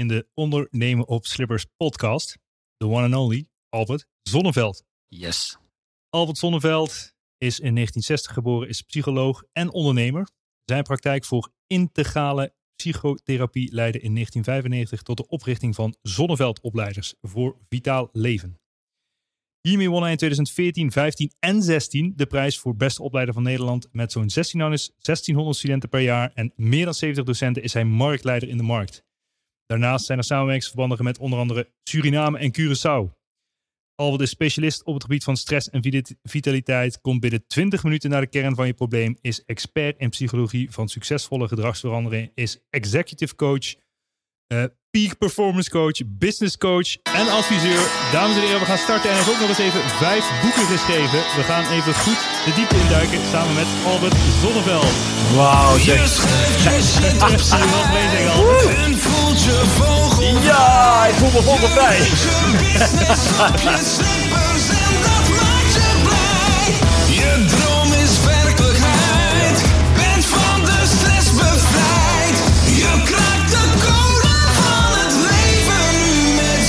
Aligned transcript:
in 0.00 0.08
de 0.08 0.26
Ondernemen 0.34 1.08
op 1.08 1.26
Slippers 1.26 1.66
podcast, 1.76 2.38
de 2.76 2.86
one 2.86 3.04
and 3.04 3.14
only 3.14 3.48
Albert 3.68 4.06
Zonneveld. 4.22 4.84
Yes. 5.08 5.58
Albert 6.08 6.38
Zonneveld 6.38 6.90
is 7.38 7.60
in 7.60 7.74
1960 7.74 8.32
geboren, 8.32 8.68
is 8.68 8.82
psycholoog 8.82 9.42
en 9.52 9.72
ondernemer. 9.72 10.28
Zijn 10.64 10.82
praktijk 10.82 11.24
voor 11.24 11.52
integrale 11.66 12.54
psychotherapie 12.76 13.72
leidde 13.74 14.00
in 14.00 14.14
1995 14.14 15.02
tot 15.02 15.16
de 15.16 15.26
oprichting 15.26 15.74
van 15.74 15.96
Zonneveldopleiders 16.02 17.14
voor 17.20 17.56
Vitaal 17.68 18.08
Leven. 18.12 18.58
Hiermee 19.60 19.90
won 19.90 20.02
hij 20.02 20.10
in 20.10 20.16
2014, 20.16 20.92
15 20.92 21.32
en 21.38 21.62
16 21.62 22.12
de 22.16 22.26
prijs 22.26 22.58
voor 22.58 22.76
beste 22.76 23.02
opleider 23.02 23.34
van 23.34 23.42
Nederland. 23.42 23.88
Met 23.92 24.12
zo'n 24.12 24.28
1600 24.28 25.56
studenten 25.56 25.88
per 25.88 26.00
jaar 26.00 26.30
en 26.34 26.52
meer 26.56 26.84
dan 26.84 26.94
70 26.94 27.24
docenten 27.24 27.62
is 27.62 27.72
hij 27.72 27.84
marktleider 27.84 28.48
in 28.48 28.56
de 28.56 28.62
markt. 28.62 29.08
Daarnaast 29.70 30.04
zijn 30.06 30.18
er 30.18 30.24
samenwerkingsverbanden 30.24 31.04
met 31.04 31.18
onder 31.18 31.38
andere 31.38 31.68
Suriname 31.82 32.38
en 32.38 32.52
Curaçao. 32.58 33.14
Albert 33.94 34.22
is 34.22 34.30
specialist 34.30 34.84
op 34.84 34.94
het 34.94 35.02
gebied 35.02 35.24
van 35.24 35.36
stress 35.36 35.70
en 35.70 36.04
vitaliteit, 36.22 37.00
komt 37.00 37.20
binnen 37.20 37.46
20 37.46 37.82
minuten 37.82 38.10
naar 38.10 38.20
de 38.20 38.26
kern 38.26 38.54
van 38.54 38.66
je 38.66 38.74
probleem, 38.74 39.16
is 39.20 39.44
expert 39.44 39.98
in 39.98 40.10
psychologie 40.10 40.70
van 40.70 40.88
succesvolle 40.88 41.48
gedragsverandering, 41.48 42.30
is 42.34 42.58
executive 42.70 43.34
coach, 43.34 43.74
uh, 44.52 44.64
peak 44.90 45.18
performance 45.18 45.70
coach, 45.70 45.98
business 46.06 46.56
coach 46.56 46.96
en 47.02 47.28
adviseur. 47.28 47.82
Dames 48.12 48.36
en 48.36 48.42
heren, 48.42 48.60
we 48.60 48.66
gaan 48.66 48.84
starten 48.86 49.10
en 49.10 49.16
hij 49.16 49.24
heeft 49.24 49.34
ook 49.34 49.40
nog 49.40 49.48
eens 49.48 49.66
even 49.68 49.80
vijf 49.80 50.24
boeken 50.42 50.66
geschreven. 50.66 51.20
We 51.38 51.42
gaan 51.42 51.66
even 51.76 51.94
goed 51.94 52.20
de 52.44 52.52
diepte 52.54 52.76
induiken 52.76 53.20
samen 53.32 53.54
met 53.54 53.68
Albert 53.84 54.16
Zonneveld. 54.42 54.92
Wauw, 55.36 55.78
zeg. 55.78 55.98
Je 58.86 58.99
vogel. 59.48 60.42
Ja, 60.42 61.06
ik 61.06 61.14
voel 61.14 61.30
me 61.30 61.42
vogelvrij. 61.42 61.98
Je 67.20 67.44
droom 67.48 67.92
is 67.92 68.24
werkelijkheid. 68.24 69.62
Bent 69.94 70.24
van 70.24 70.60
de 70.64 70.86
stress 70.86 71.30
bevrijd. 71.32 72.36
Je 72.66 73.02
kraakt 73.04 73.50
de 73.50 73.68
code 73.84 74.34
van 74.52 74.92
het 74.98 75.14
leven 75.28 75.90
nu 76.00 76.34
met 76.34 76.62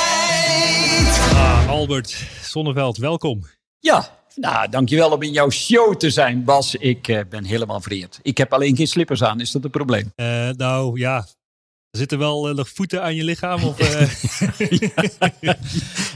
zekerheid. 0.00 1.18
Ah, 1.34 1.68
Albert 1.68 2.16
Zonneveld, 2.42 2.96
welkom. 2.96 3.44
Ja, 3.78 4.08
nou, 4.40 4.68
dankjewel 4.68 5.10
om 5.10 5.22
in 5.22 5.32
jouw 5.32 5.50
show 5.50 5.96
te 5.96 6.10
zijn, 6.10 6.44
Bas. 6.44 6.74
Ik 6.74 7.08
uh, 7.08 7.20
ben 7.28 7.44
helemaal 7.44 7.80
vereerd. 7.80 8.18
Ik 8.22 8.38
heb 8.38 8.52
alleen 8.52 8.76
geen 8.76 8.86
slippers 8.86 9.22
aan. 9.22 9.40
Is 9.40 9.50
dat 9.50 9.64
een 9.64 9.70
probleem? 9.70 10.12
Uh, 10.16 10.48
nou 10.48 10.98
ja, 10.98 11.16
er 11.90 11.98
zitten 11.98 12.18
wel 12.18 12.58
uh, 12.58 12.64
voeten 12.64 13.02
aan 13.02 13.14
je 13.14 13.24
lichaam? 13.24 13.64
Of, 13.64 13.78
ja, 15.38 15.54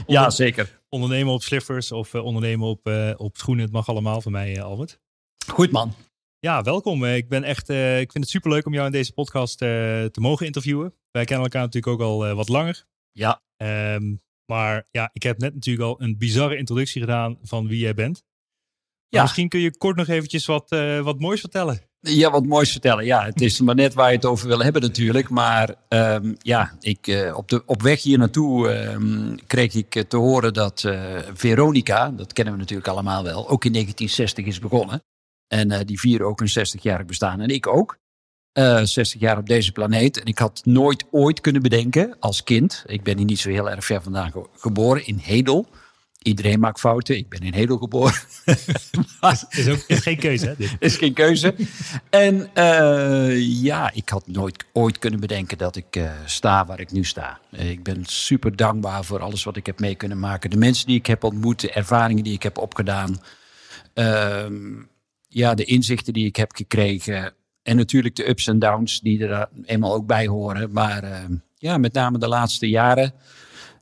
ja, 0.15 0.29
zeker. 0.29 0.81
Ondernemen 0.89 1.33
op 1.33 1.43
slippers 1.43 1.91
of 1.91 2.15
ondernemen 2.15 2.67
op, 2.67 2.89
op 3.17 3.37
schoenen. 3.37 3.63
Het 3.63 3.73
mag 3.73 3.89
allemaal 3.89 4.21
van 4.21 4.31
mij, 4.31 4.63
Albert. 4.63 4.99
Goed 5.47 5.71
man. 5.71 5.93
Ja, 6.39 6.61
welkom. 6.61 7.05
Ik 7.05 7.29
ben 7.29 7.43
echt, 7.43 7.69
ik 7.69 8.11
vind 8.11 8.23
het 8.23 8.29
superleuk 8.29 8.65
om 8.65 8.73
jou 8.73 8.85
in 8.85 8.91
deze 8.91 9.13
podcast 9.13 9.57
te 9.57 10.19
mogen 10.19 10.45
interviewen. 10.45 10.93
Wij 11.11 11.25
kennen 11.25 11.45
elkaar 11.45 11.61
natuurlijk 11.61 11.93
ook 11.93 12.07
al 12.07 12.35
wat 12.35 12.49
langer. 12.49 12.85
Ja. 13.11 13.41
Um, 13.57 14.21
maar 14.45 14.87
ja, 14.91 15.09
ik 15.13 15.23
heb 15.23 15.37
net 15.37 15.53
natuurlijk 15.53 15.87
al 15.87 16.01
een 16.01 16.17
bizarre 16.17 16.57
introductie 16.57 17.01
gedaan 17.01 17.37
van 17.41 17.67
wie 17.67 17.79
jij 17.79 17.93
bent. 17.93 18.23
Ja. 19.09 19.21
Misschien 19.21 19.49
kun 19.49 19.59
je 19.59 19.77
kort 19.77 19.95
nog 19.95 20.07
eventjes 20.07 20.45
wat, 20.45 20.71
uh, 20.71 20.99
wat 21.01 21.19
moois 21.19 21.39
vertellen. 21.39 21.81
Ja, 21.99 22.31
wat 22.31 22.45
moois 22.45 22.71
vertellen. 22.71 23.05
Ja, 23.05 23.25
het 23.25 23.41
is 23.41 23.59
maar 23.59 23.75
net 23.75 23.93
waar 23.93 24.09
je 24.09 24.15
het 24.15 24.25
over 24.25 24.47
wil 24.47 24.63
hebben 24.63 24.81
natuurlijk. 24.81 25.29
Maar 25.29 25.75
um, 25.89 26.35
ja, 26.37 26.75
ik, 26.79 27.07
uh, 27.07 27.37
op, 27.37 27.49
de, 27.49 27.63
op 27.65 27.81
weg 27.81 28.01
hier 28.01 28.17
naartoe 28.17 28.69
um, 28.69 29.35
kreeg 29.47 29.73
ik 29.73 30.03
te 30.07 30.17
horen 30.17 30.53
dat 30.53 30.83
uh, 30.83 31.19
Veronica, 31.33 32.09
dat 32.09 32.33
kennen 32.33 32.53
we 32.53 32.59
natuurlijk 32.59 32.87
allemaal 32.87 33.23
wel, 33.23 33.49
ook 33.49 33.65
in 33.65 33.71
1960 33.71 34.45
is 34.45 34.59
begonnen. 34.59 35.03
En 35.47 35.85
die 35.85 35.99
vieren 35.99 36.27
ook 36.27 36.41
een 36.41 36.67
60-jarig 36.67 37.05
bestaan. 37.05 37.41
En 37.41 37.49
ik 37.49 37.67
ook. 37.67 37.97
60 38.55 39.13
eh, 39.13 39.21
jaar 39.21 39.37
op 39.37 39.47
deze 39.47 39.71
planeet. 39.71 40.19
En 40.19 40.25
ik 40.25 40.39
had 40.39 40.61
nooit 40.63 41.05
ooit 41.11 41.41
kunnen 41.41 41.61
bedenken 41.61 42.15
als 42.19 42.43
kind. 42.43 42.83
Ik 42.87 43.03
ben 43.03 43.17
hier 43.17 43.25
niet 43.25 43.39
zo 43.39 43.49
heel 43.49 43.69
erg 43.69 43.85
ver 43.85 44.01
vandaan 44.01 44.31
geboren 44.57 45.05
in 45.07 45.17
Hedel. 45.17 45.67
Iedereen 46.21 46.59
maakt 46.59 46.79
fouten. 46.79 47.17
Ik 47.17 47.29
ben 47.29 47.39
in 47.39 47.53
Hedel 47.53 47.77
geboren. 47.77 48.13
is, 49.49 49.69
ook, 49.69 49.83
is 49.87 49.99
geen 49.99 50.17
keuze, 50.17 50.45
hè? 50.45 50.55
Dit. 50.55 50.75
Is 50.79 50.97
geen 50.97 51.13
keuze. 51.13 51.55
En 52.09 52.49
uh, 52.53 53.61
ja, 53.63 53.91
ik 53.93 54.09
had 54.09 54.27
nooit 54.27 54.65
ooit 54.73 54.99
kunnen 54.99 55.19
bedenken 55.19 55.57
dat 55.57 55.75
ik 55.75 55.95
uh, 55.95 56.11
sta 56.25 56.65
waar 56.65 56.79
ik 56.79 56.91
nu 56.91 57.03
sta. 57.03 57.39
Uh, 57.51 57.69
ik 57.69 57.83
ben 57.83 58.05
super 58.05 58.55
dankbaar 58.55 59.03
voor 59.03 59.19
alles 59.19 59.43
wat 59.43 59.57
ik 59.57 59.65
heb 59.65 59.79
mee 59.79 59.95
kunnen 59.95 60.19
maken. 60.19 60.49
De 60.49 60.57
mensen 60.57 60.87
die 60.87 60.97
ik 60.97 61.05
heb 61.05 61.23
ontmoet, 61.23 61.59
de 61.59 61.71
ervaringen 61.71 62.23
die 62.23 62.33
ik 62.33 62.43
heb 62.43 62.57
opgedaan. 62.57 63.21
Ehm, 63.93 64.81
ja, 65.27 65.53
de 65.53 65.63
inzichten 65.63 66.13
die 66.13 66.25
ik 66.25 66.35
heb 66.35 66.55
gekregen. 66.55 67.33
En 67.65 67.75
natuurlijk 67.75 68.15
de 68.15 68.29
ups 68.29 68.47
en 68.47 68.59
downs 68.59 69.01
die 69.01 69.27
er 69.27 69.49
eenmaal 69.63 69.93
ook 69.93 70.05
bij 70.05 70.27
horen. 70.27 70.71
Maar 70.71 71.03
uh, 71.03 71.37
ja, 71.55 71.77
met 71.77 71.93
name 71.93 72.17
de 72.17 72.27
laatste 72.27 72.69
jaren. 72.69 73.13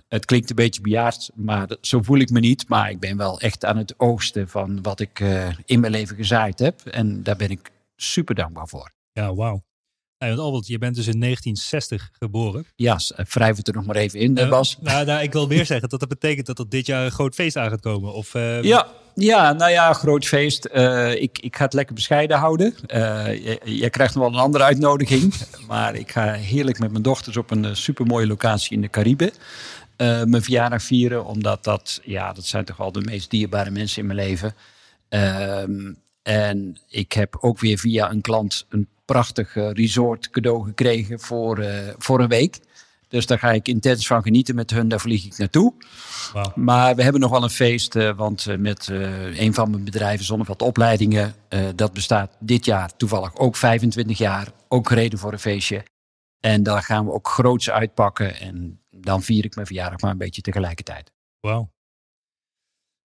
Het 0.08 0.26
klinkt 0.26 0.50
een 0.50 0.56
beetje 0.56 0.82
bejaard, 0.82 1.32
maar 1.36 1.68
zo 1.82 2.02
voel 2.02 2.18
ik 2.18 2.30
me 2.30 2.40
niet. 2.40 2.70
Maar 2.70 2.90
ik 2.90 3.00
ben 3.00 3.18
wel 3.18 3.40
echt 3.40 3.66
aan 3.66 3.78
het 3.78 4.00
oogsten 4.00 4.50
van 4.50 4.82
wat 4.82 5.00
ik 5.00 5.20
uh, 5.20 5.50
in 5.66 5.80
mijn 5.80 5.92
leven 5.92 6.16
gezaaid 6.16 6.60
heb. 6.60 6.86
En 6.86 7.24
daar 7.24 7.36
ben 7.36 7.50
ik 7.50 7.72
super 7.96 8.36
dankbaar 8.36 8.68
voor. 8.68 8.92
Ja, 9.12 9.36
wauw. 9.36 9.64
Want 10.28 10.40
Albert, 10.40 10.68
je 10.68 10.78
bent 10.78 10.96
dus 10.96 11.08
in 11.08 11.20
1960 11.20 12.10
geboren. 12.20 12.66
Ja, 12.76 13.00
wrijf 13.30 13.58
het 13.58 13.68
er 13.68 13.74
nog 13.74 13.86
maar 13.86 13.96
even 13.96 14.20
in, 14.20 14.40
uh, 14.40 14.50
Bas. 14.50 14.78
Nou, 14.82 15.06
nou, 15.06 15.24
ik 15.24 15.34
wil 15.34 15.48
weer 15.48 15.66
zeggen 15.72 15.90
dat 15.90 16.00
dat 16.00 16.10
betekent 16.10 16.46
dat 16.46 16.60
er 16.60 16.70
dit 16.70 16.86
jaar 16.86 17.06
een 17.06 17.12
groot 17.12 17.36
feest 17.36 17.58
aan 17.58 17.70
gaat 17.70 17.82
komen. 17.82 18.14
Of, 18.14 18.34
uh... 18.34 18.64
Ja, 18.64 18.88
ja, 19.16 19.54
nou 19.54 19.72
ja, 19.72 19.94
groot 19.94 20.26
feest. 20.26 20.70
Uh, 20.74 21.22
ik, 21.22 21.40
ik 21.40 21.56
ga 21.56 21.64
het 21.64 21.74
lekker 21.74 21.96
bescheiden 21.96 22.38
houden. 22.38 22.76
Jij 23.64 23.90
krijgt 23.90 24.16
nog 24.16 24.24
wel 24.24 24.34
een 24.34 24.40
andere 24.40 24.64
uitnodiging. 24.64 25.34
maar 25.68 25.96
ik 25.96 26.12
ga 26.12 26.34
heerlijk 26.34 26.80
met 26.80 26.92
mijn 26.92 27.04
dochters 27.04 27.38
op 27.38 27.52
een 27.52 27.76
supermooie 27.76 28.28
locatie 28.28 28.76
in 28.76 28.82
de 28.82 28.90
Cariben. 28.90 29.32
Mijn 29.98 30.44
verjaardag 30.44 30.84
vieren, 30.84 31.26
omdat 31.26 31.64
dat, 31.64 32.00
ja, 32.04 32.34
dat 32.34 32.46
zijn 32.46 32.66
toch 32.66 32.78
wel 32.78 32.92
de 32.92 33.02
meest 33.02 33.30
dierbare 33.30 33.72
mensen 33.72 34.02
in 34.02 34.08
mijn 34.08 34.28
leven. 34.28 34.56
Ehm, 35.10 35.92
en 36.24 36.78
ik 36.88 37.12
heb 37.12 37.38
ook 37.40 37.60
weer 37.60 37.78
via 37.78 38.12
een 38.12 38.22
klant 38.22 38.66
een 38.70 38.88
prachtig 39.06 39.54
resort 39.54 40.30
cadeau 40.30 40.66
gekregen 40.66 41.20
voor, 41.20 41.66
voor 41.98 42.20
een 42.20 42.28
week. 42.28 42.60
Dus 43.08 43.26
daar 43.26 43.40
ga 43.40 43.52
ik 43.52 43.68
intens 43.68 44.08
van 44.08 44.24
genieten 44.24 44.56
met 44.56 44.70
hun. 44.70 44.88
Daar 44.88 45.00
vlieg 45.00 45.26
ik 45.26 45.38
naartoe. 45.38 45.74
Wow. 46.34 46.56
Maar 46.56 46.96
we 46.96 47.04
hebben 47.04 47.22
nog 47.22 47.32
wel 47.32 47.44
een 47.44 47.50
feest. 47.50 47.96
Uh, 47.96 48.16
want 48.16 48.58
met 48.58 48.88
een 49.38 49.54
van 49.54 49.70
mijn 49.70 49.84
bedrijven, 49.84 50.26
Zonneveld 50.26 50.62
Opleidingen. 50.62 51.36
dat 51.76 51.94
bestaat 51.94 52.38
dit 52.40 52.66
jaar 52.66 52.96
toevallig 52.96 53.36
ook 53.36 53.56
25 53.56 54.18
jaar. 54.18 54.48
ook 54.68 54.88
gereden 54.88 55.20
voor 55.20 55.32
een 55.32 55.40
feestje. 55.40 55.84
En 56.40 56.64
dan 56.64 56.84
gaan 56.84 57.06
we 57.06 57.12
ook 57.12 57.28
groots 57.28 57.70
uitpakken. 57.70 58.36
En 58.40 58.82
dan 58.90 59.24
vier 59.24 59.46
ik 59.46 59.56
mijn 59.56 59.68
verjaardag 59.68 60.00
maar 60.00 60.12
een 60.12 60.18
beetje 60.18 60.42
tegelijkertijd. 60.42 61.12
Wauw. 61.40 61.72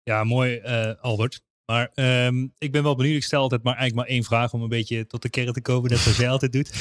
Ja, 0.03 0.23
mooi 0.23 0.61
uh, 0.61 0.93
Albert. 1.01 1.41
Maar 1.65 1.91
um, 1.95 2.53
ik 2.57 2.71
ben 2.71 2.83
wel 2.83 2.95
benieuwd. 2.95 3.15
Ik 3.15 3.23
stel 3.23 3.41
altijd 3.41 3.63
maar 3.63 3.75
eigenlijk 3.75 4.07
maar 4.07 4.15
één 4.17 4.25
vraag 4.25 4.53
om 4.53 4.61
een 4.61 4.69
beetje 4.69 5.07
tot 5.07 5.21
de 5.21 5.29
kern 5.29 5.53
te 5.53 5.61
komen. 5.61 5.89
Net 5.89 5.99
zoals 5.99 6.17
jij 6.17 6.29
altijd 6.29 6.51
doet. 6.51 6.71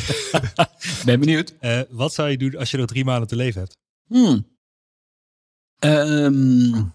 ben 1.05 1.21
benieuwd. 1.21 1.55
Uh, 1.61 1.81
wat 1.91 2.15
zou 2.15 2.31
je 2.31 2.37
doen 2.37 2.57
als 2.57 2.71
je 2.71 2.77
nog 2.77 2.87
drie 2.87 3.05
maanden 3.05 3.29
te 3.29 3.37
leven 3.37 3.61
hebt? 3.61 3.77
Hmm. 4.07 4.51
Um, 5.79 6.95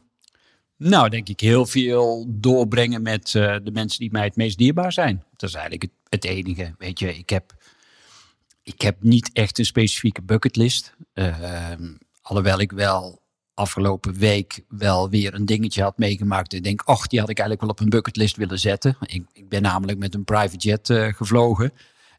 nou, 0.78 1.10
denk 1.10 1.30
ik 1.30 1.39
heel 1.39 1.66
veel 1.66 2.25
doorbrengen 2.28 3.01
met 3.01 3.34
uh, 3.34 3.56
de 3.63 3.72
mensen 3.72 4.00
die 4.00 4.12
mij 4.12 4.24
het 4.24 4.36
meest 4.36 4.57
dierbaar 4.57 4.92
zijn. 4.92 5.24
Dat 5.36 5.50
is 5.50 5.56
eigenlijk 5.56 5.83
het, 5.83 5.92
het 6.10 6.25
enige. 6.25 6.75
Weet 6.78 7.00
je, 7.00 7.18
ik 7.18 7.30
heb, 7.30 7.56
ik 8.63 8.81
heb 8.81 8.98
niet 9.00 9.30
echt 9.33 9.60
een 9.60 9.66
specifieke 9.66 10.22
bucketlist. 10.22 10.95
Uh, 11.13 11.72
alhoewel 12.22 12.60
ik 12.60 12.72
wel 12.72 13.22
afgelopen 13.57 14.13
week 14.13 14.63
wel 14.69 15.09
weer 15.09 15.33
een 15.33 15.45
dingetje 15.45 15.81
had 15.81 15.98
meegemaakt. 15.98 16.54
Ik 16.54 16.63
denk, 16.63 16.81
ach, 16.81 17.07
die 17.07 17.19
had 17.19 17.30
ik 17.30 17.39
eigenlijk 17.39 17.62
wel 17.62 17.69
op 17.69 17.80
een 17.80 17.89
bucketlist 17.89 18.36
willen 18.36 18.59
zetten. 18.59 18.98
Ik, 19.01 19.24
ik 19.33 19.50
ben 19.50 19.62
namelijk 19.62 19.98
met 19.98 20.13
een 20.13 20.24
private 20.24 20.57
jet 20.57 20.89
uh, 20.89 21.13
gevlogen. 21.13 21.71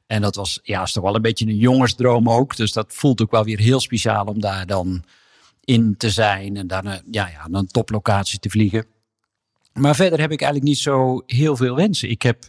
En 0.06 0.20
dat 0.22 0.34
was, 0.34 0.60
ja, 0.62 0.82
is 0.82 0.92
toch 0.92 1.04
wel 1.04 1.14
een 1.14 1.22
beetje 1.22 1.46
een 1.46 1.56
jongensdroom 1.56 2.30
ook. 2.30 2.56
Dus 2.56 2.72
dat 2.72 2.94
voelt 2.94 3.22
ook 3.22 3.30
wel 3.30 3.44
weer 3.44 3.58
heel 3.58 3.80
speciaal 3.80 4.24
om 4.24 4.40
daar 4.40 4.66
dan 4.66 5.04
in 5.64 5.96
te 5.96 6.10
zijn. 6.10 6.56
En 6.56 6.66
dan, 6.66 6.84
ja, 7.10 7.28
ja, 7.28 7.46
een 7.50 7.66
toplocatie 7.66 8.38
te 8.38 8.50
vliegen. 8.50 8.84
Maar 9.72 9.94
verder 9.94 10.20
heb 10.20 10.32
ik 10.32 10.40
eigenlijk 10.40 10.70
niet 10.70 10.82
zo 10.82 11.22
heel 11.26 11.56
veel 11.56 11.74
wensen. 11.74 12.10
Ik 12.10 12.22
heb 12.22 12.44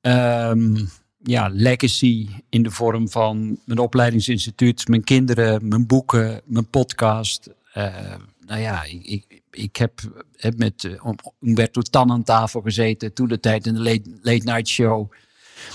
um, 0.00 0.88
ja, 1.22 1.48
legacy 1.52 2.28
in 2.48 2.62
de 2.62 2.70
vorm 2.70 3.08
van 3.08 3.58
mijn 3.64 3.78
opleidingsinstituut, 3.78 4.88
mijn 4.88 5.04
kinderen, 5.04 5.68
mijn 5.68 5.86
boeken, 5.86 6.40
mijn 6.44 6.70
podcast. 6.70 7.50
Uh, 7.76 8.14
nou 8.46 8.60
ja, 8.60 8.84
ik, 8.84 9.04
ik, 9.04 9.42
ik 9.50 9.76
heb, 9.76 10.00
heb 10.36 10.58
met 10.58 10.84
uh, 10.84 11.12
Umberto 11.40 11.80
Tan 11.80 12.10
aan 12.10 12.22
tafel 12.22 12.60
gezeten 12.60 13.12
toen 13.12 13.28
de 13.28 13.40
tijd 13.40 13.66
in 13.66 13.74
de 13.74 13.80
late, 13.80 14.18
late 14.22 14.44
Night 14.44 14.68
Show. 14.68 15.12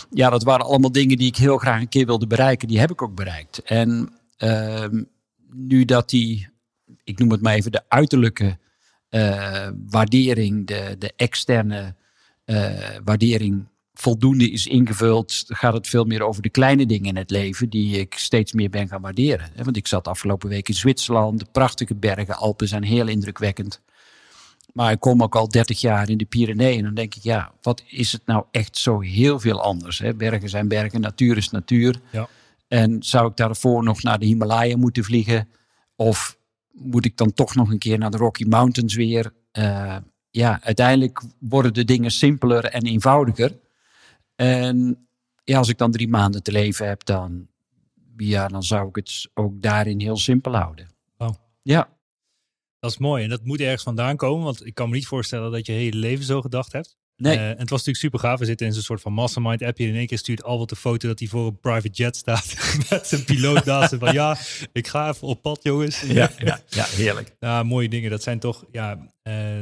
Ja, 0.10 0.30
dat 0.30 0.44
waren 0.44 0.66
allemaal 0.66 0.92
dingen 0.92 1.18
die 1.18 1.28
ik 1.28 1.36
heel 1.36 1.58
graag 1.58 1.82
een 1.82 1.90
keer 1.90 2.06
wilde 2.06 2.28
bereiken. 2.28 2.68
Die 2.68 2.80
heb 2.80 2.92
ik 2.92 3.02
ook 3.02 3.16
bereikt. 3.16 3.62
En 3.64 4.14
uh, 4.38 4.86
nu 5.50 5.86
dat 5.86 6.10
die, 6.10 6.50
ik 7.04 7.20
noem 7.20 7.32
het 7.32 7.42
maar 7.42 7.54
even, 7.54 7.72
de 7.72 7.84
uiterlijke 7.88 8.58
waardering, 9.90 10.68
de, 10.68 10.96
de 11.00 11.14
externe 11.16 11.96
waardering 13.04 13.68
voldoende 13.94 14.52
is 14.52 14.68
ingevuld, 14.68 15.44
gaat 15.48 15.74
het 15.74 15.88
veel 15.88 16.04
meer 16.04 16.22
over 16.24 16.42
de 16.42 16.50
kleine 16.50 16.86
dingen 16.86 17.10
in 17.10 17.16
het 17.16 17.30
leven 17.30 17.70
die 17.70 18.00
ik 18.00 18.14
steeds 18.14 18.54
meer 18.54 18.70
ben 18.70 18.88
gaan 18.88 19.02
waarderen. 19.02 19.50
Want 19.64 19.78
ik 19.78 19.88
zat 19.88 20.08
afgelopen 20.08 20.50
week 20.50 20.68
in 20.68 20.74
Zwitserland, 20.74 21.40
de 21.40 21.46
prachtige 21.52 21.96
bergen, 21.96 22.36
Alpen 22.36 22.68
zijn 22.68 22.84
heel 22.84 23.08
indrukwekkend. 23.08 23.82
Maar 24.74 24.92
ik 24.92 25.00
kom 25.00 25.24
ook 25.24 25.36
al 25.36 25.50
30 25.50 25.82
jaar 25.82 26.10
in 26.10 26.18
de 26.18 26.26
Pyreneeën 26.26 26.78
en 26.78 26.84
dan 26.84 26.94
denk 26.94 27.16
ik, 27.16 27.24
ja, 27.24 27.52
wat 27.62 27.84
is 27.88 28.12
het 28.12 28.26
nou 28.26 28.46
echt 28.52 28.78
zo 28.78 29.00
heel 29.00 29.40
veel 29.40 29.62
anders? 29.62 30.00
Hè? 30.00 30.14
Bergen 30.14 30.50
zijn 30.50 30.68
bergen, 30.68 31.02
natuur 31.02 31.38
is 31.38 31.50
natuur. 31.50 32.00
Ja. 32.12 32.28
En 32.68 33.04
zou 33.04 33.30
ik 33.30 33.38
daarvoor 33.38 33.84
nog 33.84 34.04
naar 34.04 34.20
de 34.20 34.26
Himalaya 34.26 34.78
moeten 34.78 35.04
vliegen? 35.04 35.48
Of 35.96 36.38
moet 36.72 37.06
ik 37.06 37.18
dan 37.18 37.34
toch 37.34 37.56
nog 37.56 37.72
een 37.72 37.78
keer 37.78 37.98
naar 37.98 38.12
de 38.12 38.18
Rocky 38.18 38.44
Mountains 38.44 38.96
weer? 38.96 39.34
Uh, 39.54 39.96
ja, 40.30 40.60
uiteindelijk 40.64 41.22
worden 41.40 41.74
de 41.74 41.84
dingen 41.84 42.12
simpeler 42.12 42.66
en 42.66 42.86
eenvoudiger. 42.86 43.58
En 44.42 45.08
ja, 45.44 45.58
als 45.58 45.70
ik 45.70 45.78
dan 45.78 45.92
drie 45.92 46.08
maanden 46.08 46.44
te 46.44 46.52
leven 46.52 46.88
heb, 46.88 47.06
dan, 47.06 47.48
ja, 48.18 48.48
dan 48.48 48.64
zou 48.64 48.88
ik 48.88 48.96
het 48.96 49.30
ook 49.34 49.62
daarin 49.62 50.00
heel 50.00 50.18
simpel 50.18 50.56
houden. 50.56 50.90
Oh. 51.18 51.30
Ja. 51.62 51.90
Dat 52.80 52.92
is 52.92 52.98
mooi. 52.98 53.24
En 53.24 53.30
dat 53.30 53.44
moet 53.44 53.60
ergens 53.60 53.84
vandaan 53.84 54.16
komen. 54.16 54.44
Want 54.44 54.66
ik 54.66 54.74
kan 54.74 54.90
me 54.90 54.96
niet 54.96 55.08
voorstellen 55.08 55.52
dat 55.52 55.66
je 55.66 55.72
hele 55.72 55.98
leven 55.98 56.26
zo 56.26 56.42
gedacht 56.42 56.72
hebt. 56.72 56.98
Nee. 57.16 57.38
Uh, 57.38 57.44
en 57.44 57.50
het 57.50 57.70
was 57.70 57.70
natuurlijk 57.70 57.98
super 57.98 58.20
gaaf. 58.20 58.40
We 58.40 58.46
zitten 58.46 58.68
in 58.68 58.74
zo'n 58.74 58.82
soort 58.82 59.02
van 59.02 59.14
mastermind 59.14 59.62
appje. 59.64 59.84
En 59.84 59.90
in 59.90 59.96
één 59.96 60.08
keer 60.08 60.18
stuurt 60.18 60.44
Albert 60.44 60.70
de 60.70 60.76
foto 60.76 61.08
dat 61.08 61.20
hij 61.20 61.28
voor 61.28 61.48
een 61.48 61.60
private 61.60 61.90
jet 61.90 62.16
staat. 62.16 62.56
met 62.90 63.08
zijn 63.08 63.24
piloot 63.24 63.66
naast 63.66 63.96
van 64.00 64.14
ja, 64.14 64.38
ik 64.72 64.88
ga 64.88 65.10
even 65.10 65.28
op 65.28 65.42
pad 65.42 65.60
jongens. 65.64 66.02
Ja, 66.02 66.32
ja, 66.38 66.60
ja 66.68 66.86
heerlijk. 66.86 67.36
Ja, 67.40 67.64
mooie 67.74 67.90
dingen. 67.90 68.10
Dat 68.10 68.24
zijn 68.24 68.40
toch 68.40 68.66
ja, 68.72 68.94
uh, 68.94 69.04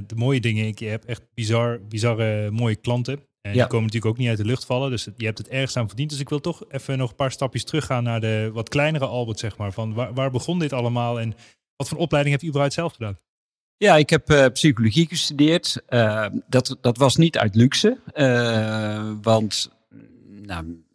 de 0.08 0.16
mooie 0.16 0.40
dingen. 0.40 0.68
Ik 0.68 0.80
heb 0.80 1.04
echt 1.04 1.22
bizar, 1.34 1.80
bizarre 1.88 2.52
mooie 2.52 2.76
klanten. 2.76 3.20
En 3.42 3.52
ja. 3.54 3.58
die 3.58 3.68
komen 3.68 3.86
natuurlijk 3.86 4.12
ook 4.12 4.18
niet 4.18 4.30
uit 4.30 4.38
de 4.38 4.46
lucht 4.46 4.66
vallen. 4.66 4.90
Dus 4.90 5.08
je 5.18 5.26
hebt 5.26 5.38
het 5.38 5.48
ergens 5.48 5.78
aan 5.78 5.88
verdiend. 5.88 6.10
Dus 6.10 6.20
ik 6.20 6.30
wil 6.30 6.40
toch 6.40 6.64
even 6.70 6.98
nog 6.98 7.10
een 7.10 7.16
paar 7.16 7.32
stapjes 7.32 7.64
teruggaan 7.64 8.04
naar 8.04 8.22
de 8.22 8.50
wat 8.54 8.70
kleinere 8.70 9.06
Albert, 9.06 9.40
zeg 9.40 9.58
maar. 9.58 9.72
Van 9.72 9.94
waar, 9.94 10.14
waar 10.14 10.32
begon 10.32 10.60
dit 10.60 10.74
allemaal 10.74 11.20
en 11.20 11.34
wat 11.76 11.88
voor 11.88 11.98
opleiding 11.98 12.34
heb 12.34 12.44
je 12.44 12.50
überhaupt 12.50 12.76
zelf 12.76 12.94
gedaan? 12.94 13.18
Ja, 13.78 13.96
ik 13.96 14.10
heb 14.10 14.32
uh, 14.32 14.46
psychologie 14.46 15.08
gestudeerd. 15.08 15.82
Uh, 15.90 16.26
dat, 16.48 16.78
dat 16.82 16.98
was 16.98 17.16
niet 17.16 17.38
uit 17.38 17.56
luxe. 17.56 18.00
Uh, 18.14 19.12
want 19.22 19.72
nou, 20.26 20.66
een 20.66 20.86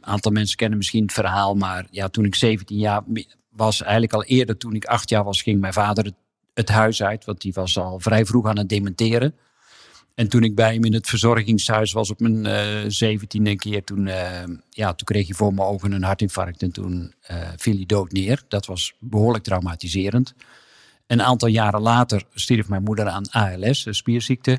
aantal 0.00 0.32
mensen 0.32 0.56
kennen 0.56 0.78
misschien 0.78 1.02
het 1.02 1.12
verhaal. 1.12 1.54
Maar 1.54 1.86
ja, 1.90 2.08
toen 2.08 2.24
ik 2.24 2.34
17 2.34 2.78
jaar 2.78 3.02
was, 3.48 3.82
eigenlijk 3.82 4.12
al 4.12 4.24
eerder 4.24 4.56
toen 4.56 4.74
ik 4.74 4.84
acht 4.84 5.08
jaar 5.08 5.24
was, 5.24 5.42
ging 5.42 5.60
mijn 5.60 5.72
vader 5.72 6.04
het, 6.04 6.14
het 6.54 6.68
huis 6.68 7.02
uit. 7.02 7.24
Want 7.24 7.40
die 7.40 7.52
was 7.52 7.78
al 7.78 8.00
vrij 8.00 8.24
vroeg 8.24 8.46
aan 8.46 8.58
het 8.58 8.68
dementeren. 8.68 9.34
En 10.20 10.28
toen 10.28 10.42
ik 10.42 10.54
bij 10.54 10.72
hem 10.72 10.84
in 10.84 10.92
het 10.92 11.06
verzorgingshuis 11.06 11.92
was 11.92 12.10
op 12.10 12.20
mijn 12.20 12.92
zeventiende 12.92 13.50
uh, 13.50 13.56
keer, 13.56 13.84
toen, 13.84 14.06
uh, 14.06 14.42
ja, 14.70 14.94
toen 14.94 15.06
kreeg 15.06 15.26
hij 15.26 15.36
voor 15.36 15.54
mijn 15.54 15.68
ogen 15.68 15.92
een 15.92 16.02
hartinfarct 16.02 16.62
en 16.62 16.72
toen 16.72 17.14
uh, 17.30 17.48
viel 17.56 17.74
hij 17.74 17.86
dood 17.86 18.12
neer. 18.12 18.42
Dat 18.48 18.66
was 18.66 18.94
behoorlijk 18.98 19.44
traumatiserend. 19.44 20.34
Een 21.06 21.22
aantal 21.22 21.48
jaren 21.48 21.80
later 21.80 22.24
stierf 22.34 22.68
mijn 22.68 22.82
moeder 22.82 23.08
aan 23.08 23.30
ALS, 23.30 23.86
een 23.86 23.94
spierziekte. 23.94 24.58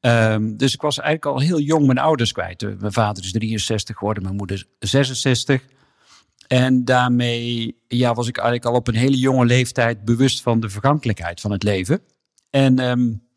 Um, 0.00 0.56
dus 0.56 0.74
ik 0.74 0.80
was 0.80 0.98
eigenlijk 0.98 1.36
al 1.36 1.46
heel 1.46 1.60
jong 1.60 1.86
mijn 1.86 1.98
ouders 1.98 2.32
kwijt. 2.32 2.80
Mijn 2.80 2.92
vader 2.92 3.24
is 3.24 3.32
63 3.32 3.96
geworden, 3.96 4.22
mijn 4.22 4.36
moeder 4.36 4.66
66. 4.78 5.62
En 6.46 6.84
daarmee 6.84 7.76
ja, 7.88 8.14
was 8.14 8.28
ik 8.28 8.36
eigenlijk 8.36 8.66
al 8.66 8.74
op 8.74 8.88
een 8.88 8.94
hele 8.94 9.18
jonge 9.18 9.44
leeftijd 9.44 10.04
bewust 10.04 10.42
van 10.42 10.60
de 10.60 10.68
vergankelijkheid 10.68 11.40
van 11.40 11.50
het 11.50 11.62
leven. 11.62 12.00
En 12.50 12.78
um, 12.78 13.27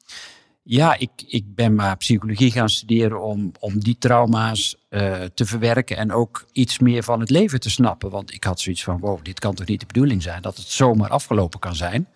ja, 0.64 0.98
ik, 0.98 1.10
ik 1.28 1.56
ben 1.56 1.76
maar 1.76 1.98
psychologie 1.98 2.52
gaan 2.52 2.70
studeren 2.70 3.22
om, 3.22 3.52
om 3.60 3.80
die 3.80 3.98
trauma's 3.98 4.76
uh, 4.90 5.24
te 5.34 5.46
verwerken 5.46 5.98
en 5.98 6.12
ook 6.12 6.46
iets 6.52 6.80
meer 6.80 7.04
van 7.04 7.20
het 7.20 7.30
leven 7.30 7.60
te 7.60 7.70
snappen. 7.70 8.10
Want 8.10 8.34
ik 8.34 8.44
had 8.44 8.60
zoiets 8.60 8.84
van, 8.84 9.00
wow, 9.00 9.24
dit 9.24 9.40
kan 9.40 9.56
toch 9.56 9.68
niet 9.68 9.80
de 9.80 9.86
bedoeling 9.86 10.24
zijn 10.24 10.42
dat 10.42 10.58
het 10.58 10.68
zomaar 10.68 11.10
afgelopen 11.10 11.60
kan 11.60 11.76
zijn. 11.76 12.08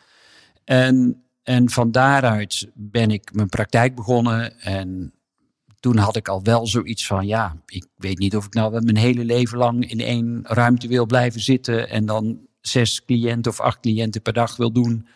En, 0.63 1.23
en 1.43 1.69
van 1.69 1.91
daaruit 1.91 2.71
ben 2.73 3.11
ik 3.11 3.33
mijn 3.33 3.49
praktijk 3.49 3.95
begonnen 3.95 4.59
en 4.59 5.13
toen 5.79 5.97
had 5.97 6.15
ik 6.15 6.27
al 6.27 6.43
wel 6.43 6.67
zoiets 6.67 7.07
van, 7.07 7.27
ja, 7.27 7.55
ik 7.65 7.85
weet 7.95 8.17
niet 8.17 8.35
of 8.35 8.45
ik 8.45 8.53
nou 8.53 8.83
mijn 8.83 8.97
hele 8.97 9.25
leven 9.25 9.57
lang 9.57 9.89
in 9.89 9.99
één 9.99 10.39
ruimte 10.43 10.87
wil 10.87 11.05
blijven 11.05 11.41
zitten 11.41 11.89
en 11.89 12.05
dan 12.05 12.39
zes 12.61 13.05
cliënten 13.05 13.51
of 13.51 13.59
acht 13.59 13.79
cliënten 13.79 14.21
per 14.21 14.33
dag 14.33 14.55
wil 14.55 14.71
doen 14.71 15.07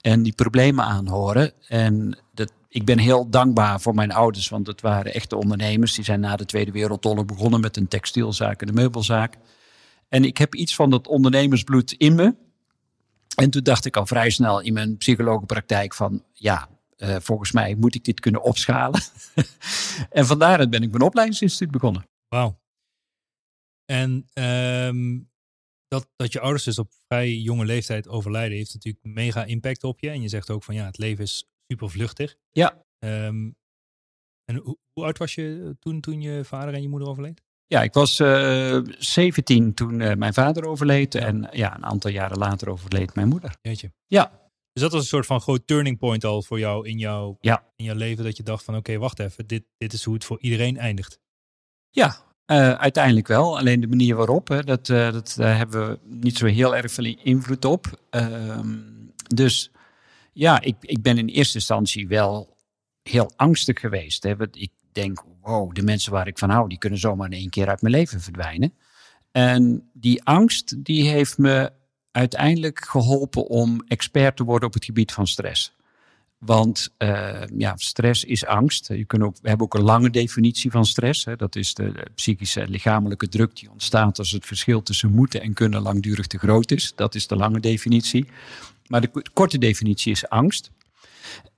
en 0.00 0.22
die 0.22 0.32
problemen 0.32 0.84
aanhoren. 0.84 1.52
En 1.68 2.18
dat, 2.34 2.52
ik 2.72 2.84
ben 2.84 2.98
heel 2.98 3.30
dankbaar 3.30 3.80
voor 3.80 3.94
mijn 3.94 4.12
ouders, 4.12 4.48
want 4.48 4.66
het 4.66 4.80
waren 4.80 5.14
echte 5.14 5.36
ondernemers. 5.36 5.94
Die 5.94 6.04
zijn 6.04 6.20
na 6.20 6.36
de 6.36 6.44
Tweede 6.44 6.70
Wereldoorlog 6.70 7.24
begonnen 7.24 7.60
met 7.60 7.76
een 7.76 7.88
textielzaak 7.88 8.62
en 8.62 8.68
een 8.68 8.74
meubelzaak. 8.74 9.36
En 10.08 10.24
ik 10.24 10.38
heb 10.38 10.54
iets 10.54 10.74
van 10.74 10.90
dat 10.90 11.06
ondernemersbloed 11.06 11.92
in 11.92 12.14
me. 12.14 12.34
En 13.36 13.50
toen 13.50 13.62
dacht 13.62 13.84
ik 13.84 13.96
al 13.96 14.06
vrij 14.06 14.30
snel 14.30 14.60
in 14.60 14.72
mijn 14.72 14.96
psychologenpraktijk 14.96 15.94
van, 15.94 16.24
ja, 16.32 16.68
uh, 16.96 17.16
volgens 17.20 17.52
mij 17.52 17.74
moet 17.74 17.94
ik 17.94 18.04
dit 18.04 18.20
kunnen 18.20 18.42
opschalen. 18.42 19.00
en 20.10 20.26
vandaar 20.26 20.68
ben 20.68 20.82
ik 20.82 20.90
mijn 20.90 21.02
opleidingsinstituut 21.02 21.70
begonnen. 21.70 22.06
Wauw. 22.28 22.60
En 23.84 24.26
um, 24.34 25.30
dat, 25.88 26.08
dat 26.16 26.32
je 26.32 26.40
ouders 26.40 26.64
dus 26.64 26.78
op 26.78 26.92
vrij 27.06 27.34
jonge 27.34 27.64
leeftijd 27.64 28.08
overlijden, 28.08 28.56
heeft 28.56 28.74
natuurlijk 28.74 29.04
mega 29.04 29.44
impact 29.44 29.84
op 29.84 30.00
je. 30.00 30.10
En 30.10 30.22
je 30.22 30.28
zegt 30.28 30.50
ook 30.50 30.64
van 30.64 30.74
ja, 30.74 30.84
het 30.84 30.98
leven 30.98 31.24
is 31.24 31.51
super 31.72 31.90
vluchtig. 31.90 32.36
Ja. 32.50 32.84
Um, 32.98 33.56
en 34.44 34.56
hoe, 34.56 34.76
hoe, 34.92 35.04
oud 35.04 35.18
was 35.18 35.34
je 35.34 35.76
toen, 35.78 36.00
toen 36.00 36.20
je 36.20 36.44
vader 36.44 36.74
en 36.74 36.82
je 36.82 36.88
moeder 36.88 37.08
overleed? 37.08 37.42
Ja, 37.66 37.82
ik 37.82 37.92
was 37.92 38.20
uh, 38.20 38.80
17 38.98 39.74
toen 39.74 40.00
uh, 40.00 40.14
mijn 40.14 40.34
vader 40.34 40.66
overleed. 40.66 41.12
Ja. 41.12 41.20
En 41.20 41.48
ja, 41.52 41.76
een 41.76 41.84
aantal 41.84 42.10
jaren 42.10 42.38
later 42.38 42.70
overleed 42.70 43.14
mijn 43.14 43.28
moeder. 43.28 43.56
Jeetje. 43.62 43.92
Ja. 44.06 44.40
Dus 44.72 44.82
dat 44.82 44.92
was 44.92 45.00
een 45.00 45.06
soort 45.06 45.26
van 45.26 45.40
groot 45.40 45.66
turning 45.66 45.98
point 45.98 46.24
al 46.24 46.42
voor 46.42 46.58
jou 46.58 46.88
in 46.88 46.98
jouw, 46.98 47.36
ja. 47.40 47.64
in 47.76 47.84
jouw 47.84 47.96
leven. 47.96 48.24
Dat 48.24 48.36
je 48.36 48.42
dacht 48.42 48.64
van 48.64 48.76
oké, 48.76 48.90
okay, 48.90 49.00
wacht 49.00 49.18
even. 49.18 49.46
Dit, 49.46 49.64
dit 49.76 49.92
is 49.92 50.04
hoe 50.04 50.14
het 50.14 50.24
voor 50.24 50.40
iedereen 50.40 50.78
eindigt. 50.78 51.18
Ja, 51.90 52.16
uh, 52.46 52.72
uiteindelijk 52.72 53.26
wel. 53.26 53.58
Alleen 53.58 53.80
de 53.80 53.86
manier 53.86 54.16
waarop, 54.16 54.48
hè, 54.48 54.62
dat, 54.62 54.86
dat, 54.86 55.34
daar 55.36 55.56
hebben 55.56 55.88
we 55.88 55.98
niet 56.04 56.36
zo 56.36 56.46
heel 56.46 56.76
erg 56.76 56.92
veel 56.92 57.16
invloed 57.22 57.64
op. 57.64 57.86
Uh, 58.10 58.58
dus 59.34 59.70
ja, 60.32 60.60
ik, 60.60 60.76
ik 60.80 61.02
ben 61.02 61.18
in 61.18 61.28
eerste 61.28 61.54
instantie 61.54 62.08
wel 62.08 62.56
heel 63.02 63.32
angstig 63.36 63.80
geweest. 63.80 64.22
Hè. 64.22 64.34
Ik 64.52 64.70
denk, 64.92 65.24
wow, 65.40 65.74
de 65.74 65.82
mensen 65.82 66.12
waar 66.12 66.26
ik 66.26 66.38
van 66.38 66.50
hou, 66.50 66.68
die 66.68 66.78
kunnen 66.78 66.98
zomaar 66.98 67.26
in 67.26 67.38
één 67.38 67.50
keer 67.50 67.68
uit 67.68 67.82
mijn 67.82 67.94
leven 67.94 68.20
verdwijnen. 68.20 68.74
En 69.32 69.90
die 69.92 70.24
angst, 70.24 70.84
die 70.84 71.08
heeft 71.08 71.38
me 71.38 71.72
uiteindelijk 72.10 72.84
geholpen 72.84 73.46
om 73.46 73.84
expert 73.88 74.36
te 74.36 74.44
worden 74.44 74.68
op 74.68 74.74
het 74.74 74.84
gebied 74.84 75.12
van 75.12 75.26
stress. 75.26 75.74
Want 76.38 76.88
uh, 76.98 77.42
ja, 77.56 77.76
stress 77.76 78.24
is 78.24 78.46
angst. 78.46 78.88
Je 78.88 79.06
ook, 79.08 79.36
we 79.42 79.48
hebben 79.48 79.66
ook 79.66 79.74
een 79.74 79.82
lange 79.82 80.10
definitie 80.10 80.70
van 80.70 80.86
stress. 80.86 81.24
Hè. 81.24 81.36
Dat 81.36 81.56
is 81.56 81.74
de 81.74 82.06
psychische 82.14 82.60
en 82.60 82.70
lichamelijke 82.70 83.28
druk 83.28 83.56
die 83.56 83.70
ontstaat 83.70 84.18
als 84.18 84.30
het 84.30 84.46
verschil 84.46 84.82
tussen 84.82 85.10
moeten 85.10 85.42
en 85.42 85.52
kunnen 85.52 85.82
langdurig 85.82 86.26
te 86.26 86.38
groot 86.38 86.70
is. 86.70 86.92
Dat 86.94 87.14
is 87.14 87.26
de 87.26 87.36
lange 87.36 87.60
definitie. 87.60 88.26
Maar 88.92 89.00
de 89.00 89.22
korte 89.32 89.58
definitie 89.58 90.12
is 90.12 90.28
angst. 90.28 90.70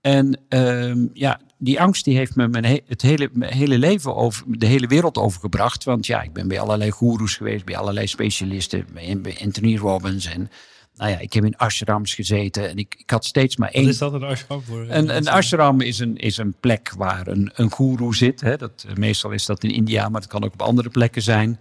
En 0.00 0.40
uh, 0.48 0.94
ja, 1.12 1.40
die 1.58 1.80
angst 1.80 2.04
die 2.04 2.16
heeft 2.16 2.36
me 2.36 2.48
mijn 2.48 2.80
het 2.86 3.02
hele, 3.02 3.28
mijn 3.32 3.52
hele 3.52 3.78
leven 3.78 4.16
over 4.16 4.44
de 4.46 4.66
hele 4.66 4.86
wereld 4.86 5.18
overgebracht. 5.18 5.84
Want 5.84 6.06
ja, 6.06 6.22
ik 6.22 6.32
ben 6.32 6.48
bij 6.48 6.60
allerlei 6.60 6.90
goeroes 6.90 7.36
geweest, 7.36 7.64
bij 7.64 7.76
allerlei 7.76 8.06
specialisten, 8.06 8.86
bij 9.22 9.38
Anthony 9.42 9.76
Robbins 9.76 10.26
en 10.26 10.50
nou 10.94 11.10
ja, 11.10 11.18
ik 11.18 11.32
heb 11.32 11.44
in 11.44 11.56
ashrams 11.56 12.14
gezeten 12.14 12.68
en 12.68 12.76
ik, 12.76 12.94
ik 12.98 13.10
had 13.10 13.24
steeds 13.24 13.56
maar 13.56 13.70
één. 13.70 13.84
Wat 13.84 13.92
is 13.92 13.98
dat, 13.98 14.12
een 14.12 14.22
ashram? 14.22 14.62
Voor, 14.62 14.86
een, 14.88 15.16
een 15.16 15.28
ashram 15.28 15.80
is 15.80 15.98
een, 15.98 16.16
is 16.16 16.36
een 16.36 16.54
plek 16.60 16.92
waar 16.96 17.26
een, 17.26 17.50
een 17.54 17.72
guru 17.72 18.14
zit. 18.14 18.40
Hè. 18.40 18.56
Dat, 18.56 18.86
meestal 18.94 19.30
is 19.30 19.46
dat 19.46 19.64
in 19.64 19.70
India, 19.70 20.08
maar 20.08 20.20
het 20.20 20.30
kan 20.30 20.44
ook 20.44 20.52
op 20.52 20.62
andere 20.62 20.88
plekken 20.88 21.22
zijn. 21.22 21.58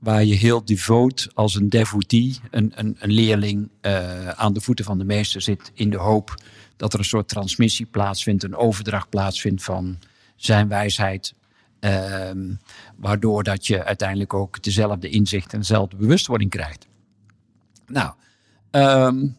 Waar 0.00 0.24
je 0.24 0.34
heel 0.34 0.64
devoot 0.64 1.28
als 1.34 1.54
een 1.54 1.68
devotee, 1.68 2.38
een, 2.50 2.72
een, 2.74 2.96
een 2.98 3.10
leerling, 3.10 3.68
uh, 3.82 4.28
aan 4.28 4.52
de 4.52 4.60
voeten 4.60 4.84
van 4.84 4.98
de 4.98 5.04
meester 5.04 5.40
zit. 5.40 5.70
In 5.74 5.90
de 5.90 5.98
hoop 5.98 6.34
dat 6.76 6.92
er 6.92 6.98
een 6.98 7.04
soort 7.04 7.28
transmissie 7.28 7.86
plaatsvindt, 7.86 8.42
een 8.42 8.56
overdracht 8.56 9.08
plaatsvindt 9.08 9.62
van 9.62 9.98
zijn 10.36 10.68
wijsheid. 10.68 11.34
Uh, 11.80 12.30
waardoor 12.96 13.42
dat 13.42 13.66
je 13.66 13.84
uiteindelijk 13.84 14.34
ook 14.34 14.62
dezelfde 14.62 15.08
inzicht 15.08 15.52
en 15.52 15.58
dezelfde 15.58 15.96
bewustwording 15.96 16.50
krijgt. 16.50 16.86
Nou, 17.86 18.12
Um, 18.72 19.36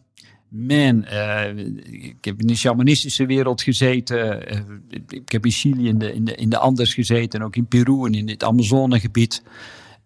man, 0.48 1.04
uh, 1.12 1.56
ik 1.84 2.24
heb 2.24 2.40
in 2.40 2.46
de 2.46 2.54
shamanistische 2.54 3.26
wereld 3.26 3.62
gezeten. 3.62 4.52
Uh, 4.54 4.60
ik 5.08 5.32
heb 5.32 5.44
in 5.44 5.50
Chili 5.50 5.88
in 5.88 5.98
de, 5.98 6.12
in, 6.12 6.24
de, 6.24 6.34
in 6.34 6.48
de 6.48 6.58
Andes 6.58 6.94
gezeten. 6.94 7.40
En 7.40 7.46
ook 7.46 7.56
in 7.56 7.66
Peru 7.66 8.06
en 8.06 8.14
in 8.14 8.28
het 8.28 8.44
Amazonegebied. 8.44 9.42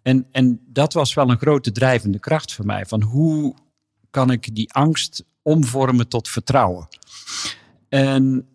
En, 0.07 0.27
en 0.31 0.59
dat 0.65 0.93
was 0.93 1.13
wel 1.13 1.29
een 1.29 1.37
grote 1.37 1.71
drijvende 1.71 2.19
kracht 2.19 2.53
voor 2.53 2.65
mij. 2.65 2.85
Van 2.85 3.01
hoe 3.01 3.55
kan 4.09 4.31
ik 4.31 4.55
die 4.55 4.73
angst 4.73 5.23
omvormen 5.41 6.07
tot 6.07 6.27
vertrouwen? 6.27 6.87
En 7.89 8.47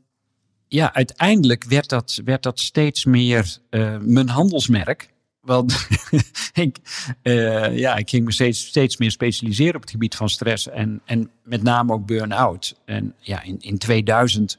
ja, 0.69 0.95
uiteindelijk 0.95 1.65
werd 1.65 1.89
dat, 1.89 2.21
werd 2.25 2.43
dat 2.43 2.61
steeds 2.61 3.05
meer 3.05 3.59
uh, 3.71 3.97
mijn 4.01 4.29
handelsmerk. 4.29 5.11
Want 5.41 5.87
ik, 6.53 6.79
uh, 7.23 7.79
ja, 7.79 7.97
ik 7.97 8.11
ging 8.11 8.25
me 8.25 8.33
steeds, 8.33 8.67
steeds 8.67 8.97
meer 8.97 9.11
specialiseren 9.11 9.75
op 9.75 9.81
het 9.81 9.91
gebied 9.91 10.15
van 10.15 10.29
stress 10.29 10.69
en, 10.69 11.01
en 11.05 11.31
met 11.43 11.63
name 11.63 11.93
ook 11.93 12.07
burn-out. 12.07 12.75
En 12.85 13.15
ja, 13.19 13.43
in, 13.43 13.61
in 13.61 13.79
2000 13.79 14.59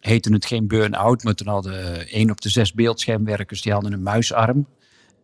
heette 0.00 0.32
het 0.32 0.46
geen 0.46 0.66
burn-out, 0.66 1.22
maar 1.22 1.34
toen 1.34 1.48
hadden 1.48 2.08
één 2.08 2.30
op 2.30 2.40
de 2.40 2.48
zes 2.48 2.72
beeldschermwerkers 2.72 3.62
die 3.62 3.72
hadden 3.72 3.92
een 3.92 4.02
muisarm. 4.02 4.66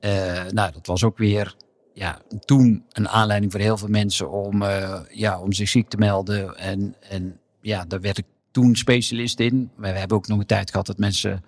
Uh, 0.04 0.10
nou, 0.50 0.72
dat 0.72 0.86
was 0.86 1.04
ook 1.04 1.18
weer 1.18 1.54
ja, 1.94 2.18
toen 2.44 2.84
een 2.92 3.08
aanleiding 3.08 3.52
voor 3.52 3.60
heel 3.60 3.76
veel 3.76 3.88
mensen 3.88 4.30
om, 4.30 4.62
uh, 4.62 5.00
ja, 5.10 5.40
om 5.40 5.52
zich 5.52 5.68
ziek 5.68 5.88
te 5.88 5.96
melden. 5.96 6.56
En, 6.56 6.94
en 7.08 7.38
ja, 7.60 7.84
daar 7.84 8.00
werd 8.00 8.18
ik 8.18 8.26
toen 8.50 8.76
specialist 8.76 9.40
in. 9.40 9.70
We 9.76 9.88
hebben 9.88 10.16
ook 10.16 10.26
nog 10.26 10.38
een 10.38 10.46
tijd 10.46 10.70
gehad 10.70 10.86
dat 10.86 10.98
mensen 10.98 11.44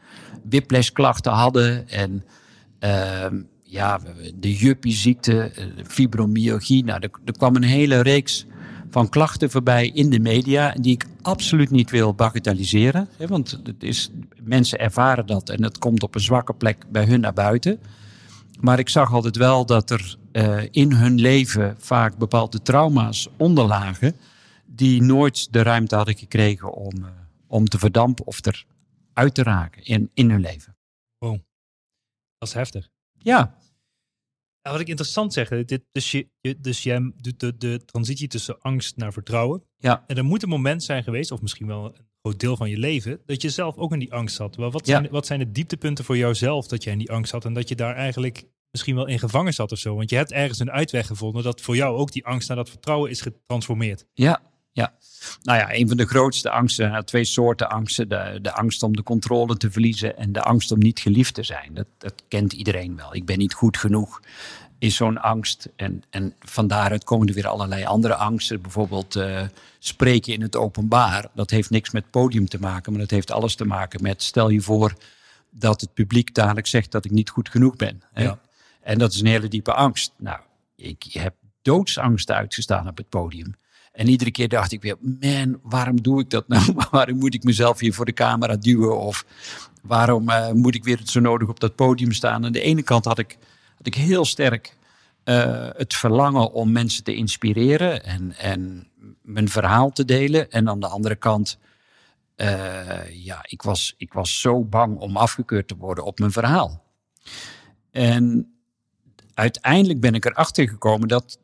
whiplash-klachten 0.49 1.33
hadden 1.33 1.89
en... 1.89 2.25
Ehm, 2.79 3.37
ja, 3.75 4.01
de 4.35 4.55
juppieziekte, 4.55 5.41
eh, 5.43 5.65
fibromyalgie. 5.87 6.85
Nou, 6.85 7.01
er, 7.25 7.33
kwam 7.33 7.57
een 7.57 7.63
hele 7.63 8.01
reeks 8.01 8.47
van 8.91 9.09
klachten 9.09 9.51
voorbij 9.51 9.89
in 9.89 10.11
de 10.11 10.21
media. 10.21 10.75
Die 10.81 10.93
ik 10.93 11.07
absoluut 11.23 11.71
niet 11.71 11.91
wil 11.91 12.15
bagatelliseren. 12.15 13.09
Hè, 13.17 13.27
want 13.27 13.61
het 13.65 13.83
is, 13.83 14.11
mensen 14.43 14.79
ervaren 14.79 15.27
dat 15.27 15.49
en 15.49 15.63
het 15.63 15.79
komt 15.79 16.03
op 16.03 16.15
een 16.15 16.21
zwakke 16.21 16.55
plek 16.55 16.85
bij 16.89 17.05
hun 17.05 17.21
naar 17.21 17.33
buiten. 17.33 17.79
Maar 18.65 18.79
ik 18.79 18.89
zag 18.89 19.13
altijd 19.13 19.37
wel 19.37 19.67
dat 19.67 19.91
er 19.91 20.17
uh, 20.33 20.63
in 20.71 20.93
hun 20.93 21.21
leven 21.21 21.77
vaak 21.79 22.17
bepaalde 22.17 22.63
trauma's 22.63 23.29
onderlagen. 23.37 24.17
die 24.67 25.03
nooit 25.03 25.53
de 25.53 25.63
ruimte 25.63 25.97
hadden 25.97 26.17
gekregen 26.17 26.73
om, 26.73 26.97
uh, 26.97 27.09
om 27.47 27.69
te 27.69 27.79
verdampen 27.79 28.27
of 28.27 28.41
eruit 28.47 29.35
te 29.35 29.43
raken 29.43 29.85
in, 29.85 30.11
in 30.15 30.31
hun 30.31 30.41
leven. 30.41 30.77
Wow. 31.19 31.39
Dat 32.39 32.49
is 32.49 32.55
heftig. 32.55 32.91
Ja. 33.13 33.59
wat 34.63 34.81
ik 34.81 34.89
interessant 34.89 35.33
zeg, 35.33 35.49
dit, 35.49 35.83
dus, 35.93 36.11
je, 36.11 36.29
dus 36.61 36.83
jij 36.83 37.13
doet 37.17 37.41
de, 37.41 37.57
de 37.57 37.85
transitie 37.85 38.29
tussen 38.29 38.61
angst 38.61 38.97
naar 38.97 39.13
vertrouwen. 39.13 39.65
Ja. 39.77 40.05
En 40.07 40.17
er 40.17 40.25
moet 40.25 40.43
een 40.43 40.49
moment 40.49 40.83
zijn 40.83 41.03
geweest, 41.03 41.31
of 41.31 41.43
misschien 41.43 41.67
wel 41.67 41.85
een 41.85 42.07
groot 42.25 42.41
deel 42.41 42.57
van 42.57 42.71
je 42.71 42.79
leven, 42.79 43.21
dat 43.27 43.43
je 43.43 43.51
zelf 43.51 43.77
ook 43.77 43.93
in 43.93 43.99
die 43.99 44.13
angst 44.13 44.37
zat. 44.37 44.57
Maar 44.57 44.71
wat, 44.71 44.87
zijn, 44.87 45.09
wat 45.11 45.27
zijn 45.27 45.39
de 45.39 45.53
dieptepunten 45.53 46.05
voor 46.05 46.17
jouzelf 46.17 46.67
dat 46.67 46.83
jij 46.85 46.93
in 46.93 46.99
die 46.99 47.11
angst 47.11 47.31
zat 47.31 47.45
en 47.45 47.53
dat 47.53 47.69
je 47.69 47.75
daar 47.75 47.95
eigenlijk 47.95 48.45
misschien 48.71 48.95
wel 48.95 49.07
in 49.07 49.19
gevangen 49.19 49.55
zat 49.55 49.73
of 49.73 49.79
zo? 49.79 49.95
Want 49.95 50.11
je 50.11 50.17
hebt 50.17 50.33
ergens 50.33 50.59
een 50.59 50.71
uitweg 50.71 51.07
gevonden 51.07 51.43
dat 51.43 51.61
voor 51.61 51.77
jou 51.77 51.97
ook 51.97 52.13
die 52.13 52.27
angst 52.27 52.49
naar 52.49 52.57
dat 52.57 52.69
vertrouwen 52.69 53.11
is 53.11 53.21
getransformeerd. 53.21 54.07
Ja, 54.13 54.43
ja, 54.73 54.95
nou 55.43 55.59
ja, 55.59 55.75
een 55.75 55.89
van 55.89 55.97
de 55.97 56.07
grootste 56.07 56.51
angsten, 56.51 56.91
nou, 56.91 57.05
twee 57.05 57.25
soorten 57.25 57.69
angsten. 57.69 58.09
De, 58.09 58.39
de 58.43 58.53
angst 58.53 58.83
om 58.83 58.97
de 58.97 59.03
controle 59.03 59.57
te 59.57 59.71
verliezen 59.71 60.17
en 60.17 60.33
de 60.33 60.43
angst 60.43 60.73
om 60.73 60.79
niet 60.79 61.01
geliefd 61.01 61.35
te 61.35 61.43
zijn. 61.43 61.75
Dat, 61.75 61.87
dat 61.99 62.23
kent 62.29 62.53
iedereen 62.53 62.97
wel. 62.97 63.15
Ik 63.15 63.25
ben 63.25 63.39
niet 63.39 63.55
goed 63.55 63.77
genoeg, 63.77 64.21
is 64.79 64.97
zo'n 64.97 65.21
angst. 65.21 65.69
En, 65.77 66.03
en 66.11 66.35
van 66.39 66.67
daaruit 66.67 67.05
komen 67.05 67.29
er 67.29 67.35
weer 67.35 67.47
allerlei 67.47 67.85
andere 67.85 68.15
angsten. 68.15 68.61
Bijvoorbeeld 68.61 69.17
uh, 69.17 69.43
spreken 69.79 70.33
in 70.33 70.43
het 70.43 70.57
openbaar. 70.57 71.27
Dat 71.35 71.51
heeft 71.51 71.71
niks 71.71 71.91
met 71.91 72.11
podium 72.11 72.49
te 72.49 72.59
maken, 72.61 72.93
maar 72.93 73.01
dat 73.01 73.11
heeft 73.11 73.31
alles 73.31 73.55
te 73.55 73.65
maken 73.65 74.03
met... 74.03 74.23
stel 74.23 74.49
je 74.49 74.61
voor 74.61 74.95
dat 75.51 75.81
het 75.81 75.95
publiek 75.95 76.35
dadelijk 76.35 76.67
zegt 76.67 76.91
dat 76.91 77.05
ik 77.05 77.11
niet 77.11 77.31
goed 77.31 77.49
genoeg 77.49 77.77
ben. 77.77 78.03
Ja. 78.15 78.39
En 78.81 78.99
dat 78.99 79.13
is 79.13 79.21
een 79.21 79.27
hele 79.27 79.49
diepe 79.49 79.75
angst. 79.75 80.13
Nou, 80.19 80.41
ik 80.77 81.03
heb 81.11 81.35
doodsangst 81.63 82.31
uitgestaan 82.31 82.89
op 82.89 82.97
het 82.97 83.09
podium. 83.09 83.55
En 83.93 84.09
iedere 84.09 84.31
keer 84.31 84.49
dacht 84.49 84.73
ik 84.73 84.83
weer, 84.83 84.97
man, 85.01 85.59
waarom 85.63 86.03
doe 86.03 86.21
ik 86.21 86.31
dat 86.31 86.49
nou? 86.49 86.75
waarom 86.91 87.19
moet 87.19 87.35
ik 87.35 87.45
mezelf 87.45 87.79
hier 87.79 87.95
voor 87.95 88.05
de 88.05 88.13
camera 88.13 88.57
duwen? 88.57 88.99
Of 88.99 89.25
waarom 89.83 90.31
uh, 90.31 90.51
moet 90.51 90.75
ik 90.75 90.85
weer 90.85 91.01
zo 91.05 91.21
nodig 91.21 91.49
op 91.49 91.61
dat 91.61 91.75
podium 91.75 92.13
staan? 92.13 92.45
Aan 92.45 92.53
de 92.53 92.61
ene 92.61 92.83
kant 92.83 93.05
had 93.05 93.19
ik, 93.19 93.39
had 93.77 93.87
ik 93.87 93.95
heel 93.95 94.25
sterk 94.25 94.77
uh, 95.25 95.69
het 95.77 95.95
verlangen 95.95 96.53
om 96.53 96.73
mensen 96.73 97.05
te 97.05 97.15
inspireren 97.15 98.05
en, 98.05 98.33
en 98.33 98.89
mijn 99.23 99.49
verhaal 99.49 99.91
te 99.91 100.05
delen. 100.05 100.51
En 100.51 100.69
aan 100.69 100.81
de 100.81 100.87
andere 100.87 101.17
kant, 101.17 101.59
uh, 102.37 103.25
ja, 103.25 103.45
ik 103.49 103.63
was, 103.63 103.95
ik 103.97 104.13
was 104.13 104.41
zo 104.41 104.65
bang 104.65 104.99
om 104.99 105.17
afgekeurd 105.17 105.69
te 105.69 105.77
worden 105.77 106.05
op 106.05 106.19
mijn 106.19 106.33
verhaal. 106.33 106.85
En 107.91 108.55
uiteindelijk 109.35 110.01
ben 110.01 110.15
ik 110.15 110.25
erachter 110.25 110.69
gekomen 110.69 111.09
dat 111.09 111.39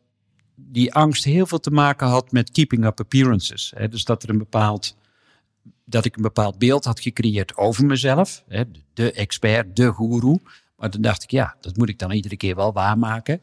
die 0.55 0.95
angst 0.95 1.25
heel 1.25 1.47
veel 1.47 1.61
te 1.61 1.71
maken 1.71 2.07
had 2.07 2.33
met 2.33 2.51
keeping 2.51 2.85
up 2.85 3.01
appearances. 3.01 3.73
Hè? 3.77 3.89
Dus 3.89 4.05
dat 4.05 4.23
er 4.23 4.31
een 4.31 4.39
bepaald 4.39 4.99
dat 5.85 6.05
ik 6.05 6.17
een 6.17 6.23
bepaald 6.23 6.59
beeld 6.59 6.85
had 6.85 7.01
gecreëerd 7.01 7.57
over 7.57 7.85
mezelf, 7.85 8.45
de 8.93 9.13
expert, 9.13 9.77
de 9.77 9.93
guru. 9.93 10.37
Maar 10.81 10.91
dan 10.91 11.01
dacht 11.01 11.23
ik, 11.23 11.31
ja, 11.31 11.57
dat 11.61 11.77
moet 11.77 11.89
ik 11.89 11.99
dan 11.99 12.11
iedere 12.11 12.37
keer 12.37 12.57
wel 12.57 12.73
waarmaken. 12.73 13.41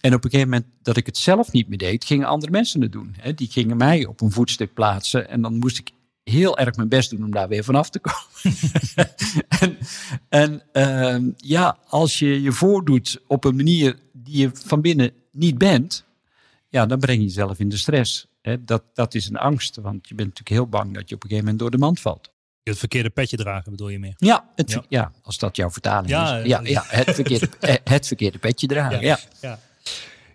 En 0.00 0.14
op 0.14 0.24
een 0.24 0.30
gegeven 0.30 0.50
moment 0.50 0.70
dat 0.82 0.96
ik 0.96 1.06
het 1.06 1.16
zelf 1.16 1.52
niet 1.52 1.68
meer 1.68 1.78
deed, 1.78 2.04
gingen 2.04 2.26
andere 2.26 2.52
mensen 2.52 2.80
het 2.80 2.92
doen. 2.92 3.14
Hè? 3.18 3.34
Die 3.34 3.50
gingen 3.50 3.76
mij 3.76 4.06
op 4.06 4.20
een 4.20 4.30
voetstuk 4.30 4.74
plaatsen 4.74 5.28
en 5.28 5.42
dan 5.42 5.58
moest 5.58 5.78
ik 5.78 5.90
heel 6.24 6.58
erg 6.58 6.76
mijn 6.76 6.88
best 6.88 7.10
doen 7.10 7.24
om 7.24 7.30
daar 7.30 7.48
weer 7.48 7.64
vanaf 7.64 7.90
te 7.90 8.00
komen. 8.00 8.58
en 9.48 9.78
en 10.28 10.62
uh, 11.26 11.32
ja, 11.36 11.78
als 11.88 12.18
je 12.18 12.42
je 12.42 12.52
voordoet 12.52 13.20
op 13.26 13.44
een 13.44 13.56
manier 13.56 13.98
die 14.12 14.36
je 14.36 14.50
van 14.52 14.80
binnen 14.80 15.12
niet 15.30 15.58
bent, 15.58 16.04
ja, 16.68 16.86
dan 16.86 16.98
breng 16.98 17.18
je 17.18 17.24
jezelf 17.24 17.58
in 17.58 17.68
de 17.68 17.76
stress. 17.76 18.26
Hè? 18.42 18.64
Dat, 18.64 18.82
dat 18.94 19.14
is 19.14 19.28
een 19.28 19.36
angst, 19.36 19.76
want 19.76 20.08
je 20.08 20.14
bent 20.14 20.28
natuurlijk 20.28 20.56
heel 20.56 20.68
bang 20.68 20.94
dat 20.94 21.08
je 21.08 21.14
op 21.14 21.22
een 21.22 21.28
gegeven 21.28 21.44
moment 21.44 21.58
door 21.58 21.70
de 21.70 21.78
mand 21.78 22.00
valt. 22.00 22.33
Het 22.64 22.78
verkeerde 22.78 23.10
petje 23.10 23.36
dragen 23.36 23.70
bedoel 23.70 23.88
je 23.88 23.98
meer? 23.98 24.14
Ja, 24.16 24.50
het, 24.54 24.80
ja. 24.88 25.12
als 25.22 25.38
dat 25.38 25.56
jouw 25.56 25.70
vertaling 25.70 26.08
ja, 26.08 26.38
is. 26.38 26.46
Ja, 26.46 26.60
ja 26.62 26.84
het, 26.86 27.14
verkeerde, 27.14 27.48
eh, 27.60 27.74
het 27.84 28.06
verkeerde 28.06 28.38
petje 28.38 28.66
dragen, 28.66 29.00
ja. 29.00 29.18
ja. 29.40 29.58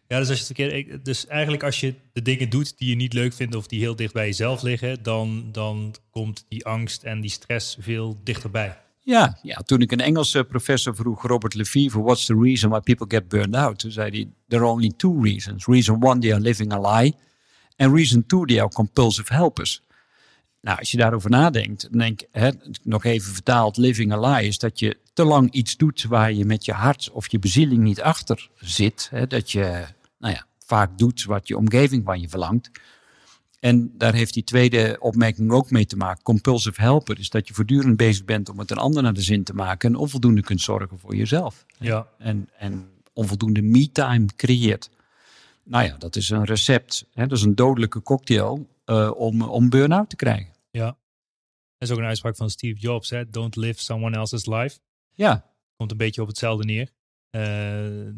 ja. 0.08 0.20
dus, 0.20 0.30
als 0.30 0.40
je 0.40 0.46
het 0.46 0.46
verkeerde, 0.46 1.02
dus 1.02 1.28
eigenlijk 1.28 1.64
als 1.64 1.80
je 1.80 1.94
de 2.14 2.22
dingen 2.22 2.50
doet 2.50 2.78
die 2.78 2.90
je 2.90 2.96
niet 2.96 3.14
leuk 3.14 3.34
vindt 3.34 3.56
of 3.56 3.68
die 3.68 3.80
heel 3.80 3.96
dicht 3.96 4.14
bij 4.14 4.26
jezelf 4.26 4.62
liggen, 4.62 5.04
dan, 5.04 5.50
dan 5.52 5.96
komt 6.12 6.46
die 6.48 6.66
angst 6.66 7.04
en 7.04 7.22
die 7.22 7.30
stress 7.30 7.78
veel 7.80 8.20
dichterbij. 8.24 8.78
Ja, 9.02 9.38
ja, 9.42 9.56
toen 9.56 9.82
ik 9.82 9.92
een 9.92 10.00
Engelse 10.00 10.44
professor 10.44 10.96
vroeg, 10.96 11.24
Robert 11.24 11.54
Lefevre, 11.54 12.02
what's 12.02 12.26
the 12.26 12.40
reason 12.42 12.70
why 12.70 12.80
people 12.80 13.06
get 13.08 13.28
burned 13.28 13.56
out? 13.56 13.80
Toen 13.80 13.92
zei 13.92 14.10
hij, 14.10 14.28
there 14.48 14.64
are 14.64 14.72
only 14.72 14.92
two 14.98 15.22
reasons. 15.22 15.66
Reason 15.66 16.04
one, 16.04 16.20
they 16.20 16.32
are 16.32 16.42
living 16.42 16.74
a 16.74 17.00
lie. 17.00 17.14
And 17.76 17.94
reason 17.94 18.26
two, 18.26 18.46
they 18.46 18.60
are 18.60 18.70
compulsive 18.70 19.34
helpers. 19.34 19.82
Nou, 20.62 20.80
als 20.80 20.92
je 20.92 20.98
daarover 20.98 21.30
nadenkt, 21.30 21.82
dan 21.82 22.00
denk 22.00 22.22
hè, 22.32 22.50
nog 22.84 23.04
even 23.04 23.34
vertaald, 23.34 23.78
living 23.78 24.12
a 24.12 24.20
lie, 24.20 24.48
is 24.48 24.58
dat 24.58 24.80
je 24.80 24.98
te 25.14 25.24
lang 25.24 25.52
iets 25.52 25.78
doet 25.78 26.04
waar 26.04 26.34
je 26.34 26.46
met 26.46 26.66
je 26.66 26.74
hart 26.74 27.10
of 27.12 27.32
je 27.32 27.40
bezieling 27.40 27.84
niet 27.84 28.02
achter 28.02 28.50
zit. 28.56 29.08
Hè, 29.12 29.28
dat 29.28 29.52
je, 29.52 29.86
nou 30.18 30.34
ja, 30.34 30.46
vaak 30.66 30.98
doet 30.98 31.24
wat 31.24 31.48
je 31.48 31.58
omgeving 31.58 32.06
van 32.06 32.22
je 32.22 32.30
verlangt. 32.30 32.72
En 33.60 33.92
daar 33.98 34.14
heeft 34.14 34.34
die 34.34 34.44
tweede 34.44 34.98
opmerking 35.00 35.52
ook 35.52 35.72
mee 35.72 35.86
te 35.86 35.98
maken. 35.98 36.24
Compulsive 36.24 36.82
helper 36.82 37.20
is 37.20 37.30
dat 37.30 37.48
je 37.48 37.54
voortdurend 37.54 37.98
bezig 37.98 38.26
bent 38.26 38.50
om 38.50 38.60
het 38.60 38.72
een 38.72 38.78
ander 38.78 39.04
naar 39.04 39.14
de 39.14 39.22
zin 39.22 39.44
te 39.44 39.54
maken 39.54 39.90
en 39.90 39.96
onvoldoende 39.96 40.42
kunt 40.42 40.62
zorgen 40.62 41.00
voor 41.00 41.16
jezelf. 41.16 41.66
Ja. 41.78 42.08
En, 42.18 42.50
en 42.58 42.90
onvoldoende 43.14 43.62
me-time 43.62 44.26
creëert. 44.36 44.90
Nou 45.64 45.86
ja, 45.86 45.96
dat 45.98 46.16
is 46.16 46.30
een 46.30 46.46
recept. 46.46 47.06
Hè? 47.14 47.28
Dat 47.28 47.38
is 47.38 47.44
een 47.44 47.56
dodelijke 47.56 48.02
cocktail 48.02 48.68
uh, 48.86 49.12
om, 49.16 49.42
om 49.42 49.70
burn-out 49.70 50.10
te 50.10 50.16
krijgen. 50.16 50.49
Ja. 50.70 50.86
Dat 51.78 51.90
is 51.90 51.92
ook 51.92 51.98
een 51.98 52.06
uitspraak 52.06 52.36
van 52.36 52.50
Steve 52.50 52.80
Jobs. 52.80 53.10
Hè? 53.10 53.30
Don't 53.30 53.56
live 53.56 53.82
someone 53.82 54.16
else's 54.18 54.46
life. 54.46 54.80
Ja. 55.14 55.54
Komt 55.76 55.92
een 55.92 55.98
beetje 55.98 56.22
op 56.22 56.28
hetzelfde 56.28 56.66
neer. 56.66 56.92
Uh, 57.36 57.42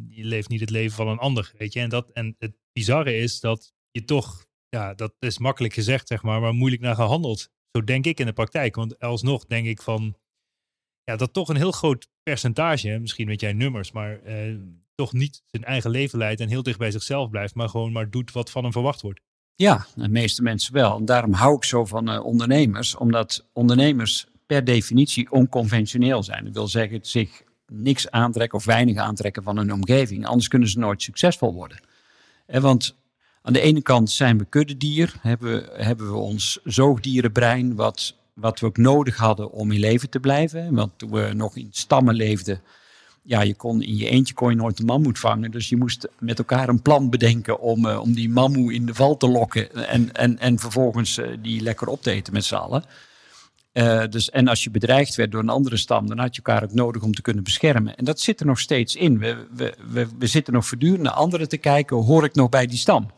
je 0.09 0.23
leeft 0.23 0.49
niet 0.49 0.59
het 0.59 0.69
leven 0.69 0.95
van 0.95 1.07
een 1.07 1.17
ander, 1.17 1.51
weet 1.57 1.73
je. 1.73 1.79
En, 1.79 1.89
dat, 1.89 2.11
en 2.11 2.35
het 2.39 2.55
bizarre 2.73 3.15
is 3.15 3.39
dat 3.39 3.73
je 3.91 4.05
toch, 4.05 4.45
ja, 4.69 4.93
dat 4.93 5.13
is 5.19 5.37
makkelijk 5.37 5.73
gezegd, 5.73 6.07
zeg 6.07 6.23
maar, 6.23 6.41
maar 6.41 6.53
moeilijk 6.53 6.81
naar 6.81 6.95
gehandeld. 6.95 7.49
Zo 7.71 7.83
denk 7.83 8.05
ik 8.05 8.19
in 8.19 8.25
de 8.25 8.33
praktijk. 8.33 8.75
Want 8.75 8.99
alsnog 8.99 9.45
denk 9.45 9.67
ik 9.67 9.81
van, 9.81 10.17
ja, 11.03 11.15
dat 11.15 11.33
toch 11.33 11.49
een 11.49 11.55
heel 11.55 11.71
groot 11.71 12.09
percentage, 12.23 12.99
misschien 12.99 13.27
weet 13.27 13.41
jij 13.41 13.53
nummers, 13.53 13.91
maar 13.91 14.23
uh, 14.23 14.59
toch 14.95 15.13
niet 15.13 15.43
zijn 15.45 15.63
eigen 15.63 15.91
leven 15.91 16.17
leidt 16.17 16.41
en 16.41 16.49
heel 16.49 16.63
dicht 16.63 16.77
bij 16.77 16.91
zichzelf 16.91 17.29
blijft, 17.29 17.55
maar 17.55 17.69
gewoon 17.69 17.91
maar 17.91 18.09
doet 18.09 18.31
wat 18.31 18.51
van 18.51 18.63
hem 18.63 18.71
verwacht 18.71 19.01
wordt. 19.01 19.21
Ja, 19.55 19.85
de 19.95 20.09
meeste 20.09 20.41
mensen 20.41 20.73
wel. 20.73 20.97
En 20.97 21.05
daarom 21.05 21.33
hou 21.33 21.55
ik 21.55 21.63
zo 21.63 21.85
van 21.85 22.09
uh, 22.09 22.25
ondernemers, 22.25 22.95
omdat 22.95 23.45
ondernemers 23.53 24.27
per 24.45 24.63
definitie 24.63 25.31
onconventioneel 25.31 26.23
zijn. 26.23 26.43
Dat 26.43 26.53
wil 26.53 26.67
zeggen, 26.67 26.99
zich 27.01 27.41
niks 27.67 28.11
aantrekken 28.11 28.57
of 28.57 28.65
weinig 28.65 28.97
aantrekken 28.97 29.43
van 29.43 29.57
hun 29.57 29.73
omgeving. 29.73 30.25
Anders 30.25 30.47
kunnen 30.47 30.69
ze 30.69 30.79
nooit 30.79 31.01
succesvol 31.01 31.53
worden. 31.53 31.79
En 32.45 32.61
want 32.61 32.95
aan 33.41 33.53
de 33.53 33.61
ene 33.61 33.81
kant 33.81 34.09
zijn 34.09 34.37
we 34.37 34.45
kuddedier, 34.45 35.13
hebben 35.21 35.51
we, 35.51 35.83
hebben 35.83 36.11
we 36.11 36.17
ons 36.17 36.59
zoogdierenbrein, 36.63 37.75
wat, 37.75 38.15
wat 38.33 38.59
we 38.59 38.65
ook 38.65 38.77
nodig 38.77 39.17
hadden 39.17 39.51
om 39.51 39.71
in 39.71 39.79
leven 39.79 40.09
te 40.09 40.19
blijven. 40.19 40.73
Want 40.73 40.91
toen 40.95 41.11
we 41.11 41.33
nog 41.33 41.55
in 41.55 41.67
stammen 41.71 42.15
leefden, 42.15 42.61
ja, 43.23 43.41
je 43.41 43.55
kon 43.55 43.81
in 43.81 43.95
je 43.95 44.09
eentje 44.09 44.33
kon 44.33 44.49
je 44.49 44.55
nooit 44.55 44.79
een 44.79 44.85
mammoet 44.85 45.19
vangen. 45.19 45.51
Dus 45.51 45.69
je 45.69 45.77
moest 45.77 46.07
met 46.19 46.37
elkaar 46.37 46.69
een 46.69 46.81
plan 46.81 47.09
bedenken 47.09 47.59
om, 47.59 47.85
uh, 47.85 47.99
om 47.99 48.13
die 48.13 48.29
mammoe 48.29 48.73
in 48.73 48.85
de 48.85 48.93
val 48.93 49.17
te 49.17 49.27
lokken. 49.27 49.87
En, 49.87 50.13
en, 50.13 50.39
en 50.39 50.59
vervolgens 50.59 51.17
uh, 51.17 51.27
die 51.41 51.61
lekker 51.61 51.87
op 51.87 52.01
te 52.01 52.11
eten 52.11 52.33
met 52.33 52.45
z'n 52.45 52.55
allen. 52.55 52.83
Uh, 53.73 54.03
dus, 54.09 54.29
en 54.29 54.47
als 54.47 54.63
je 54.63 54.69
bedreigd 54.69 55.15
werd 55.15 55.31
door 55.31 55.41
een 55.41 55.49
andere 55.49 55.77
stam, 55.77 56.07
dan 56.07 56.19
had 56.19 56.35
je 56.35 56.41
elkaar 56.43 56.63
ook 56.63 56.73
nodig 56.73 57.01
om 57.01 57.13
te 57.13 57.21
kunnen 57.21 57.43
beschermen. 57.43 57.95
En 57.95 58.05
dat 58.05 58.19
zit 58.19 58.39
er 58.39 58.45
nog 58.45 58.59
steeds 58.59 58.95
in. 58.95 59.19
We, 59.19 59.47
we, 59.55 59.73
we, 59.91 60.07
we 60.19 60.27
zitten 60.27 60.53
nog 60.53 60.65
voortdurend 60.65 61.01
naar 61.01 61.13
anderen 61.13 61.49
te 61.49 61.57
kijken, 61.57 61.97
hoor 61.97 62.23
ik 62.23 62.35
nog 62.35 62.49
bij 62.49 62.67
die 62.67 62.77
stam? 62.77 63.11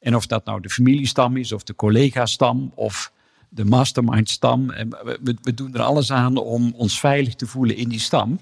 En 0.00 0.16
of 0.16 0.26
dat 0.26 0.44
nou 0.44 0.60
de 0.60 0.70
familiestam 0.70 1.36
is, 1.36 1.52
of 1.52 1.62
de 1.62 1.74
collega-stam, 1.74 2.72
of 2.74 3.12
de 3.48 3.64
mastermind-stam. 3.64 4.66
We, 4.66 5.36
we 5.42 5.54
doen 5.54 5.74
er 5.74 5.80
alles 5.80 6.12
aan 6.12 6.36
om 6.36 6.72
ons 6.76 7.00
veilig 7.00 7.34
te 7.34 7.46
voelen 7.46 7.76
in 7.76 7.88
die 7.88 8.00
stam. 8.00 8.40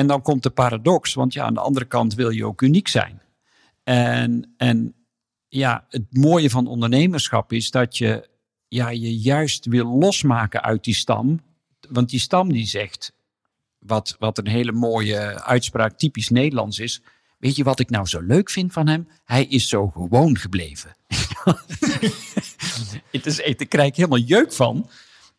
En 0.00 0.06
dan 0.06 0.22
komt 0.22 0.42
de 0.42 0.50
paradox, 0.50 1.14
want 1.14 1.32
ja, 1.32 1.44
aan 1.44 1.54
de 1.54 1.60
andere 1.60 1.84
kant 1.84 2.14
wil 2.14 2.30
je 2.30 2.46
ook 2.46 2.60
uniek 2.60 2.88
zijn. 2.88 3.22
En, 3.84 4.54
en 4.56 4.94
ja, 5.48 5.84
het 5.88 6.16
mooie 6.16 6.50
van 6.50 6.66
ondernemerschap 6.66 7.52
is 7.52 7.70
dat 7.70 7.96
je 7.96 8.28
ja, 8.68 8.88
je 8.88 9.18
juist 9.18 9.66
wil 9.66 9.86
losmaken 9.86 10.62
uit 10.62 10.84
die 10.84 10.94
stam. 10.94 11.40
Want 11.88 12.10
die 12.10 12.20
stam 12.20 12.52
die 12.52 12.66
zegt, 12.66 13.12
wat, 13.78 14.16
wat 14.18 14.38
een 14.38 14.46
hele 14.46 14.72
mooie 14.72 15.44
uitspraak 15.44 15.98
typisch 15.98 16.28
Nederlands 16.28 16.78
is. 16.78 17.02
Weet 17.38 17.56
je 17.56 17.64
wat 17.64 17.80
ik 17.80 17.90
nou 17.90 18.06
zo 18.06 18.20
leuk 18.20 18.50
vind 18.50 18.72
van 18.72 18.86
hem? 18.86 19.08
Hij 19.24 19.44
is 19.44 19.68
zo 19.68 19.88
gewoon 19.88 20.36
gebleven. 20.36 20.96
het 23.10 23.26
is, 23.26 23.36
daar 23.36 23.66
krijg 23.66 23.96
helemaal 23.96 24.18
jeuk 24.18 24.52
van. 24.52 24.90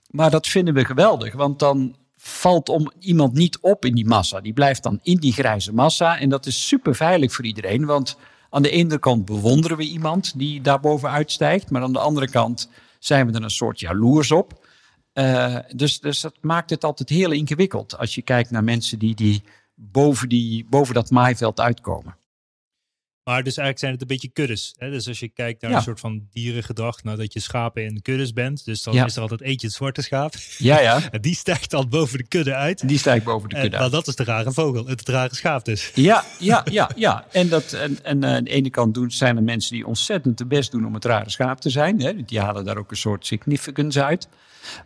Maar 0.10 0.32
dat 0.32 0.48
vinden 0.48 0.74
we 0.74 0.86
geweldig, 0.86 1.34
want 1.34 1.60
dan 1.60 1.96
valt 2.24 2.70
om 2.70 2.92
iemand 3.00 3.34
niet 3.34 3.60
op 3.60 3.86
in 3.86 3.96
die 3.96 4.06
massa. 4.06 4.42
Die 4.42 4.54
blijft 4.54 4.84
dan 4.84 5.00
in 5.04 5.18
die 5.18 5.34
grijze 5.34 5.74
massa. 5.74 6.20
En 6.20 6.30
dat 6.30 6.46
is 6.46 6.68
super 6.68 6.96
veilig 6.96 7.34
voor 7.34 7.46
iedereen. 7.46 7.86
Want 7.86 8.18
aan 8.50 8.62
de 8.62 8.70
ene 8.70 9.00
kant 9.00 9.26
bewonderen 9.26 9.78
we 9.78 9.84
iemand 9.84 10.34
die 10.38 10.62
daarboven 10.62 11.10
uitstijgt. 11.10 11.70
Maar 11.70 11.82
aan 11.82 11.94
de 11.94 12.00
andere 12.00 12.30
kant 12.30 12.70
zijn 13.00 13.28
we 13.28 13.34
er 13.34 13.44
een 13.44 13.50
soort 13.50 13.80
jaloers 13.80 14.32
op. 14.32 14.66
Uh, 15.14 15.58
dus, 15.76 16.00
dus 16.00 16.22
dat 16.22 16.34
maakt 16.42 16.70
het 16.70 16.84
altijd 16.84 17.10
heel 17.10 17.32
ingewikkeld. 17.32 17.98
Als 17.98 18.16
je 18.16 18.22
kijkt 18.22 18.52
naar 18.52 18.64
mensen 18.64 19.00
die, 19.00 19.16
die, 19.16 19.44
boven, 19.76 20.30
die 20.30 20.66
boven 20.70 20.94
dat 20.94 21.10
maaiveld 21.10 21.60
uitkomen. 21.60 22.16
Maar 23.24 23.44
dus 23.44 23.58
eigenlijk 23.58 23.80
zijn 23.80 23.92
het 23.92 24.02
een 24.02 24.08
beetje 24.08 24.28
kuddes. 24.28 24.76
Hè? 24.78 24.90
Dus 24.90 25.08
als 25.08 25.20
je 25.20 25.30
kijkt 25.30 25.62
naar 25.62 25.72
een 25.72 25.82
soort 25.82 26.00
van 26.00 26.28
dierengedrag, 26.30 27.04
nou 27.04 27.18
dat 27.18 27.34
je 27.34 27.40
schapen 27.40 27.84
in 27.84 28.02
kuddes 28.02 28.34
bent, 28.34 28.66
dus 28.66 28.84
dan 28.84 28.96
is 28.96 29.16
er 29.16 29.22
altijd 29.22 29.42
eentje 29.42 29.68
het 29.68 29.76
zwarte 29.76 30.02
schaap. 30.02 30.34
Ja, 30.58 30.80
ja. 30.80 31.00
En 31.12 31.22
die 31.22 31.36
stijgt 31.36 31.70
dan 31.70 31.90
boven 31.90 32.18
de 32.18 32.28
kudde 32.28 32.56
uit. 32.56 32.88
Die 32.88 32.98
stijgt 32.98 33.26
boven 33.26 33.50
de 33.50 33.56
kudde 33.56 33.70
en, 33.70 33.74
uit. 33.74 33.92
Maar 33.92 34.00
dat 34.00 34.08
is 34.08 34.16
de 34.16 34.24
rare 34.24 34.52
vogel, 34.52 34.88
het 34.88 35.10
rare 35.10 35.36
schaap 35.36 35.66
dus. 35.66 35.92
Ja, 35.96 36.24
ja, 36.40 36.66
ja, 36.72 36.90
ja. 36.96 37.26
En, 37.32 37.50
dat, 37.50 37.74
en, 37.74 38.04
en 38.04 38.24
uh, 38.24 38.34
aan 38.34 38.44
de 38.44 38.50
ene 38.50 38.70
kant 38.70 38.94
doen, 38.94 39.12
zijn 39.12 39.38
er 39.38 39.44
mensen 39.44 39.74
die 39.74 39.88
ontzettend 39.88 40.38
de 40.38 40.46
best 40.46 40.72
doen 40.72 40.86
om 40.86 40.94
het 40.94 41.06
rare 41.06 41.30
schaap 41.30 41.62
te 41.62 41.70
zijn. 41.70 42.02
Hè? 42.02 42.24
Die 42.26 42.40
halen 42.40 42.66
daar 42.66 42.78
ook 42.78 42.92
een 42.92 42.98
soort 42.98 43.26
significance 43.26 44.04
uit. 44.04 44.28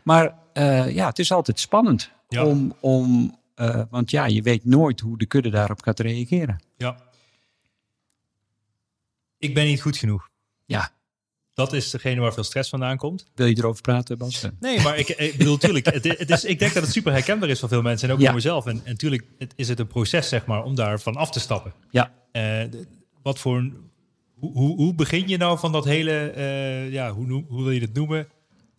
Maar 0.03 0.35
uh, 0.53 0.95
ja, 0.95 1.07
het 1.07 1.19
is 1.19 1.31
altijd 1.31 1.59
spannend 1.59 2.11
ja. 2.27 2.45
om, 2.45 2.75
om 2.79 3.35
uh, 3.55 3.81
want 3.89 4.11
ja, 4.11 4.25
je 4.25 4.41
weet 4.41 4.65
nooit 4.65 4.99
hoe 4.99 5.17
de 5.17 5.25
kudde 5.25 5.49
daarop 5.49 5.81
gaat 5.81 5.99
reageren. 5.99 6.63
Ja 6.77 7.13
ik 9.47 9.53
ben 9.53 9.65
niet 9.65 9.81
goed 9.81 9.97
genoeg. 9.97 10.29
Ja. 10.65 10.91
Dat 11.53 11.73
is 11.73 11.89
degene 11.89 12.21
waar 12.21 12.33
veel 12.33 12.43
stress 12.43 12.69
vandaan 12.69 12.97
komt. 12.97 13.25
Wil 13.35 13.47
je 13.47 13.57
erover 13.57 13.81
praten, 13.81 14.17
Bas? 14.17 14.47
Nee, 14.59 14.81
maar 14.81 14.97
ik, 14.97 15.09
ik 15.09 15.37
bedoel, 15.37 15.53
natuurlijk. 15.53 15.85
Het, 15.85 16.03
het, 16.17 16.29
is, 16.29 16.43
ik 16.43 16.59
denk 16.59 16.73
dat 16.73 16.83
het 16.83 16.91
super 16.91 17.11
herkenbaar 17.11 17.49
is 17.49 17.59
voor 17.59 17.69
veel 17.69 17.81
mensen 17.81 18.07
en 18.07 18.13
ook 18.13 18.19
ja. 18.19 18.25
voor 18.25 18.35
mezelf. 18.35 18.65
En, 18.65 18.81
natuurlijk 18.85 19.23
is 19.55 19.67
het 19.67 19.79
een 19.79 19.87
proces, 19.87 20.29
zeg 20.29 20.45
maar, 20.45 20.63
om 20.63 20.75
daarvan 20.75 21.15
af 21.15 21.31
te 21.31 21.39
stappen. 21.39 21.73
Ja. 21.89 22.11
Uh, 22.31 22.63
wat 23.21 23.39
voor 23.39 23.57
een, 23.57 23.77
hoe, 24.33 24.51
hoe, 24.51 24.75
hoe, 24.75 24.95
begin 24.95 25.27
je 25.27 25.37
nou 25.37 25.59
van 25.59 25.71
dat 25.71 25.85
hele, 25.85 26.33
uh, 26.37 26.91
ja, 26.91 27.11
hoe, 27.11 27.43
hoe 27.47 27.63
wil 27.63 27.71
je 27.71 27.81
het 27.81 27.93
noemen? 27.93 28.27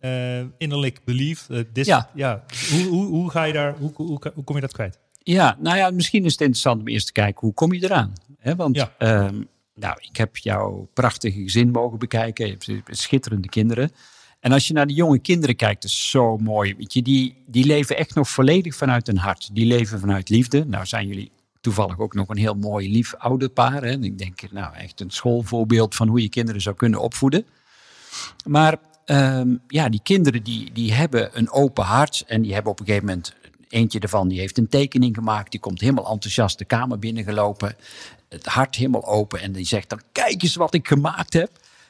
Uh, 0.01 0.39
innerlijk 0.57 0.99
belief. 1.03 1.47
Dis, 1.73 1.87
ja. 1.87 2.09
ja. 2.15 2.43
Hoe, 2.71 2.87
hoe, 2.87 3.05
hoe 3.05 3.29
ga 3.31 3.43
je 3.43 3.53
daar, 3.53 3.75
hoe, 3.77 3.91
hoe, 3.95 4.19
hoe, 4.33 4.43
kom 4.43 4.55
je 4.55 4.61
dat 4.61 4.73
kwijt? 4.73 4.99
Ja, 5.17 5.57
nou 5.59 5.77
ja, 5.77 5.91
misschien 5.91 6.25
is 6.25 6.31
het 6.31 6.41
interessant 6.41 6.81
om 6.81 6.87
eerst 6.87 7.05
te 7.05 7.11
kijken 7.11 7.39
hoe 7.39 7.53
kom 7.53 7.73
je 7.73 7.83
eraan. 7.83 8.13
Hè? 8.37 8.55
Want 8.55 8.75
ja. 8.75 8.93
Um, 8.99 9.47
nou, 9.79 9.97
ik 10.09 10.17
heb 10.17 10.37
jouw 10.37 10.89
prachtige 10.93 11.41
gezin 11.41 11.71
mogen 11.71 11.99
bekijken. 11.99 12.47
Je 12.47 12.57
hebt 12.65 12.97
schitterende 12.97 13.49
kinderen. 13.49 13.91
En 14.39 14.51
als 14.51 14.67
je 14.67 14.73
naar 14.73 14.87
de 14.87 14.93
jonge 14.93 15.19
kinderen 15.19 15.55
kijkt, 15.55 15.83
is 15.83 15.91
het 15.91 16.01
zo 16.01 16.37
mooi. 16.37 16.75
Weet 16.75 16.93
je, 16.93 17.01
die, 17.01 17.43
die 17.45 17.65
leven 17.65 17.97
echt 17.97 18.15
nog 18.15 18.29
volledig 18.29 18.75
vanuit 18.75 19.07
hun 19.07 19.17
hart. 19.17 19.49
Die 19.53 19.65
leven 19.65 19.99
vanuit 19.99 20.29
liefde. 20.29 20.65
Nou 20.65 20.85
zijn 20.85 21.07
jullie 21.07 21.31
toevallig 21.61 21.99
ook 21.99 22.13
nog 22.13 22.29
een 22.29 22.37
heel 22.37 22.55
mooi, 22.55 22.91
lief 22.91 23.15
ouderpaar. 23.15 23.83
Hè? 23.83 23.99
Ik 23.99 24.17
denk, 24.17 24.51
nou, 24.51 24.75
echt 24.75 25.01
een 25.01 25.11
schoolvoorbeeld 25.11 25.95
van 25.95 26.07
hoe 26.07 26.21
je 26.21 26.29
kinderen 26.29 26.61
zou 26.61 26.75
kunnen 26.75 26.99
opvoeden. 26.99 27.45
Maar 28.45 28.77
um, 29.05 29.61
ja, 29.67 29.89
die 29.89 30.01
kinderen 30.03 30.43
die, 30.43 30.71
die 30.71 30.93
hebben 30.93 31.29
een 31.33 31.51
open 31.51 31.83
hart. 31.83 32.23
En 32.27 32.41
die 32.41 32.53
hebben 32.53 32.71
op 32.71 32.79
een 32.79 32.85
gegeven 32.85 33.07
moment 33.07 33.35
eentje 33.69 33.99
ervan 33.99 34.27
die 34.27 34.39
heeft 34.39 34.57
een 34.57 34.69
tekening 34.69 35.15
gemaakt. 35.15 35.51
Die 35.51 35.59
komt 35.59 35.81
helemaal 35.81 36.11
enthousiast 36.11 36.57
de 36.57 36.65
kamer 36.65 36.99
binnengelopen 36.99 37.75
het 38.29 38.45
hart 38.45 38.75
helemaal 38.75 39.05
open 39.05 39.41
en 39.41 39.51
die 39.51 39.65
zegt 39.65 39.89
dan: 39.89 40.01
Kijk 40.11 40.43
eens 40.43 40.55
wat 40.55 40.73
ik 40.73 40.87
gemaakt 40.87 41.33
heb. 41.33 41.49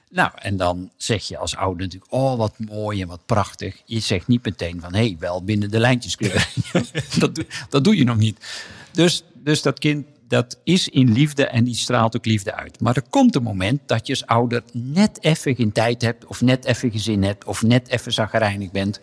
Nou, 0.10 0.32
en 0.36 0.58
dan 0.58 0.92
zeg 0.98 1.28
je 1.28 1.38
als 1.38 1.56
ouder 1.56 1.82
natuurlijk: 1.82 2.14
Oh, 2.14 2.38
wat 2.38 2.54
mooi 2.58 3.02
en 3.02 3.08
wat 3.08 3.26
prachtig. 3.26 3.82
Je 3.86 4.00
zegt 4.00 4.28
niet 4.28 4.46
meteen 4.46 4.82
van: 4.82 4.94
Hé, 4.94 5.06
hey, 5.06 5.16
wel 5.20 5.44
binnen 5.44 5.72
de 5.72 5.80
lijntjes 5.80 6.16
kleuren. 6.16 6.46
dat, 7.20 7.36
doe, 7.36 7.46
dat 7.70 7.84
doe 7.84 7.98
je 7.98 8.04
nog 8.04 8.18
niet. 8.18 8.46
Dus, 8.92 9.24
dus 9.34 9.62
dat 9.62 9.80
kind 9.80 10.06
dat 10.28 10.60
is 10.64 10.90
in 10.90 11.12
liefde 11.12 11.46
en 11.48 11.64
die 11.64 11.76
straalt 11.76 12.16
ook 12.16 12.26
liefde 12.26 12.54
uit. 12.54 12.80
Maar 12.80 12.96
er 12.96 13.06
komt 13.10 13.36
een 13.36 13.44
moment 13.44 13.82
dat 13.86 14.08
je 14.08 14.14
als 14.14 14.26
ouder 14.26 14.64
net 14.72 15.24
even 15.24 15.56
geen 15.56 15.72
tijd 15.72 16.02
hebt, 16.02 16.26
of 16.26 16.42
net 16.42 16.66
even 16.66 16.92
gezin 16.92 17.24
hebt, 17.24 17.46
of 17.46 17.64
net 17.64 17.88
even 17.88 18.14
zagrijnig 18.14 18.72
bent. 18.72 19.00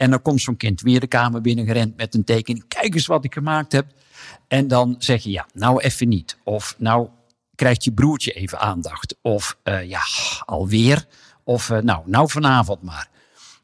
En 0.00 0.10
dan 0.10 0.22
komt 0.22 0.40
zo'n 0.40 0.56
kind 0.56 0.80
weer 0.80 1.00
de 1.00 1.06
kamer 1.06 1.40
binnengerend 1.40 1.96
met 1.96 2.14
een 2.14 2.24
tekening. 2.24 2.68
Kijk 2.68 2.94
eens 2.94 3.06
wat 3.06 3.24
ik 3.24 3.32
gemaakt 3.32 3.72
heb. 3.72 3.86
En 4.48 4.68
dan 4.68 4.94
zeg 4.98 5.22
je 5.22 5.30
ja, 5.30 5.46
nou 5.52 5.80
even 5.80 6.08
niet. 6.08 6.36
Of 6.44 6.74
nou 6.78 7.08
krijgt 7.54 7.84
je 7.84 7.92
broertje 7.92 8.32
even 8.32 8.58
aandacht. 8.58 9.16
Of 9.22 9.58
uh, 9.64 9.88
ja, 9.88 10.00
alweer. 10.44 11.06
Of 11.44 11.68
uh, 11.68 11.78
nou, 11.78 12.02
nou 12.06 12.30
vanavond 12.30 12.82
maar. 12.82 13.08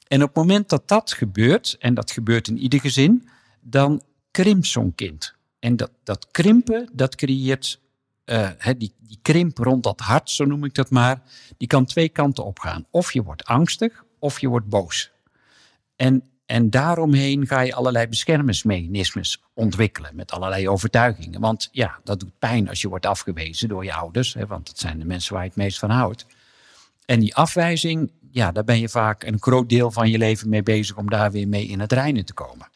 En 0.09 0.22
op 0.22 0.29
het 0.29 0.37
moment 0.37 0.68
dat 0.68 0.88
dat 0.88 1.12
gebeurt, 1.12 1.77
en 1.79 1.94
dat 1.94 2.11
gebeurt 2.11 2.49
in 2.49 2.59
ieder 2.59 2.81
gezin, 2.81 3.29
dan 3.61 4.03
krimpt 4.31 4.66
zo'n 4.66 4.94
kind. 4.94 5.35
En 5.59 5.77
dat, 5.77 5.90
dat 6.05 6.27
krimpen, 6.31 6.88
dat 6.92 7.14
creëert 7.14 7.81
uh, 8.25 8.51
die, 8.79 8.94
die 8.99 9.18
krimp 9.22 9.59
rond 9.59 9.83
dat 9.83 10.01
hart, 10.01 10.31
zo 10.31 10.44
noem 10.44 10.64
ik 10.64 10.75
dat 10.75 10.90
maar, 10.90 11.22
die 11.57 11.68
kan 11.68 11.85
twee 11.85 12.09
kanten 12.09 12.44
opgaan. 12.44 12.87
Of 12.90 13.12
je 13.12 13.22
wordt 13.22 13.44
angstig, 13.44 14.05
of 14.18 14.40
je 14.40 14.49
wordt 14.49 14.68
boos. 14.68 15.14
En, 15.97 16.23
en 16.47 16.71
daaromheen 16.71 17.47
ga 17.47 17.61
je 17.61 17.75
allerlei 17.75 18.07
beschermingsmechanismes 18.07 19.43
ontwikkelen 19.55 20.17
met 20.17 20.33
allerlei 20.33 20.69
overtuigingen. 20.69 21.41
Want 21.41 21.69
ja, 21.73 22.01
dat 22.05 22.21
doet 22.21 22.39
pijn 22.39 22.69
als 22.69 22.81
je 22.81 22.89
wordt 22.89 23.07
afgewezen 23.07 23.69
door 23.69 23.85
je 23.85 23.93
ouders, 23.93 24.35
hè, 24.35 24.47
want 24.47 24.67
dat 24.67 24.79
zijn 24.79 24.99
de 24.99 25.05
mensen 25.05 25.33
waar 25.33 25.43
je 25.43 25.49
het 25.49 25.59
meest 25.59 25.79
van 25.79 25.91
houdt. 25.91 26.27
En 27.05 27.21
die 27.21 27.35
afwijzing, 27.35 28.13
ja, 28.31 28.53
daar 28.53 28.65
ben 28.65 28.81
je 28.81 28.89
vaak 28.89 29.23
een 29.23 29.43
groot 29.43 29.69
deel 29.69 29.91
van 29.91 30.11
je 30.11 30.19
leven 30.19 30.49
mee 30.49 30.63
bezig 30.63 30.97
om 30.97 31.11
daar 31.11 31.31
weer 31.31 31.49
mee 31.49 31.67
in 31.67 31.81
het 31.81 31.93
reinen 31.93 32.25
te 32.25 32.35
komen. 32.35 32.69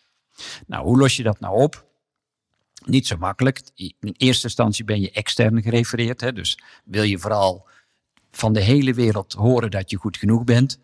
Nou, 0.67 0.85
hoe 0.85 0.99
los 0.99 1.17
je 1.17 1.23
dat 1.23 1.41
nou 1.41 1.63
op? 1.63 1.89
Niet 2.85 3.07
zo 3.07 3.17
makkelijk. 3.17 3.61
In 3.75 4.15
eerste 4.17 4.45
instantie 4.45 4.85
ben 4.85 5.01
je 5.01 5.11
extern 5.11 5.63
gerefereerd. 5.63 6.21
Hè, 6.21 6.33
dus 6.33 6.59
wil 6.85 7.03
je 7.03 7.19
vooral 7.19 7.69
van 8.31 8.53
de 8.53 8.61
hele 8.61 8.95
wereld 8.95 9.33
horen 9.33 9.71
dat 9.71 9.91
je 9.91 9.97
goed 9.97 10.17
genoeg 10.17 10.45
bent. 10.45 10.79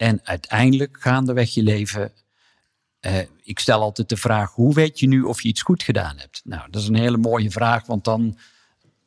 En 0.00 0.20
uiteindelijk 0.22 0.96
gaandeweg 1.00 1.54
je 1.54 1.62
leven. 1.62 2.12
Eh, 3.00 3.18
ik 3.42 3.58
stel 3.58 3.80
altijd 3.80 4.08
de 4.08 4.16
vraag: 4.16 4.52
hoe 4.52 4.74
weet 4.74 5.00
je 5.00 5.06
nu 5.06 5.22
of 5.22 5.42
je 5.42 5.48
iets 5.48 5.62
goed 5.62 5.82
gedaan 5.82 6.18
hebt? 6.18 6.40
Nou, 6.44 6.70
dat 6.70 6.82
is 6.82 6.88
een 6.88 6.94
hele 6.96 7.16
mooie 7.16 7.50
vraag, 7.50 7.86
want 7.86 8.04
dan 8.04 8.38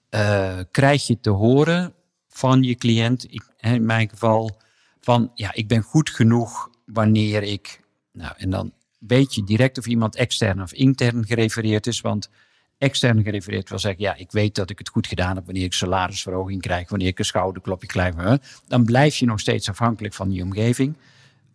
uh, 0.10 0.60
krijg 0.72 1.08
je 1.08 1.20
te 1.20 1.30
horen 1.30 1.94
van 2.28 2.64
je 2.64 2.76
cliënt, 2.76 3.26
in 3.60 3.86
mijn 3.86 4.10
geval, 4.10 4.58
van 5.02 5.32
ja, 5.36 5.54
ik 5.54 5.68
ben 5.68 5.82
goed 5.82 6.10
genoeg 6.10 6.70
wanneer 6.86 7.44
ik. 7.44 7.80
Nou, 8.12 8.34
en 8.38 8.50
dan 8.50 8.74
weet 9.00 9.36
je 9.36 9.44
direct 9.44 9.78
of 9.78 9.86
iemand 9.86 10.16
extern 10.16 10.62
of 10.62 10.74
intern 10.74 11.26
gerefereerd 11.26 11.88
is. 11.88 12.02
Want 12.02 12.30
extern 12.78 13.24
gerefereerd 13.24 13.70
wil 13.70 13.80
zeggen, 13.80 14.02
ja, 14.02 14.16
ik 14.16 14.32
weet 14.32 14.56
dat 14.56 14.70
ik 14.70 14.78
het 14.78 14.90
goed 14.90 15.08
gedaan 15.08 15.36
heb 15.36 15.46
wanneer 15.46 15.64
ik 15.64 15.74
salarisverhoging 15.74 16.62
krijg, 16.62 16.90
wanneer 16.90 17.08
ik 17.08 17.20
een 17.20 17.26
schouderklopje 17.26 17.88
krijg. 17.88 18.40
Dan 18.68 18.86
blijf 18.86 19.16
je 19.16 19.26
nog 19.26 19.40
steeds 19.40 19.70
afhankelijk 19.70 20.14
van 20.14 20.30
die 20.30 20.44
omgeving. 20.44 20.98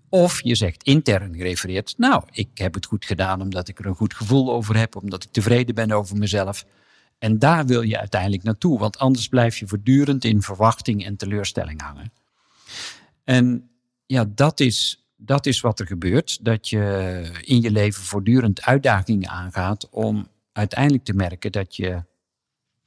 Of 0.08 0.42
je 0.42 0.54
zegt 0.54 0.82
intern 0.82 1.34
gerefereerd, 1.34 1.94
nou, 1.96 2.22
ik 2.30 2.48
heb 2.54 2.74
het 2.74 2.86
goed 2.86 3.04
gedaan 3.04 3.40
omdat 3.40 3.68
ik 3.68 3.78
er 3.78 3.86
een 3.86 3.94
goed 3.94 4.14
gevoel 4.14 4.52
over 4.52 4.76
heb, 4.76 4.96
omdat 4.96 5.24
ik 5.24 5.32
tevreden 5.32 5.74
ben 5.74 5.90
over 5.90 6.16
mezelf. 6.16 6.64
En 7.18 7.38
daar 7.38 7.66
wil 7.66 7.82
je 7.82 7.98
uiteindelijk 7.98 8.42
naartoe, 8.42 8.78
want 8.78 8.98
anders 8.98 9.28
blijf 9.28 9.58
je 9.58 9.66
voortdurend 9.66 10.24
in 10.24 10.42
verwachting 10.42 11.04
en 11.04 11.16
teleurstelling 11.16 11.82
hangen. 11.82 12.12
En 13.24 13.70
ja, 14.06 14.24
dat 14.34 14.60
is, 14.60 15.06
dat 15.16 15.46
is 15.46 15.60
wat 15.60 15.80
er 15.80 15.86
gebeurt. 15.86 16.44
Dat 16.44 16.68
je 16.68 17.22
in 17.40 17.60
je 17.60 17.70
leven 17.70 18.02
voortdurend 18.02 18.62
uitdagingen 18.62 19.28
aangaat 19.28 19.88
om 19.90 20.28
uiteindelijk 20.58 21.04
te 21.04 21.12
merken 21.12 21.52
dat 21.52 21.76
je 21.76 22.04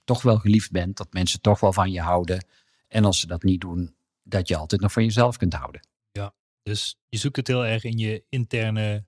toch 0.03 0.21
wel 0.21 0.37
geliefd 0.37 0.71
bent, 0.71 0.97
dat 0.97 1.13
mensen 1.13 1.41
toch 1.41 1.59
wel 1.59 1.73
van 1.73 1.91
je 1.91 2.01
houden. 2.01 2.45
En 2.87 3.05
als 3.05 3.19
ze 3.19 3.27
dat 3.27 3.43
niet 3.43 3.61
doen, 3.61 3.95
dat 4.23 4.47
je 4.47 4.57
altijd 4.57 4.81
nog 4.81 4.91
van 4.91 5.03
jezelf 5.03 5.37
kunt 5.37 5.53
houden. 5.53 5.87
Ja, 6.11 6.33
dus 6.63 6.99
je 7.09 7.17
zoekt 7.17 7.35
het 7.35 7.47
heel 7.47 7.65
erg 7.65 7.83
in 7.83 7.97
je 7.97 8.23
interne 8.29 9.05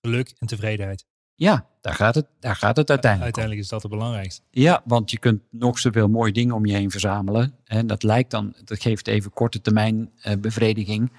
geluk 0.00 0.34
en 0.38 0.46
tevredenheid. 0.46 1.06
Ja, 1.34 1.66
daar 1.80 1.94
gaat 1.94 2.14
het, 2.14 2.26
daar 2.40 2.56
gaat 2.56 2.76
het 2.76 2.90
uiteindelijk. 2.90 3.36
Uiteindelijk 3.36 3.64
is 3.64 3.70
dat 3.70 3.82
het 3.82 3.90
belangrijkste. 3.90 4.42
Ja, 4.50 4.82
want 4.84 5.10
je 5.10 5.18
kunt 5.18 5.42
nog 5.50 5.78
zoveel 5.78 6.08
mooie 6.08 6.32
dingen 6.32 6.54
om 6.54 6.66
je 6.66 6.74
heen 6.74 6.90
verzamelen. 6.90 7.54
En 7.64 7.86
dat 7.86 8.02
lijkt 8.02 8.30
dan, 8.30 8.54
dat 8.64 8.80
geeft 8.80 9.06
even 9.06 9.32
korte 9.32 9.60
termijn 9.60 10.12
uh, 10.26 10.32
bevrediging. 10.40 11.12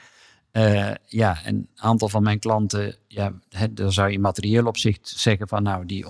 Uh, 0.51 0.91
ja, 1.05 1.45
een 1.45 1.69
aantal 1.75 2.09
van 2.09 2.23
mijn 2.23 2.39
klanten, 2.39 2.95
ja, 3.07 3.33
hè, 3.49 3.73
daar 3.73 3.93
zou 3.93 4.11
je 4.11 4.19
materieel 4.19 4.65
opzicht 4.65 5.07
zeggen 5.07 5.47
van 5.47 5.63
nou, 5.63 5.85
die 5.85 6.07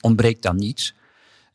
ontbreekt 0.00 0.42
dan 0.42 0.56
niets. 0.56 0.94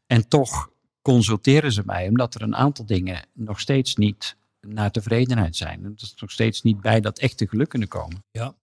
En 0.07 0.27
toch 0.27 0.69
consulteren 1.01 1.71
ze 1.71 1.81
mij, 1.85 2.07
omdat 2.07 2.35
er 2.35 2.41
een 2.41 2.55
aantal 2.55 2.85
dingen 2.85 3.25
nog 3.33 3.59
steeds 3.59 3.95
niet 3.95 4.35
naar 4.61 4.91
tevredenheid 4.91 5.55
zijn. 5.55 5.83
Dat 5.83 6.01
is 6.01 6.13
nog 6.17 6.31
steeds 6.31 6.61
niet 6.61 6.81
bij 6.81 6.99
dat 6.99 7.19
echte 7.19 7.47
geluk 7.47 7.69
kunnen 7.69 7.87
komen. 7.87 8.23
Ja. 8.31 8.55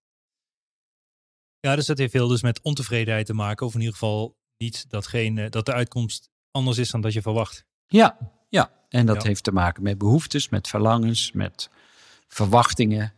Ja, 1.61 1.77
dus 1.77 1.87
dat 1.87 1.99
heeft 1.99 2.13
veel 2.13 2.29
dus 2.29 2.43
met 2.43 2.61
ontevredenheid 2.63 3.27
te 3.27 3.35
maken. 3.35 3.67
Of 3.67 3.75
in 3.75 3.81
ieder 3.81 3.95
geval 3.95 4.37
niet 4.57 4.91
datgene, 4.91 5.49
dat 5.49 5.67
de 5.67 5.73
uitkomst 5.73 6.31
anders 6.51 6.79
is 6.79 6.91
dan 6.91 7.01
dat 7.01 7.13
je 7.13 7.23
verwacht. 7.23 7.65
Ja, 7.87 8.19
ja. 8.49 8.71
en 8.89 9.07
dat 9.07 9.23
heeft 9.23 9.45
te 9.45 9.53
maken 9.53 9.83
met 9.83 9.99
behoeftes, 9.99 10.49
met 10.49 10.69
verlangens, 10.69 11.33
met 11.33 11.71
verwachtingen. 12.29 13.13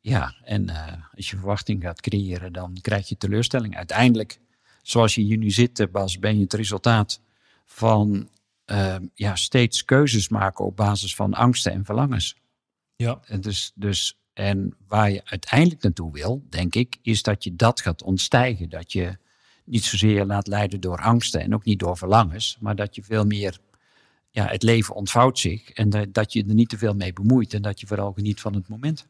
Ja, 0.00 0.34
en 0.44 0.68
uh, 0.68 0.92
als 1.16 1.30
je 1.30 1.36
verwachting 1.36 1.82
gaat 1.82 2.00
creëren, 2.00 2.52
dan 2.52 2.78
krijg 2.80 3.08
je 3.08 3.16
teleurstelling. 3.16 3.76
Uiteindelijk, 3.76 4.40
zoals 4.82 5.14
je 5.14 5.22
hier 5.22 5.36
nu 5.36 5.50
zit, 5.50 5.88
Bas, 5.92 6.18
ben 6.18 6.36
je 6.36 6.42
het 6.42 6.52
resultaat 6.52 7.20
van 7.66 8.28
uh, 8.66 8.96
ja, 9.14 9.36
steeds 9.36 9.84
keuzes 9.84 10.28
maken 10.28 10.64
op 10.64 10.76
basis 10.76 11.14
van 11.14 11.34
angsten 11.34 11.72
en 11.72 11.84
verlangens. 11.84 12.36
Ja. 12.96 13.20
En 13.24 13.40
dus, 13.40 13.72
dus 13.74 14.18
en 14.32 14.76
waar 14.86 15.10
je 15.10 15.20
uiteindelijk 15.24 15.82
naartoe 15.82 16.12
wil, 16.12 16.46
denk 16.48 16.74
ik, 16.74 16.96
is 17.02 17.22
dat 17.22 17.44
je 17.44 17.56
dat 17.56 17.80
gaat 17.80 18.02
ontstijgen. 18.02 18.68
Dat 18.68 18.92
je 18.92 19.18
niet 19.64 19.84
zozeer 19.84 20.24
laat 20.24 20.46
leiden 20.46 20.80
door 20.80 20.98
angsten 20.98 21.40
en 21.40 21.54
ook 21.54 21.64
niet 21.64 21.78
door 21.78 21.96
verlangens, 21.96 22.56
maar 22.60 22.76
dat 22.76 22.94
je 22.94 23.02
veel 23.02 23.24
meer, 23.24 23.58
ja, 24.30 24.46
het 24.46 24.62
leven 24.62 24.94
ontvouwt 24.94 25.38
zich 25.38 25.70
en 25.70 25.90
dat, 25.90 26.14
dat 26.14 26.32
je 26.32 26.44
er 26.44 26.54
niet 26.54 26.68
te 26.68 26.78
veel 26.78 26.94
mee 26.94 27.12
bemoeit 27.12 27.54
en 27.54 27.62
dat 27.62 27.80
je 27.80 27.86
vooral 27.86 28.12
geniet 28.12 28.40
van 28.40 28.54
het 28.54 28.68
moment. 28.68 29.08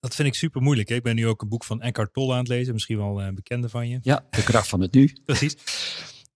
Dat 0.00 0.14
vind 0.14 0.28
ik 0.28 0.34
super 0.34 0.62
moeilijk. 0.62 0.88
Hè? 0.88 0.94
Ik 0.94 1.02
ben 1.02 1.14
nu 1.14 1.26
ook 1.26 1.42
een 1.42 1.48
boek 1.48 1.64
van 1.64 1.82
Eckhart 1.82 2.12
Tolle 2.12 2.32
aan 2.32 2.38
het 2.38 2.48
lezen, 2.48 2.72
misschien 2.72 2.96
wel 2.96 3.22
een 3.22 3.34
bekende 3.34 3.68
van 3.68 3.88
je. 3.88 3.98
Ja, 4.02 4.24
De 4.30 4.42
kracht 4.42 4.68
van 4.68 4.80
het 4.80 4.92
nu. 4.92 5.12
Precies. 5.24 5.56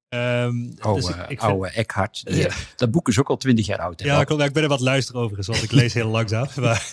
Um, 0.09 0.74
oude, 0.79 1.00
dus 1.00 1.14
ik, 1.29 1.40
oude 1.40 1.68
Eckhart. 1.68 2.22
Ja. 2.24 2.50
Dat 2.77 2.90
boek 2.90 3.09
is 3.09 3.18
ook 3.18 3.29
al 3.29 3.37
twintig 3.37 3.66
jaar 3.66 3.79
oud. 3.79 4.03
Ja, 4.03 4.20
ik, 4.20 4.31
ik 4.31 4.53
ben 4.53 4.62
er 4.62 4.68
wat 4.68 4.81
luisteren 4.81 5.20
overigens, 5.20 5.46
want 5.46 5.62
ik 5.62 5.72
lees 5.72 5.94
heel 5.94 6.09
langzaam. 6.09 6.48
Maar. 6.61 6.92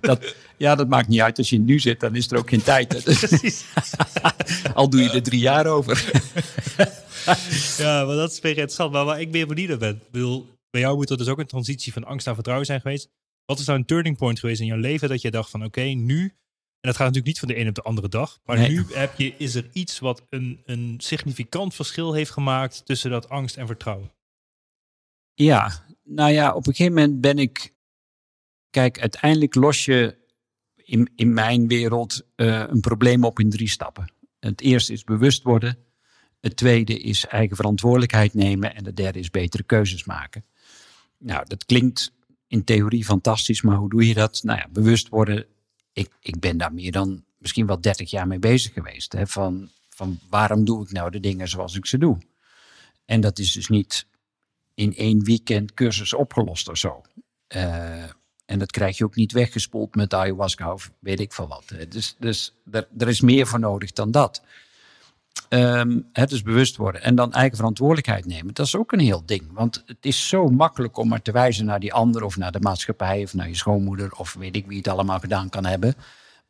dat, 0.00 0.34
ja, 0.56 0.74
dat 0.74 0.88
maakt 0.88 1.08
niet 1.08 1.20
uit. 1.20 1.38
Als 1.38 1.50
je 1.50 1.58
nu 1.58 1.78
zit, 1.78 2.00
dan 2.00 2.16
is 2.16 2.30
er 2.30 2.38
ook 2.38 2.48
geen 2.48 2.62
tijd. 2.62 2.88
Precies. 3.04 3.64
al 4.74 4.90
doe 4.90 5.02
je 5.02 5.10
er 5.10 5.22
drie 5.22 5.40
jaar 5.40 5.66
over. 5.66 6.10
ja, 7.78 8.04
maar 8.04 8.16
dat 8.16 8.32
is 8.32 8.40
weer 8.40 8.52
interessant. 8.52 8.92
Maar 8.92 9.04
waar 9.04 9.20
ik 9.20 9.30
meer 9.30 9.46
benieuwd 9.46 9.78
ben, 9.78 9.94
ik 9.94 10.10
bedoel, 10.10 10.48
bij 10.70 10.80
jou 10.80 10.96
moet 10.96 11.10
er 11.10 11.16
dus 11.16 11.28
ook 11.28 11.38
een 11.38 11.46
transitie 11.46 11.92
van 11.92 12.04
angst 12.04 12.26
naar 12.26 12.34
vertrouwen 12.34 12.66
zijn 12.66 12.80
geweest. 12.80 13.08
Wat 13.48 13.58
is 13.58 13.66
nou 13.66 13.78
een 13.78 13.84
turning 13.84 14.16
point 14.16 14.38
geweest 14.38 14.60
in 14.60 14.66
jouw 14.66 14.78
leven 14.78 15.08
dat 15.08 15.22
je 15.22 15.30
dacht 15.30 15.50
van 15.50 15.64
oké, 15.64 15.82
nu 15.82 16.32
en 16.80 16.88
dat 16.88 16.96
gaat 16.96 17.06
natuurlijk 17.06 17.26
niet 17.26 17.38
van 17.38 17.48
de 17.48 17.58
een 17.58 17.68
op 17.68 17.74
de 17.74 17.82
andere 17.82 18.08
dag. 18.08 18.38
Maar 18.44 18.68
nu 18.68 18.84
heb 18.92 19.14
je, 19.16 19.34
is 19.36 19.54
er 19.54 19.68
iets 19.72 19.98
wat 19.98 20.26
een, 20.30 20.62
een 20.64 20.94
significant 20.98 21.74
verschil 21.74 22.12
heeft 22.12 22.30
gemaakt 22.30 22.86
tussen 22.86 23.10
dat 23.10 23.28
angst 23.28 23.56
en 23.56 23.66
vertrouwen. 23.66 24.12
Ja, 25.34 25.84
nou 26.04 26.32
ja, 26.32 26.54
op 26.54 26.66
een 26.66 26.74
gegeven 26.74 26.94
moment 26.94 27.20
ben 27.20 27.38
ik. 27.38 27.74
Kijk, 28.70 29.00
uiteindelijk 29.00 29.54
los 29.54 29.84
je 29.84 30.16
in, 30.76 31.10
in 31.14 31.32
mijn 31.32 31.68
wereld 31.68 32.22
uh, 32.36 32.64
een 32.68 32.80
probleem 32.80 33.24
op 33.24 33.38
in 33.38 33.50
drie 33.50 33.68
stappen. 33.68 34.12
Het 34.40 34.60
eerste 34.60 34.92
is 34.92 35.04
bewust 35.04 35.42
worden. 35.42 35.78
Het 36.40 36.56
tweede 36.56 36.98
is 36.98 37.26
eigen 37.26 37.56
verantwoordelijkheid 37.56 38.34
nemen. 38.34 38.74
En 38.74 38.84
het 38.84 38.96
derde 38.96 39.18
is 39.18 39.30
betere 39.30 39.62
keuzes 39.62 40.04
maken. 40.04 40.44
Nou, 41.18 41.44
dat 41.46 41.64
klinkt 41.64 42.12
in 42.48 42.64
theorie 42.64 43.04
fantastisch, 43.04 43.62
maar 43.62 43.76
hoe 43.76 43.88
doe 43.88 44.06
je 44.06 44.14
dat? 44.14 44.40
Nou 44.42 44.58
ja, 44.58 44.68
bewust 44.70 45.08
worden 45.08 45.46
ik, 45.98 46.10
ik 46.20 46.40
ben 46.40 46.56
daar 46.56 46.74
meer 46.74 46.92
dan 46.92 47.24
misschien 47.38 47.66
wel 47.66 47.80
30 47.80 48.10
jaar 48.10 48.26
mee 48.26 48.38
bezig 48.38 48.72
geweest. 48.72 49.12
Hè, 49.12 49.26
van, 49.26 49.70
van 49.88 50.18
waarom 50.28 50.64
doe 50.64 50.82
ik 50.82 50.92
nou 50.92 51.10
de 51.10 51.20
dingen 51.20 51.48
zoals 51.48 51.76
ik 51.76 51.86
ze 51.86 51.98
doe? 51.98 52.18
En 53.04 53.20
dat 53.20 53.38
is 53.38 53.52
dus 53.52 53.68
niet 53.68 54.06
in 54.74 54.96
één 54.96 55.24
weekend 55.24 55.74
cursus 55.74 56.14
opgelost 56.14 56.68
of 56.68 56.76
zo. 56.76 57.02
Uh, 57.54 58.02
en 58.44 58.58
dat 58.58 58.70
krijg 58.70 58.98
je 58.98 59.04
ook 59.04 59.14
niet 59.14 59.32
weggespoeld 59.32 59.94
met 59.94 60.14
ayahuasca 60.14 60.72
of 60.72 60.92
weet 60.98 61.20
ik 61.20 61.32
veel 61.32 61.48
wat. 61.48 61.74
Dus, 61.88 62.16
dus 62.18 62.54
er, 62.70 62.88
er 62.98 63.08
is 63.08 63.20
meer 63.20 63.46
voor 63.46 63.60
nodig 63.60 63.92
dan 63.92 64.10
dat. 64.10 64.42
Um, 65.48 66.08
het 66.12 66.32
is 66.32 66.42
bewust 66.42 66.76
worden 66.76 67.02
en 67.02 67.14
dan 67.14 67.32
eigen 67.32 67.56
verantwoordelijkheid 67.56 68.26
nemen. 68.26 68.54
Dat 68.54 68.66
is 68.66 68.76
ook 68.76 68.92
een 68.92 69.00
heel 69.00 69.22
ding. 69.26 69.42
Want 69.52 69.82
het 69.86 70.06
is 70.06 70.28
zo 70.28 70.48
makkelijk 70.48 70.96
om 70.96 71.08
maar 71.08 71.22
te 71.22 71.32
wijzen 71.32 71.64
naar 71.64 71.80
die 71.80 71.92
ander 71.92 72.22
of 72.22 72.36
naar 72.36 72.52
de 72.52 72.60
maatschappij 72.60 73.22
of 73.22 73.34
naar 73.34 73.48
je 73.48 73.56
schoonmoeder 73.56 74.12
of 74.12 74.34
weet 74.34 74.56
ik 74.56 74.66
wie 74.66 74.76
het 74.76 74.88
allemaal 74.88 75.18
gedaan 75.18 75.48
kan 75.48 75.64
hebben. 75.64 75.94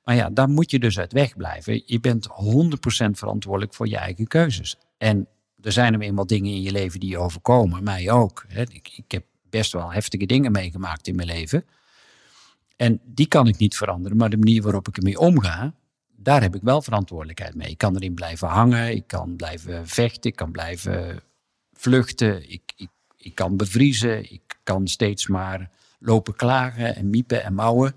Maar 0.05 0.15
ja, 0.15 0.31
daar 0.31 0.49
moet 0.49 0.71
je 0.71 0.79
dus 0.79 0.99
uit 0.99 1.13
wegblijven. 1.13 1.83
Je 1.87 2.01
bent 2.01 2.29
100% 2.29 2.31
verantwoordelijk 3.11 3.75
voor 3.75 3.89
je 3.89 3.97
eigen 3.97 4.27
keuzes. 4.27 4.77
En 4.97 5.29
er 5.63 5.73
zijn 5.73 5.95
er 5.95 6.01
eenmaal 6.01 6.27
dingen 6.27 6.53
in 6.53 6.63
je 6.63 6.73
leven 6.73 7.01
die 7.01 7.11
je 7.11 7.19
overkomen, 7.19 7.85
mij 7.85 8.11
ook. 8.11 8.45
Ik, 8.49 8.93
ik 8.97 9.11
heb 9.11 9.25
best 9.51 9.73
wel 9.73 9.93
heftige 9.93 10.27
dingen 10.27 10.53
meegemaakt 10.53 11.07
in 11.07 11.17
mijn 11.17 11.29
leven. 11.29 11.65
En 12.77 13.01
die 13.05 13.27
kan 13.27 13.49
ik 13.49 13.59
niet 13.59 13.77
veranderen, 13.77 14.17
maar 14.17 14.31
de 14.31 14.37
manier 14.37 14.63
waarop 14.63 14.89
ik 14.89 14.97
ermee 14.97 15.19
omga, 15.19 15.75
daar 16.21 16.43
heb 16.43 16.55
ik 16.55 16.63
wel 16.63 16.83
verantwoordelijkheid 16.83 17.55
mee. 17.55 17.69
Ik 17.69 17.79
kan 17.79 17.97
erin 17.97 18.15
blijven 18.15 18.49
hangen, 18.49 18.95
ik 18.95 19.07
kan 19.07 19.37
blijven 19.37 19.89
vechten, 19.89 20.31
ik 20.31 20.37
kan 20.37 20.51
blijven 20.51 21.21
vluchten, 21.73 22.51
ik, 22.51 22.73
ik, 22.77 22.89
ik 23.17 23.35
kan 23.35 23.57
bevriezen, 23.57 24.33
ik 24.33 24.59
kan 24.63 24.89
steeds 24.89 25.27
maar 25.27 25.71
lopen 25.99 26.37
klagen 26.37 26.97
en 26.97 27.11
miepen 27.11 27.45
en 27.45 27.55
mouwen. 27.55 27.95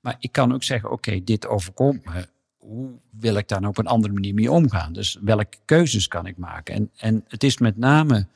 Maar 0.00 0.16
ik 0.18 0.32
kan 0.32 0.54
ook 0.54 0.62
zeggen, 0.62 0.90
oké, 0.90 1.24
dit 1.24 1.46
overkomt 1.46 2.04
me. 2.04 2.28
Hoe 2.58 2.90
wil 3.10 3.36
ik 3.36 3.48
daar 3.48 3.60
nou 3.60 3.70
op 3.70 3.78
een 3.78 3.86
andere 3.86 4.12
manier 4.12 4.34
mee 4.34 4.50
omgaan? 4.50 4.92
Dus 4.92 5.18
welke 5.20 5.58
keuzes 5.64 6.08
kan 6.08 6.26
ik 6.26 6.36
maken? 6.36 6.74
En, 6.74 6.90
en 6.96 7.24
het 7.28 7.44
is 7.44 7.58
met 7.58 7.76
name 7.76 8.26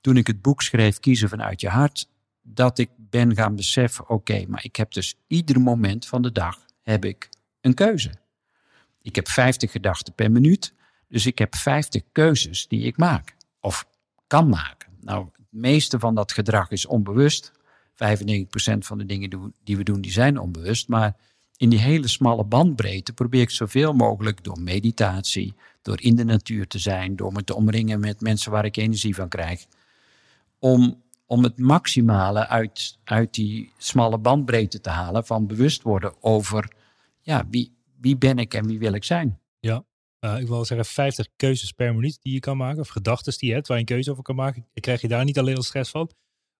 toen 0.00 0.16
ik 0.16 0.26
het 0.26 0.42
boek 0.42 0.62
schreef, 0.62 1.00
Kiezen 1.00 1.28
vanuit 1.28 1.60
je 1.60 1.68
hart, 1.68 2.08
dat 2.42 2.78
ik 2.78 2.90
ben 2.96 3.34
gaan 3.34 3.56
beseffen, 3.56 4.08
oké, 4.08 4.44
maar 4.48 4.64
ik 4.64 4.76
heb 4.76 4.92
dus 4.92 5.14
ieder 5.26 5.60
moment 5.60 6.06
van 6.06 6.22
de 6.22 6.32
dag 6.32 6.58
heb 6.82 7.04
ik 7.04 7.28
een 7.60 7.74
keuze. 7.74 8.10
Ik 9.04 9.14
heb 9.14 9.28
50 9.28 9.70
gedachten 9.70 10.14
per 10.14 10.30
minuut, 10.30 10.74
dus 11.08 11.26
ik 11.26 11.38
heb 11.38 11.54
50 11.54 12.02
keuzes 12.12 12.68
die 12.68 12.82
ik 12.82 12.96
maak 12.96 13.36
of 13.60 13.86
kan 14.26 14.48
maken. 14.48 14.88
Nou, 15.00 15.24
het 15.24 15.46
meeste 15.50 15.98
van 15.98 16.14
dat 16.14 16.32
gedrag 16.32 16.70
is 16.70 16.86
onbewust. 16.86 17.52
95% 17.92 17.96
van 18.78 18.98
de 18.98 19.06
dingen 19.06 19.52
die 19.64 19.76
we 19.76 19.82
doen, 19.82 20.00
die 20.00 20.12
zijn 20.12 20.38
onbewust. 20.38 20.88
Maar 20.88 21.16
in 21.56 21.68
die 21.68 21.78
hele 21.78 22.08
smalle 22.08 22.44
bandbreedte 22.44 23.12
probeer 23.12 23.40
ik 23.40 23.50
zoveel 23.50 23.92
mogelijk 23.92 24.44
door 24.44 24.60
meditatie, 24.60 25.54
door 25.82 26.00
in 26.00 26.16
de 26.16 26.24
natuur 26.24 26.66
te 26.66 26.78
zijn, 26.78 27.16
door 27.16 27.32
me 27.32 27.44
te 27.44 27.54
omringen 27.54 28.00
met 28.00 28.20
mensen 28.20 28.50
waar 28.50 28.64
ik 28.64 28.76
energie 28.76 29.14
van 29.14 29.28
krijg, 29.28 29.66
om, 30.58 31.02
om 31.26 31.42
het 31.42 31.58
maximale 31.58 32.46
uit, 32.46 32.98
uit 33.04 33.34
die 33.34 33.72
smalle 33.76 34.18
bandbreedte 34.18 34.80
te 34.80 34.90
halen 34.90 35.26
van 35.26 35.46
bewust 35.46 35.82
worden 35.82 36.14
over 36.20 36.72
ja, 37.20 37.46
wie, 37.50 37.73
wie 38.04 38.16
ben 38.16 38.38
ik 38.38 38.54
en 38.54 38.66
wie 38.66 38.78
wil 38.78 38.92
ik 38.92 39.04
zijn. 39.04 39.40
Ja, 39.60 39.84
uh, 40.20 40.38
ik 40.38 40.46
wil 40.46 40.64
zeggen 40.64 40.86
50 40.86 41.28
keuzes 41.36 41.72
per 41.72 41.94
minuut 41.94 42.18
die 42.22 42.32
je 42.32 42.40
kan 42.40 42.56
maken, 42.56 42.80
of 42.80 42.88
gedachten 42.88 43.38
die 43.38 43.48
je 43.48 43.54
hebt 43.54 43.66
waar 43.66 43.76
je 43.76 43.82
een 43.82 43.88
keuze 43.88 44.10
over 44.10 44.22
kan 44.22 44.34
maken. 44.34 44.66
Krijg 44.74 45.00
je 45.00 45.08
daar 45.08 45.24
niet 45.24 45.38
alleen 45.38 45.56
al 45.56 45.62
stress 45.62 45.90
van? 45.90 46.10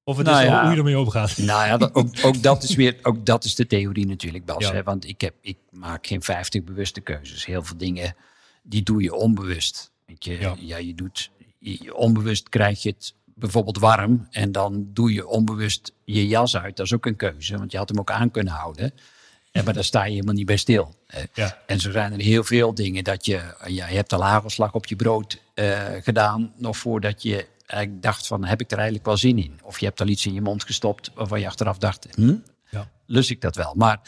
Of 0.05 0.17
het 0.17 0.27
nou 0.27 0.45
is 0.45 0.51
hoe 0.51 0.71
je 0.71 0.77
ermee 0.77 0.99
omgaat. 0.99 1.39
Nou 1.39 1.67
ja, 1.67 1.77
dat, 1.77 1.95
ook, 1.95 2.09
ook, 2.27 2.43
dat 2.43 2.63
is 2.63 2.75
weer, 2.75 2.99
ook 3.03 3.27
dat 3.27 3.45
is 3.45 3.55
de 3.55 3.67
theorie 3.67 4.07
natuurlijk, 4.07 4.45
Bas. 4.45 4.71
Hè? 4.71 4.83
Want 4.83 5.09
ik, 5.09 5.21
heb, 5.21 5.35
ik 5.41 5.59
maak 5.71 6.07
geen 6.07 6.23
50 6.23 6.65
bewuste 6.65 7.01
keuzes. 7.01 7.45
Heel 7.45 7.63
veel 7.63 7.77
dingen, 7.77 8.17
die 8.63 8.83
doe 8.83 9.03
je 9.03 9.15
onbewust. 9.15 9.93
Weet 10.07 10.25
je, 10.25 10.39
ja. 10.39 10.55
ja 10.59 10.77
je 10.77 10.95
doet, 10.95 11.31
je, 11.59 11.95
onbewust 11.95 12.49
krijg 12.49 12.83
je 12.83 12.89
het 12.89 13.15
bijvoorbeeld 13.25 13.79
warm. 13.79 14.27
En 14.31 14.53
dan 14.53 14.87
doe 14.93 15.13
je 15.13 15.27
onbewust 15.27 15.93
je 16.05 16.27
jas 16.27 16.57
uit. 16.57 16.77
Dat 16.77 16.87
is 16.87 16.95
ook 16.95 17.07
een 17.07 17.17
keuze, 17.17 17.59
want 17.59 17.73
je 17.73 17.79
had 17.79 17.89
hem 17.89 17.99
ook 17.99 18.11
aan 18.11 18.31
kunnen 18.31 18.53
houden. 18.53 18.95
En, 19.55 19.65
maar 19.65 19.75
daar 19.75 19.85
sta 19.85 20.05
je 20.05 20.13
helemaal 20.13 20.35
niet 20.35 20.47
bij 20.47 20.57
stil. 20.57 20.95
Ja. 21.35 21.59
En 21.67 21.81
zo 21.81 21.91
zijn 21.91 22.13
er 22.13 22.21
heel 22.21 22.45
veel 22.45 22.75
dingen 22.75 23.05
dat 23.05 23.27
je, 23.27 23.55
ja, 23.67 23.89
je 23.89 23.95
hebt 23.95 24.11
de 24.11 24.17
hagelslag 24.17 24.73
op 24.73 24.87
je 24.87 24.97
brood 24.97 25.41
uh, 25.55 25.83
gedaan, 26.01 26.53
nog 26.57 26.77
voordat 26.77 27.23
je 27.23 27.47
ik 27.67 28.03
dacht 28.03 28.27
van, 28.27 28.45
heb 28.45 28.61
ik 28.61 28.71
er 28.71 28.77
eigenlijk 28.77 29.07
wel 29.07 29.17
zin 29.17 29.39
in? 29.39 29.59
Of 29.63 29.79
je 29.79 29.87
hebt 29.87 30.01
al 30.01 30.07
iets 30.07 30.27
in 30.27 30.35
je 30.35 30.41
mond 30.41 30.65
gestopt 30.65 31.11
waarvan 31.15 31.41
je 31.41 31.47
achteraf 31.47 31.79
dacht, 31.79 32.07
hm? 32.15 32.37
ja. 32.71 32.91
lust 33.07 33.31
ik 33.31 33.41
dat 33.41 33.57
wel? 33.57 33.75
Maar 33.75 34.01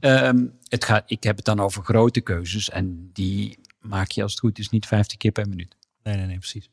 um, 0.00 0.58
het 0.68 0.84
gaat, 0.84 1.02
ik 1.06 1.22
heb 1.22 1.36
het 1.36 1.44
dan 1.44 1.60
over 1.60 1.82
grote 1.82 2.20
keuzes 2.20 2.70
en 2.70 3.10
die 3.12 3.58
maak 3.80 4.10
je 4.10 4.22
als 4.22 4.30
het 4.30 4.40
goed 4.40 4.58
is 4.58 4.68
niet 4.68 4.86
50 4.86 5.16
keer 5.16 5.32
per 5.32 5.48
minuut. 5.48 5.76
Nee, 6.02 6.16
nee, 6.16 6.26
nee, 6.26 6.38
precies. 6.38 6.70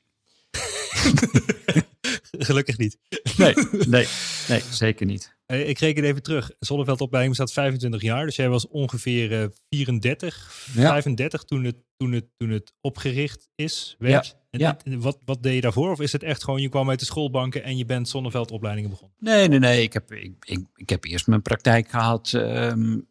Gelukkig 2.48 2.78
niet. 2.78 2.98
Nee, 3.38 3.54
nee, 3.88 4.08
nee, 4.48 4.64
zeker 4.70 5.06
niet. 5.06 5.36
Eh, 5.52 5.70
ik 5.70 5.80
reken 5.80 6.04
even 6.04 6.24
terug. 6.24 6.52
Zonneveldopleiding 6.60 7.38
bestaat 7.38 7.54
25 7.54 8.02
jaar. 8.02 8.26
Dus 8.26 8.36
jij 8.36 8.50
was 8.50 8.68
ongeveer 8.68 9.52
34, 9.70 10.66
uh, 10.76 10.88
35 10.88 11.44
toen 11.44 11.64
het, 11.64 11.76
toen, 11.98 12.12
het, 12.12 12.26
toen 12.38 12.50
het 12.50 12.74
opgericht 12.82 13.50
is, 13.56 13.96
werd. 14.00 14.38
Ja. 14.50 14.78
En, 14.84 15.02
wat, 15.02 15.18
wat 15.26 15.44
deed 15.44 15.56
je 15.56 15.62
daarvoor? 15.62 15.92
Of 15.92 16.00
is 16.00 16.12
het 16.12 16.24
echt 16.24 16.44
gewoon, 16.44 16.62
je 16.62 16.70
kwam 16.70 16.90
uit 16.90 17.00
de 17.00 17.06
schoolbanken 17.06 17.64
en 17.64 17.78
je 17.78 17.86
bent 17.86 18.10
zonneveldopleidingen 18.10 18.90
begonnen? 18.90 19.18
Nee, 19.20 19.48
nee, 19.48 19.60
nee. 19.60 19.84
Ik 19.84 19.94
heb, 19.94 20.12
ik, 20.12 20.34
ik, 20.40 20.66
ik 20.76 20.90
heb 20.90 21.06
eerst 21.06 21.28
mijn 21.28 21.42
praktijk 21.42 21.90
gehad 21.90 22.32
um, 22.34 23.08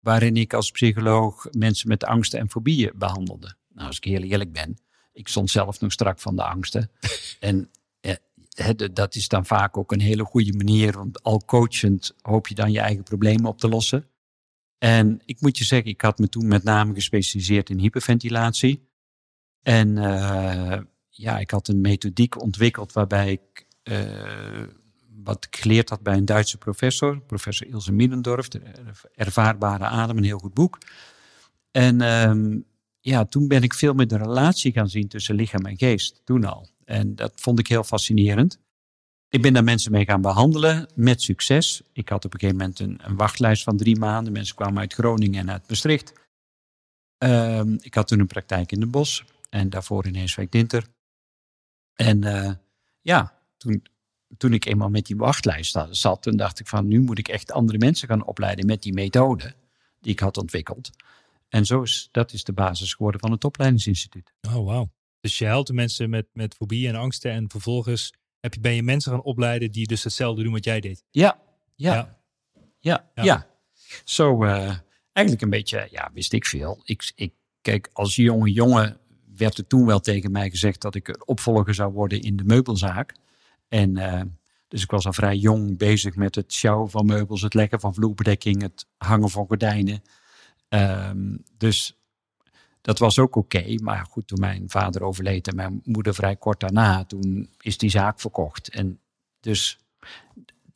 waarin 0.00 0.36
ik 0.36 0.54
als 0.54 0.70
psycholoog 0.70 1.46
mensen 1.50 1.88
met 1.88 2.04
angsten 2.04 2.38
en 2.38 2.50
fobieën 2.50 2.92
behandelde. 2.94 3.54
Nou, 3.68 3.86
als 3.86 3.96
ik 3.96 4.04
heel 4.04 4.22
eerlijk 4.22 4.52
ben, 4.52 4.78
ik 5.12 5.28
stond 5.28 5.50
zelf 5.50 5.80
nog 5.80 5.92
strak 5.92 6.20
van 6.20 6.36
de 6.36 6.44
angsten. 6.44 6.90
en 7.40 7.70
dat 8.92 9.14
is 9.14 9.28
dan 9.28 9.46
vaak 9.46 9.76
ook 9.76 9.92
een 9.92 10.00
hele 10.00 10.24
goede 10.24 10.56
manier, 10.56 10.92
want 10.92 11.22
al 11.22 11.44
coachend 11.44 12.14
hoop 12.20 12.48
je 12.48 12.54
dan 12.54 12.72
je 12.72 12.80
eigen 12.80 13.02
problemen 13.02 13.44
op 13.44 13.58
te 13.58 13.68
lossen. 13.68 14.08
En 14.78 15.20
ik 15.24 15.40
moet 15.40 15.58
je 15.58 15.64
zeggen, 15.64 15.90
ik 15.90 16.00
had 16.00 16.18
me 16.18 16.28
toen 16.28 16.48
met 16.48 16.62
name 16.62 16.94
gespecialiseerd 16.94 17.70
in 17.70 17.78
hyperventilatie. 17.78 18.88
En 19.62 19.96
uh, 19.96 20.78
ja, 21.08 21.38
ik 21.38 21.50
had 21.50 21.68
een 21.68 21.80
methodiek 21.80 22.42
ontwikkeld 22.42 22.92
waarbij 22.92 23.32
ik, 23.32 23.66
uh, 23.84 24.66
wat 25.24 25.44
ik 25.44 25.56
geleerd 25.56 25.88
had 25.88 26.02
bij 26.02 26.16
een 26.16 26.24
Duitse 26.24 26.58
professor, 26.58 27.20
professor 27.20 27.66
Ilse 27.66 27.92
Miedendorf, 27.92 28.48
de 28.48 28.62
Ervaarbare 29.14 29.84
Adem, 29.84 30.16
een 30.16 30.24
heel 30.24 30.38
goed 30.38 30.54
boek. 30.54 30.78
En 31.70 32.00
um, 32.00 32.64
ja, 33.00 33.24
toen 33.24 33.48
ben 33.48 33.62
ik 33.62 33.74
veel 33.74 33.94
meer 33.94 34.08
de 34.08 34.16
relatie 34.16 34.72
gaan 34.72 34.88
zien 34.88 35.08
tussen 35.08 35.34
lichaam 35.34 35.66
en 35.66 35.78
geest, 35.78 36.20
toen 36.24 36.44
al. 36.44 36.68
En 36.90 37.14
dat 37.14 37.32
vond 37.34 37.58
ik 37.58 37.66
heel 37.66 37.84
fascinerend. 37.84 38.58
Ik 39.28 39.42
ben 39.42 39.52
daar 39.52 39.64
mensen 39.64 39.92
mee 39.92 40.04
gaan 40.04 40.20
behandelen 40.20 40.88
met 40.94 41.22
succes. 41.22 41.82
Ik 41.92 42.08
had 42.08 42.24
op 42.24 42.34
een 42.34 42.40
gegeven 42.40 42.58
moment 42.58 42.78
een, 42.78 43.16
wachtlijst 43.16 43.62
van 43.62 43.76
drie 43.76 43.98
maanden. 43.98 44.32
Mensen 44.32 44.56
kwamen 44.56 44.78
uit 44.78 44.92
Groningen 44.92 45.40
en 45.40 45.50
uit 45.50 45.68
Maastricht. 45.68 46.12
Um, 47.18 47.78
ik 47.80 47.94
had 47.94 48.08
toen 48.08 48.20
een 48.20 48.26
praktijk 48.26 48.72
in 48.72 48.80
de 48.80 48.86
Bos 48.86 49.24
en 49.50 49.70
daarvoor 49.70 50.06
in 50.06 50.14
Heeswijk-Dinter. 50.14 50.86
En 51.94 52.24
uh, 52.24 52.52
ja, 53.00 53.38
toen, 53.56 53.82
toen 54.36 54.52
ik 54.52 54.64
eenmaal 54.64 54.90
met 54.90 55.06
die 55.06 55.16
wachtlijst 55.16 55.78
zat, 55.90 56.28
dacht 56.30 56.60
ik 56.60 56.66
van 56.66 56.88
nu 56.88 57.00
moet 57.00 57.18
ik 57.18 57.28
echt 57.28 57.52
andere 57.52 57.78
mensen 57.78 58.08
gaan 58.08 58.24
opleiden 58.24 58.66
met 58.66 58.82
die 58.82 58.92
methode 58.92 59.54
die 60.00 60.12
ik 60.12 60.20
had 60.20 60.36
ontwikkeld. 60.36 60.90
En 61.48 61.66
zo 61.66 61.82
is, 61.82 62.08
dat 62.10 62.32
is 62.32 62.44
de 62.44 62.52
basis 62.52 62.94
geworden 62.94 63.20
van 63.20 63.30
het 63.30 63.44
opleidingsinstituut. 63.44 64.32
Oh, 64.48 64.64
wauw. 64.64 64.90
Dus 65.20 65.38
je 65.38 65.44
helpt 65.44 65.66
de 65.66 65.72
mensen 65.72 66.10
met, 66.10 66.26
met 66.32 66.54
fobieën 66.54 66.94
en 66.94 67.00
angsten 67.00 67.30
en 67.30 67.50
vervolgens 67.50 68.12
heb 68.40 68.54
je, 68.54 68.60
ben 68.60 68.74
je 68.74 68.82
mensen 68.82 69.12
gaan 69.12 69.22
opleiden 69.22 69.72
die 69.72 69.86
dus 69.86 70.04
hetzelfde 70.04 70.42
doen 70.42 70.52
wat 70.52 70.64
jij 70.64 70.80
deed. 70.80 71.04
Ja, 71.10 71.40
ja, 71.74 72.18
ja, 72.78 73.10
ja. 73.14 73.46
Zo 74.04 74.44
uh, 74.44 74.76
eigenlijk 75.12 75.44
een 75.44 75.50
beetje, 75.50 75.88
ja, 75.90 76.10
wist 76.14 76.32
ik 76.32 76.46
veel. 76.46 76.80
Ik, 76.84 77.12
ik, 77.14 77.32
kijk, 77.60 77.90
als 77.92 78.16
jonge 78.16 78.52
jongen 78.52 78.98
werd 79.36 79.58
er 79.58 79.66
toen 79.66 79.86
wel 79.86 80.00
tegen 80.00 80.32
mij 80.32 80.50
gezegd 80.50 80.80
dat 80.80 80.94
ik 80.94 81.08
een 81.08 81.26
opvolger 81.26 81.74
zou 81.74 81.92
worden 81.92 82.20
in 82.20 82.36
de 82.36 82.44
meubelzaak. 82.44 83.14
En 83.68 83.98
uh, 83.98 84.22
dus 84.68 84.82
ik 84.82 84.90
was 84.90 85.06
al 85.06 85.12
vrij 85.12 85.36
jong 85.36 85.78
bezig 85.78 86.16
met 86.16 86.34
het 86.34 86.52
sjouwen 86.52 86.90
van 86.90 87.06
meubels, 87.06 87.42
het 87.42 87.54
leggen 87.54 87.80
van 87.80 87.94
vloerbedekking, 87.94 88.62
het 88.62 88.86
hangen 88.96 89.30
van 89.30 89.46
gordijnen. 89.46 90.02
Um, 90.68 91.44
dus 91.56 91.99
dat 92.80 92.98
was 92.98 93.18
ook 93.18 93.36
oké. 93.36 93.74
maar 93.82 94.06
goed, 94.10 94.26
toen 94.26 94.40
mijn 94.40 94.64
vader 94.66 95.02
overleed 95.02 95.48
en 95.48 95.54
mijn 95.54 95.80
moeder 95.84 96.14
vrij 96.14 96.36
kort 96.36 96.60
daarna, 96.60 97.04
toen 97.04 97.50
is 97.60 97.78
die 97.78 97.90
zaak 97.90 98.20
verkocht. 98.20 98.68
En 98.68 99.00
dus 99.40 99.78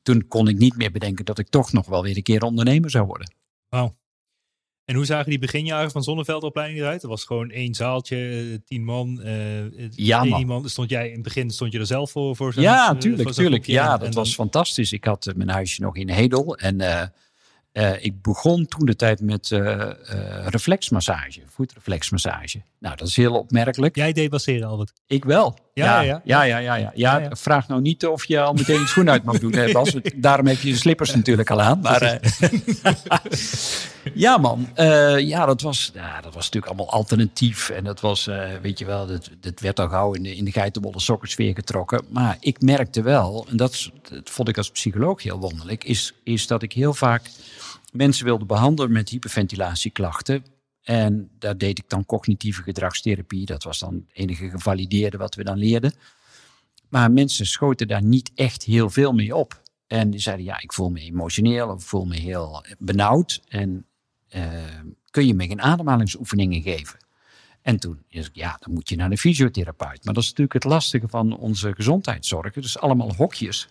toen 0.02 0.28
kon 0.28 0.48
ik 0.48 0.58
niet 0.58 0.76
meer 0.76 0.90
bedenken 0.90 1.24
dat 1.24 1.38
ik 1.38 1.48
toch 1.48 1.72
nog 1.72 1.86
wel 1.86 2.02
weer 2.02 2.16
een 2.16 2.22
keer 2.22 2.42
ondernemer 2.42 2.90
zou 2.90 3.06
worden. 3.06 3.34
Wauw. 3.68 3.96
En 4.84 4.94
hoe 4.94 5.04
zagen 5.04 5.30
die 5.30 5.38
beginjaren 5.38 5.90
van 5.90 6.02
Zonneveldopleiding 6.02 6.80
eruit? 6.80 7.02
Er 7.02 7.08
was 7.08 7.24
gewoon 7.24 7.50
één 7.50 7.74
zaaltje, 7.74 8.16
eh, 8.16 8.58
tien 8.64 8.84
man. 8.84 9.20
Uh, 9.24 9.90
ja, 9.90 10.24
man. 10.24 10.38
Iemand, 10.38 10.70
stond 10.70 10.90
jij 10.90 11.06
in 11.06 11.12
het 11.12 11.22
begin 11.22 11.50
stond 11.50 11.72
je 11.72 11.78
er 11.78 11.86
zelf 11.86 12.10
voor? 12.10 12.36
voor 12.36 12.60
ja, 12.60 12.94
tuurlijk, 12.94 13.30
tuurlijk. 13.30 13.66
Ja, 13.66 13.96
dat 13.96 14.14
was 14.14 14.34
fantastisch. 14.34 14.92
Ik 14.92 15.04
had 15.04 15.32
mijn 15.36 15.48
huisje 15.48 15.82
nog 15.82 15.96
in 15.96 16.08
Hedel 16.08 16.56
en 16.56 16.80
uh, 16.80 17.02
ik 17.82 18.22
begon 18.22 18.66
toen 18.66 18.86
de 18.86 18.96
tijd 18.96 19.20
met 19.20 19.50
uh, 19.50 19.60
uh, 19.60 19.92
reflexmassage, 20.46 21.40
voetreflexmassage. 21.46 22.62
Nou, 22.84 22.96
dat 22.96 23.08
is 23.08 23.16
heel 23.16 23.34
opmerkelijk. 23.34 23.96
Jij 23.96 24.12
deed 24.12 24.30
masseren, 24.30 24.68
Albert? 24.68 24.92
Ik 25.06 25.24
wel. 25.24 25.58
Ja, 25.74 26.00
ja, 26.00 26.20
ja. 26.24 26.44
ja, 26.44 26.58
ja, 26.58 26.74
ja, 26.74 26.92
ja. 26.94 27.30
Vraag 27.36 27.68
nou 27.68 27.80
niet 27.80 28.06
of 28.06 28.24
je 28.24 28.40
al 28.40 28.52
meteen 28.52 28.80
je 28.80 28.86
schoen 28.86 29.10
uit 29.10 29.24
mag 29.24 29.38
doen. 29.38 29.52
Hè, 29.52 29.72
Bas. 29.72 29.96
Daarom 30.16 30.46
heb 30.46 30.60
je 30.60 30.68
je 30.68 30.76
slippers 30.76 31.14
natuurlijk 31.14 31.50
al 31.50 31.60
aan. 31.60 31.80
Maar, 31.80 32.20
ja, 34.14 34.36
man. 34.38 34.68
ja, 35.18 35.46
dat 35.46 35.60
was, 35.60 35.90
ja, 35.94 36.20
dat 36.20 36.34
was 36.34 36.44
natuurlijk 36.44 36.66
allemaal 36.66 36.92
alternatief. 36.92 37.68
En 37.68 37.84
dat 37.84 38.00
was, 38.00 38.30
weet 38.62 38.78
je 38.78 38.84
wel, 38.84 39.06
dat, 39.06 39.30
dat 39.40 39.60
werd 39.60 39.80
al 39.80 39.88
gauw 39.88 40.12
in 40.12 40.22
de, 40.22 40.36
in 40.36 40.44
de 40.44 40.52
geitenwolle 40.52 41.00
getrokken. 41.36 42.04
Maar 42.08 42.36
ik 42.40 42.60
merkte 42.60 43.02
wel, 43.02 43.46
en 43.50 43.56
dat, 43.56 43.90
dat 44.10 44.30
vond 44.30 44.48
ik 44.48 44.56
als 44.56 44.70
psycholoog 44.70 45.22
heel 45.22 45.38
wonderlijk, 45.38 45.84
is, 45.84 46.12
is 46.24 46.46
dat 46.46 46.62
ik 46.62 46.72
heel 46.72 46.94
vaak 46.94 47.30
mensen 47.92 48.24
wilde 48.24 48.44
behandelen 48.44 48.92
met 48.92 49.08
hyperventilatieklachten. 49.08 50.53
En 50.84 51.30
daar 51.38 51.58
deed 51.58 51.78
ik 51.78 51.88
dan 51.88 52.06
cognitieve 52.06 52.62
gedragstherapie. 52.62 53.46
Dat 53.46 53.62
was 53.62 53.78
dan 53.78 53.94
het 53.94 54.04
enige 54.12 54.50
gevalideerde 54.50 55.16
wat 55.16 55.34
we 55.34 55.44
dan 55.44 55.58
leerden. 55.58 55.92
Maar 56.88 57.10
mensen 57.10 57.46
schoten 57.46 57.88
daar 57.88 58.02
niet 58.02 58.30
echt 58.34 58.62
heel 58.62 58.90
veel 58.90 59.12
mee 59.12 59.36
op. 59.36 59.62
En 59.86 60.10
die 60.10 60.20
zeiden, 60.20 60.44
ja, 60.44 60.60
ik 60.60 60.72
voel 60.72 60.90
me 60.90 61.00
emotioneel 61.00 61.68
of 61.68 61.84
voel 61.84 62.04
me 62.04 62.16
heel 62.16 62.64
benauwd. 62.78 63.42
En 63.48 63.86
uh, 64.36 64.42
kun 65.10 65.26
je 65.26 65.34
me 65.34 65.46
geen 65.46 65.62
ademhalingsoefeningen 65.62 66.62
geven? 66.62 66.98
En 67.62 67.78
toen 67.78 68.02
is 68.08 68.30
ja, 68.32 68.56
dan 68.60 68.74
moet 68.74 68.88
je 68.88 68.96
naar 68.96 69.10
de 69.10 69.16
fysiotherapeut. 69.16 70.04
Maar 70.04 70.14
dat 70.14 70.22
is 70.22 70.28
natuurlijk 70.28 70.52
het 70.52 70.64
lastige 70.64 71.08
van 71.08 71.36
onze 71.36 71.74
gezondheidszorg. 71.74 72.52
Dus 72.52 72.78
allemaal 72.78 73.14
hokjes. 73.14 73.68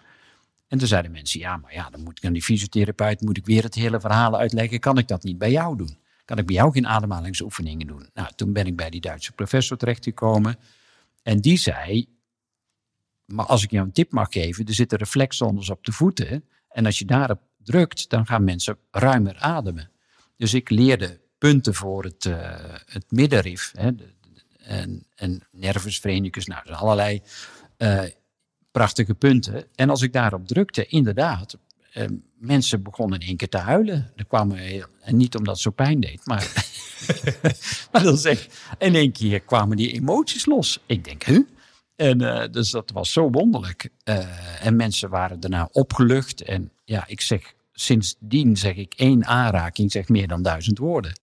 En 0.67 0.77
toen 0.77 0.87
zeiden 0.87 1.11
mensen, 1.11 1.39
ja, 1.39 1.57
maar 1.57 1.73
ja, 1.73 1.89
dan 1.89 2.03
moet 2.03 2.17
ik 2.17 2.25
aan 2.25 2.33
die 2.33 2.43
fysiotherapeut, 2.43 3.21
moet 3.21 3.37
ik 3.37 3.45
weer 3.45 3.63
het 3.63 3.75
hele 3.75 3.99
verhaal 3.99 4.37
uitleggen. 4.37 4.79
Kan 4.79 4.97
ik 4.97 5.07
dat 5.07 5.23
niet 5.23 5.37
bij 5.37 5.51
jou 5.51 5.77
doen? 5.77 5.97
Kan 6.25 6.37
ik 6.37 6.45
bij 6.45 6.55
jou 6.55 6.71
geen 6.71 6.87
ademhalingsoefeningen 6.87 7.87
doen? 7.87 8.09
Nou, 8.13 8.29
toen 8.35 8.53
ben 8.53 8.65
ik 8.65 8.75
bij 8.75 8.89
die 8.89 9.01
Duitse 9.01 9.31
professor 9.31 9.77
terechtgekomen. 9.77 10.55
En 11.23 11.41
die 11.41 11.57
zei, 11.57 12.07
maar 13.25 13.45
als 13.45 13.63
ik 13.63 13.71
jou 13.71 13.85
een 13.85 13.91
tip 13.91 14.11
mag 14.11 14.27
geven, 14.31 14.65
er 14.65 14.73
zitten 14.73 14.97
reflexzones 14.97 15.69
op 15.69 15.85
de 15.85 15.91
voeten. 15.91 16.43
En 16.69 16.85
als 16.85 16.99
je 16.99 17.05
daarop 17.05 17.41
drukt, 17.57 18.09
dan 18.09 18.25
gaan 18.25 18.43
mensen 18.43 18.77
ruimer 18.91 19.37
ademen. 19.37 19.91
Dus 20.37 20.53
ik 20.53 20.69
leerde 20.69 21.21
punten 21.37 21.73
voor 21.73 22.03
het, 22.03 22.25
uh, 22.25 22.35
het 22.85 23.05
middenrif. 23.11 23.71
Hè, 23.77 23.91
en, 24.57 25.05
en 25.15 25.41
nervus 25.51 25.99
verenicus, 25.99 26.45
nou, 26.45 26.69
allerlei 26.69 27.21
uh, 27.77 28.03
prachtige 28.71 29.13
punten. 29.13 29.65
En 29.75 29.89
als 29.89 30.01
ik 30.01 30.13
daarop 30.13 30.47
drukte, 30.47 30.85
inderdaad, 30.85 31.57
uh, 31.93 32.05
mensen 32.37 32.83
begonnen 32.83 33.19
in 33.19 33.27
één 33.27 33.37
keer 33.37 33.49
te 33.49 33.57
huilen. 33.57 34.11
Er 34.15 34.25
kwamen 34.25 34.57
heel, 34.57 34.85
en 35.01 35.17
niet 35.17 35.35
omdat 35.35 35.53
het 35.53 35.63
zo 35.63 35.71
pijn 35.71 35.99
deed, 35.99 36.25
maar, 36.25 36.51
maar 37.91 38.03
dan 38.03 38.17
zeg, 38.17 38.47
in 38.77 38.95
één 38.95 39.11
keer 39.11 39.39
kwamen 39.39 39.77
die 39.77 39.91
emoties 39.91 40.45
los. 40.45 40.79
Ik 40.85 41.03
denk, 41.03 41.23
huh? 41.23 41.45
En 41.95 42.21
uh, 42.21 42.43
dus 42.51 42.71
dat 42.71 42.91
was 42.91 43.11
zo 43.11 43.29
wonderlijk. 43.29 43.89
Uh, 44.05 44.65
en 44.65 44.75
mensen 44.75 45.09
waren 45.09 45.39
daarna 45.39 45.69
opgelucht. 45.71 46.41
En 46.41 46.71
ja, 46.85 47.07
ik 47.07 47.21
zeg, 47.21 47.53
sindsdien 47.71 48.57
zeg 48.57 48.75
ik 48.75 48.93
één 48.97 49.25
aanraking 49.25 49.91
zegt 49.91 50.09
meer 50.09 50.27
dan 50.27 50.41
duizend 50.41 50.77
woorden. 50.77 51.19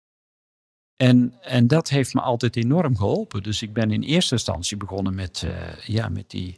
En, 0.96 1.34
en 1.40 1.66
dat 1.66 1.88
heeft 1.88 2.14
me 2.14 2.20
altijd 2.20 2.56
enorm 2.56 2.96
geholpen. 2.96 3.42
Dus 3.42 3.62
ik 3.62 3.72
ben 3.72 3.90
in 3.90 4.02
eerste 4.02 4.34
instantie 4.34 4.76
begonnen 4.76 5.14
met, 5.14 5.46
ja, 5.86 6.08
met 6.08 6.30
die 6.30 6.54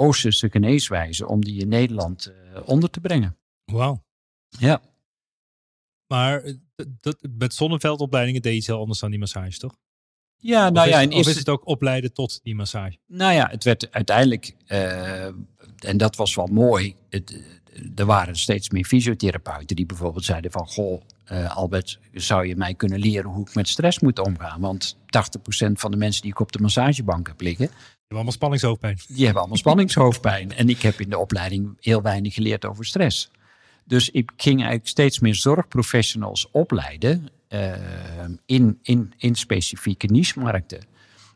Oosterse 0.00 0.50
geneeswijze 0.50 1.26
om 1.26 1.44
die 1.44 1.60
in 1.60 1.68
Nederland 1.68 2.32
onder 2.64 2.90
te 2.90 3.00
brengen. 3.00 3.36
Wauw. 3.64 4.04
Ja. 4.48 4.80
Maar 6.06 6.42
dat, 7.00 7.16
met 7.38 7.54
zonneveldopleidingen 7.54 8.42
deed 8.42 8.52
je 8.52 8.58
iets 8.58 8.66
heel 8.66 8.80
anders 8.80 8.98
dan 8.98 9.10
die 9.10 9.18
massage, 9.18 9.58
toch? 9.58 9.76
Ja, 10.36 10.70
nou 10.70 10.86
of 10.86 10.92
ja, 10.92 10.98
is, 10.98 11.04
in 11.04 11.10
eerste... 11.10 11.30
is 11.30 11.38
het 11.38 11.48
ook 11.48 11.66
opleiden 11.66 12.12
tot 12.12 12.40
die 12.42 12.54
massage? 12.54 12.96
Nou 13.06 13.32
ja, 13.32 13.48
het 13.50 13.64
werd 13.64 13.92
uiteindelijk, 13.92 14.54
uh, 14.66 15.24
en 15.78 15.96
dat 15.96 16.16
was 16.16 16.34
wel 16.34 16.46
mooi, 16.46 16.94
het, 17.08 17.42
er 17.94 18.06
waren 18.06 18.36
steeds 18.36 18.70
meer 18.70 18.84
fysiotherapeuten 18.84 19.76
die 19.76 19.86
bijvoorbeeld 19.86 20.24
zeiden 20.24 20.50
van, 20.50 20.66
goh, 20.66 21.02
uh, 21.32 21.56
Albert, 21.56 21.98
zou 22.12 22.46
je 22.46 22.56
mij 22.56 22.74
kunnen 22.74 22.98
leren 22.98 23.30
hoe 23.30 23.46
ik 23.46 23.54
met 23.54 23.68
stress 23.68 23.98
moet 23.98 24.18
omgaan? 24.18 24.60
Want 24.60 24.96
80% 24.96 24.98
van 25.72 25.90
de 25.90 25.96
mensen 25.96 26.22
die 26.22 26.30
ik 26.30 26.40
op 26.40 26.52
de 26.52 26.60
massagebank 26.60 27.26
heb 27.26 27.40
liggen, 27.40 27.70
hebben 28.10 28.28
allemaal 28.28 28.32
spanningshoofdpijn. 28.32 29.16
Die 29.16 29.24
hebben 29.24 29.40
allemaal 29.40 29.58
spanningshoofdpijn. 29.58 30.52
En 30.52 30.68
ik 30.68 30.82
heb 30.82 31.00
in 31.00 31.10
de 31.10 31.18
opleiding 31.18 31.76
heel 31.80 32.02
weinig 32.02 32.34
geleerd 32.34 32.64
over 32.64 32.84
stress. 32.84 33.30
Dus 33.84 34.10
ik 34.10 34.30
ging 34.36 34.58
eigenlijk 34.58 34.88
steeds 34.88 35.18
meer 35.18 35.34
zorgprofessionals 35.34 36.50
opleiden 36.50 37.28
uh, 37.48 37.72
in, 38.46 38.78
in, 38.82 39.12
in 39.16 39.34
specifieke 39.34 40.06
niche-markten. 40.06 40.80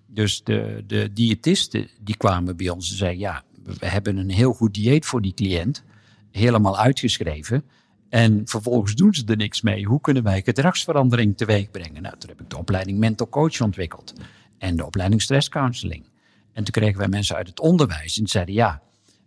Dus 0.06 0.42
de, 0.44 0.84
de 0.86 1.12
diëtisten 1.12 1.88
die 2.00 2.16
kwamen 2.16 2.56
bij 2.56 2.68
ons 2.68 2.90
en 2.90 2.96
zeiden: 2.96 3.20
Ja, 3.20 3.42
we 3.64 3.86
hebben 3.86 4.16
een 4.16 4.30
heel 4.30 4.52
goed 4.52 4.74
dieet 4.74 5.06
voor 5.06 5.22
die 5.22 5.34
cliënt, 5.34 5.84
helemaal 6.30 6.78
uitgeschreven. 6.78 7.64
En 8.08 8.42
vervolgens 8.44 8.94
doen 8.94 9.14
ze 9.14 9.24
er 9.26 9.36
niks 9.36 9.62
mee. 9.62 9.84
Hoe 9.84 10.00
kunnen 10.00 10.22
wij 10.22 10.42
gedragsverandering 10.42 11.36
teweeg 11.36 11.70
brengen? 11.70 12.02
Nou, 12.02 12.18
toen 12.18 12.30
heb 12.30 12.40
ik 12.40 12.50
de 12.50 12.58
opleiding 12.58 12.98
Mental 12.98 13.28
Coach 13.28 13.60
ontwikkeld 13.60 14.12
en 14.58 14.76
de 14.76 14.84
opleiding 14.84 15.22
Stress 15.22 15.48
Counseling. 15.48 16.04
En 16.54 16.64
toen 16.64 16.72
kregen 16.72 16.98
wij 16.98 17.08
mensen 17.08 17.36
uit 17.36 17.46
het 17.46 17.60
onderwijs 17.60 18.18
en 18.18 18.26
zeiden: 18.26 18.54
Ja, 18.54 18.82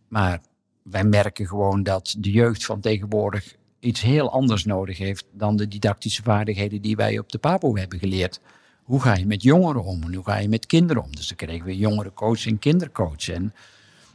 maar 0.07 0.41
wij 0.83 1.03
merken 1.03 1.47
gewoon 1.47 1.83
dat 1.83 2.15
de 2.17 2.31
jeugd 2.31 2.65
van 2.65 2.79
tegenwoordig 2.79 3.55
iets 3.79 4.01
heel 4.01 4.31
anders 4.31 4.65
nodig 4.65 4.97
heeft 4.97 5.25
dan 5.31 5.55
de 5.55 5.67
didactische 5.67 6.23
vaardigheden 6.23 6.81
die 6.81 6.95
wij 6.95 7.19
op 7.19 7.31
de 7.31 7.37
PABO 7.37 7.75
hebben 7.75 7.99
geleerd. 7.99 8.39
Hoe 8.83 9.01
ga 9.01 9.15
je 9.15 9.25
met 9.25 9.43
jongeren 9.43 9.83
om 9.83 10.03
en 10.03 10.13
hoe 10.13 10.23
ga 10.23 10.37
je 10.37 10.49
met 10.49 10.65
kinderen 10.65 11.03
om? 11.03 11.15
Dus 11.15 11.27
dan 11.27 11.37
kregen 11.37 11.65
we 11.65 11.77
jongerencoach 11.77 12.45
en 12.45 12.59
kindercoach. 12.59 13.29
En 13.29 13.53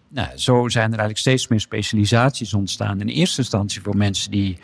nou, 0.09 0.38
zo 0.38 0.68
zijn 0.68 0.85
er 0.85 0.98
eigenlijk 0.98 1.18
steeds 1.18 1.48
meer 1.48 1.61
specialisaties 1.61 2.55
ontstaan. 2.55 3.01
In 3.01 3.09
eerste 3.09 3.40
instantie 3.40 3.83
voor 3.83 3.96
mensen 3.96 4.31
die 4.31 4.59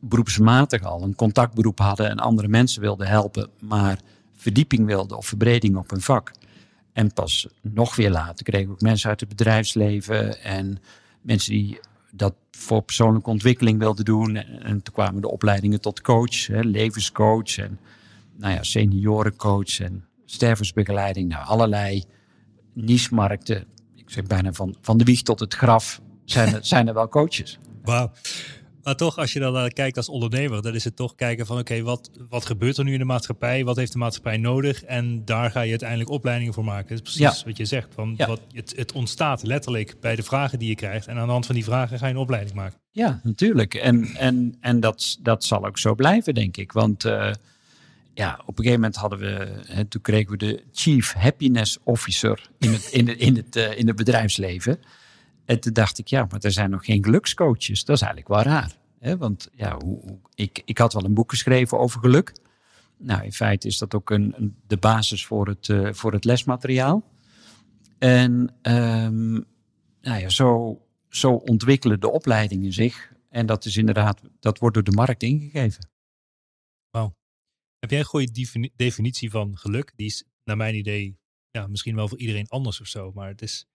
beroepsmatig 0.00 0.82
al 0.82 1.02
een 1.02 1.14
contactberoep 1.14 1.78
hadden 1.78 2.10
en 2.10 2.18
andere 2.18 2.48
mensen 2.48 2.80
wilden 2.80 3.06
helpen, 3.06 3.50
maar 3.60 3.98
verdieping 4.36 4.86
wilden 4.86 5.16
of 5.16 5.26
verbreding 5.26 5.76
op 5.76 5.90
hun 5.90 6.00
vak. 6.00 6.32
En 6.98 7.12
pas 7.12 7.48
nog 7.62 7.96
weer 7.96 8.10
later 8.10 8.44
kregen 8.44 8.66
we 8.66 8.72
ook 8.72 8.80
mensen 8.80 9.08
uit 9.08 9.20
het 9.20 9.28
bedrijfsleven 9.28 10.42
en 10.42 10.78
mensen 11.20 11.52
die 11.52 11.80
dat 12.10 12.34
voor 12.50 12.82
persoonlijke 12.82 13.30
ontwikkeling 13.30 13.78
wilden 13.78 14.04
doen. 14.04 14.36
En, 14.36 14.82
toen 14.82 14.94
kwamen 14.94 15.20
de 15.20 15.30
opleidingen 15.30 15.80
tot 15.80 16.00
coach, 16.00 16.46
hè, 16.46 16.60
levenscoach 16.60 17.58
en 17.58 17.78
nou 18.36 18.54
ja, 18.54 18.62
seniorencoach 18.62 19.80
en 19.80 20.04
stervensbegeleiding. 20.24 21.28
Nou, 21.28 21.46
allerlei 21.46 22.04
niche-markten. 22.72 23.66
Ik 23.94 24.10
zeg 24.10 24.24
bijna 24.24 24.52
van, 24.52 24.76
van 24.80 24.98
de 24.98 25.04
wieg 25.04 25.22
tot 25.22 25.40
het 25.40 25.54
graf 25.54 26.00
zijn 26.24 26.54
er, 26.54 26.64
zijn 26.74 26.88
er 26.88 26.94
wel 26.94 27.08
coaches. 27.08 27.58
Wauw. 27.82 28.12
Maar 28.88 28.96
toch, 28.96 29.18
als 29.18 29.32
je 29.32 29.40
dan 29.40 29.52
naar 29.52 29.72
kijkt 29.72 29.96
als 29.96 30.08
ondernemer, 30.08 30.62
dan 30.62 30.74
is 30.74 30.84
het 30.84 30.96
toch 30.96 31.14
kijken 31.14 31.46
van 31.46 31.58
oké, 31.58 31.82
wat, 31.82 32.10
wat 32.28 32.46
gebeurt 32.46 32.76
er 32.76 32.84
nu 32.84 32.92
in 32.92 32.98
de 32.98 33.04
maatschappij? 33.04 33.64
Wat 33.64 33.76
heeft 33.76 33.92
de 33.92 33.98
maatschappij 33.98 34.36
nodig? 34.36 34.84
En 34.84 35.24
daar 35.24 35.50
ga 35.50 35.60
je 35.60 35.70
uiteindelijk 35.70 36.10
opleidingen 36.10 36.54
voor 36.54 36.64
maken. 36.64 36.96
Dat 36.96 37.06
is 37.06 37.14
precies 37.16 37.44
wat 37.44 37.56
je 37.56 37.64
zegt. 37.64 37.94
Van 37.94 38.14
Ja. 38.16 38.26
wat, 38.26 38.40
het, 38.52 38.72
het 38.76 38.92
ontstaat 38.92 39.42
letterlijk 39.42 40.00
bij 40.00 40.16
de 40.16 40.22
vragen 40.22 40.58
die 40.58 40.68
je 40.68 40.74
krijgt. 40.74 41.06
En 41.06 41.16
aan 41.16 41.26
de 41.26 41.32
hand 41.32 41.46
van 41.46 41.54
die 41.54 41.64
vragen 41.64 41.98
ga 41.98 42.06
je 42.06 42.12
een 42.12 42.18
opleiding 42.18 42.54
maken. 42.54 42.78
Ja, 42.90 43.20
natuurlijk. 43.22 43.74
En, 43.74 44.04
en, 44.14 44.56
en 44.60 44.80
dat, 44.80 45.18
dat 45.22 45.44
zal 45.44 45.66
ook 45.66 45.78
zo 45.78 45.94
blijven, 45.94 46.34
denk 46.34 46.56
ik. 46.56 46.72
Want 46.72 47.04
eh, 47.04 47.32
ja, 48.14 48.32
op 48.40 48.58
een 48.58 48.64
gegeven 48.64 48.80
moment 48.80 48.96
hadden 48.96 49.18
we, 49.18 49.62
hè, 49.66 49.84
toen 49.84 50.02
kregen 50.02 50.30
we 50.30 50.36
de 50.36 50.62
Chief 50.72 51.12
Happiness 51.12 51.78
Officer 51.84 52.50
in 52.58 52.72
het, 52.72 52.84
in 52.84 53.08
het, 53.08 53.18
in 53.18 53.36
het, 53.36 53.56
eh, 53.56 53.78
in 53.78 53.86
het 53.86 53.96
bedrijfsleven. 53.96 54.78
En 55.44 55.60
toen 55.60 55.72
dacht 55.72 55.98
ik, 55.98 56.06
ja, 56.06 56.26
maar 56.30 56.40
er 56.40 56.52
zijn 56.52 56.70
nog 56.70 56.84
geen 56.84 57.04
gelukscoaches. 57.04 57.84
Dat 57.84 57.96
is 57.96 58.02
eigenlijk 58.02 58.34
wel 58.34 58.54
raar. 58.54 58.77
Want 59.00 59.48
ja, 59.52 59.76
hoe, 59.84 60.18
ik, 60.34 60.62
ik 60.64 60.78
had 60.78 60.92
wel 60.92 61.04
een 61.04 61.14
boek 61.14 61.30
geschreven 61.30 61.78
over 61.78 62.00
geluk. 62.00 62.32
Nou, 62.96 63.24
in 63.24 63.32
feite 63.32 63.66
is 63.68 63.78
dat 63.78 63.94
ook 63.94 64.10
een, 64.10 64.34
een- 64.36 64.56
de 64.66 64.76
basis 64.76 65.26
voor 65.26 65.48
het, 65.48 65.68
eh, 65.68 65.92
voor 65.92 66.12
het 66.12 66.24
lesmateriaal. 66.24 67.04
En 67.98 68.54
ehm, 68.62 69.32
nou 70.00 70.20
ja, 70.20 70.28
zo, 70.28 70.80
zo 71.08 71.32
ontwikkelen 71.32 72.00
de 72.00 72.10
opleidingen 72.10 72.72
zich. 72.72 73.12
En 73.28 73.46
dat 73.46 73.64
is 73.64 73.76
inderdaad, 73.76 74.20
dat 74.40 74.58
wordt 74.58 74.74
door 74.74 74.84
de 74.84 74.90
markt 74.92 75.22
ingegeven. 75.22 75.88
Heb 77.78 77.90
jij 77.90 77.98
een 77.98 78.04
goede 78.04 78.30
defini- 78.30 78.72
definitie 78.76 79.30
van 79.30 79.56
geluk? 79.58 79.92
Die 79.96 80.06
is 80.06 80.24
naar 80.44 80.56
mijn 80.56 80.74
idee 80.74 81.18
ja, 81.50 81.66
misschien 81.66 81.94
wel 81.94 82.08
voor 82.08 82.18
iedereen 82.18 82.48
anders 82.48 82.80
of 82.80 82.86
zo. 82.86 83.12
Maar 83.12 83.28
het 83.28 83.42
is. 83.42 83.66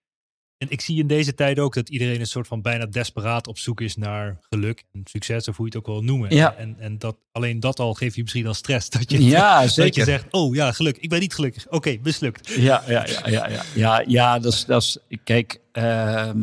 En 0.58 0.70
ik 0.70 0.80
zie 0.80 0.98
in 0.98 1.06
deze 1.06 1.34
tijd 1.34 1.58
ook 1.58 1.74
dat 1.74 1.88
iedereen 1.88 2.20
een 2.20 2.26
soort 2.26 2.46
van 2.46 2.62
bijna 2.62 2.86
desperaat 2.86 3.46
op 3.46 3.58
zoek 3.58 3.80
is 3.80 3.96
naar 3.96 4.38
geluk 4.40 4.84
en 4.92 5.00
succes, 5.04 5.48
of 5.48 5.56
hoe 5.56 5.66
je 5.66 5.76
het 5.76 5.80
ook 5.80 5.94
wil 5.94 6.02
noemen. 6.02 6.34
Ja. 6.34 6.54
En, 6.54 6.76
en 6.78 6.98
dat, 6.98 7.16
alleen 7.32 7.60
dat 7.60 7.78
al 7.78 7.94
geeft 7.94 8.14
je 8.14 8.22
misschien 8.22 8.46
al 8.46 8.54
stress. 8.54 8.90
Dat 8.94 9.10
je, 9.10 9.24
Ja, 9.24 9.60
dat 9.60 9.94
je 9.94 10.04
zegt, 10.04 10.26
oh 10.30 10.54
ja, 10.54 10.72
geluk. 10.72 10.96
Ik 10.96 11.08
ben 11.08 11.20
niet 11.20 11.34
gelukkig. 11.34 11.68
Oké, 11.68 11.98
mislukt. 12.02 12.48
Ja, 12.48 12.82
ja, 12.86 13.06
ja, 13.06 13.28
ja, 13.28 13.48
ja, 13.48 13.62
ja, 13.74 14.04
ja 14.06 14.38
dat 14.38 14.52
is, 14.52 14.64
dat 14.64 14.82
is 14.82 14.98
kijk, 15.24 15.60
ehm 15.72 16.38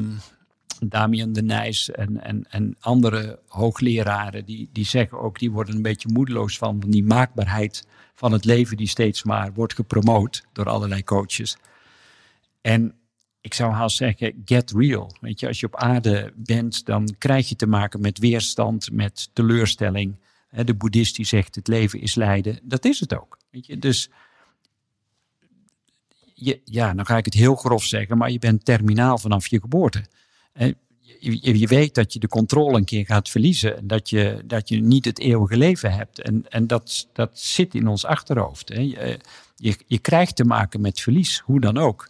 Damian 0.87 1.33
de 1.33 1.41
Nijs 1.41 1.91
en, 1.91 2.23
en, 2.23 2.45
en 2.49 2.75
andere 2.79 3.39
hoogleraren, 3.47 4.45
die, 4.45 4.69
die 4.71 4.85
zeggen 4.85 5.19
ook, 5.19 5.39
die 5.39 5.51
worden 5.51 5.75
een 5.75 5.81
beetje 5.81 6.09
moedeloos 6.13 6.57
van 6.57 6.79
die 6.79 7.03
maakbaarheid 7.03 7.87
van 8.13 8.31
het 8.31 8.45
leven 8.45 8.77
die 8.77 8.87
steeds 8.87 9.23
maar 9.23 9.53
wordt 9.53 9.73
gepromoot 9.73 10.45
door 10.53 10.69
allerlei 10.69 11.03
coaches. 11.03 11.57
En 12.61 12.93
ik 13.41 13.53
zou 13.53 13.71
haast 13.73 13.97
zeggen, 13.97 14.41
get 14.45 14.71
real. 14.71 15.15
Weet 15.21 15.39
je, 15.39 15.47
als 15.47 15.59
je 15.59 15.65
op 15.65 15.75
aarde 15.75 16.33
bent, 16.35 16.85
dan 16.85 17.15
krijg 17.17 17.49
je 17.49 17.55
te 17.55 17.67
maken 17.67 18.01
met 18.01 18.19
weerstand, 18.19 18.91
met 18.91 19.29
teleurstelling. 19.33 20.15
De 20.65 20.73
boeddhist 20.73 21.15
die 21.15 21.25
zegt, 21.25 21.55
het 21.55 21.67
leven 21.67 22.01
is 22.01 22.15
lijden. 22.15 22.59
Dat 22.63 22.85
is 22.85 22.99
het 22.99 23.15
ook. 23.19 23.37
Weet 23.49 23.65
je? 23.65 23.77
Dus 23.79 24.09
je, 26.33 26.61
ja, 26.65 26.93
dan 26.93 27.05
ga 27.05 27.17
ik 27.17 27.25
het 27.25 27.33
heel 27.33 27.55
grof 27.55 27.83
zeggen, 27.83 28.17
maar 28.17 28.31
je 28.31 28.39
bent 28.39 28.65
terminaal 28.65 29.17
vanaf 29.17 29.47
je 29.47 29.59
geboorte. 29.59 30.05
Je, 31.19 31.57
je- 31.59 31.67
weet 31.67 31.95
dat 31.95 32.13
je 32.13 32.19
de 32.19 32.27
controle 32.27 32.77
een 32.77 32.85
keer 32.85 33.05
gaat 33.05 33.29
verliezen 33.29 33.77
en 33.77 33.87
dat 33.87 34.09
je, 34.09 34.41
dat 34.45 34.69
je 34.69 34.81
niet 34.81 35.05
het 35.05 35.19
eeuwige 35.19 35.57
leven 35.57 35.91
hebt. 35.93 36.21
En, 36.21 36.45
en 36.49 36.67
dat, 36.67 37.07
dat 37.13 37.39
zit 37.39 37.75
in 37.75 37.87
ons 37.87 38.05
achterhoofd. 38.05 38.69
Hè. 38.69 38.79
Je, 39.55 39.77
je 39.87 39.99
krijgt 39.99 40.35
te 40.35 40.43
maken 40.45 40.81
met 40.81 40.99
verlies, 40.99 41.39
hoe 41.39 41.59
dan 41.59 41.77
ook. 41.77 42.07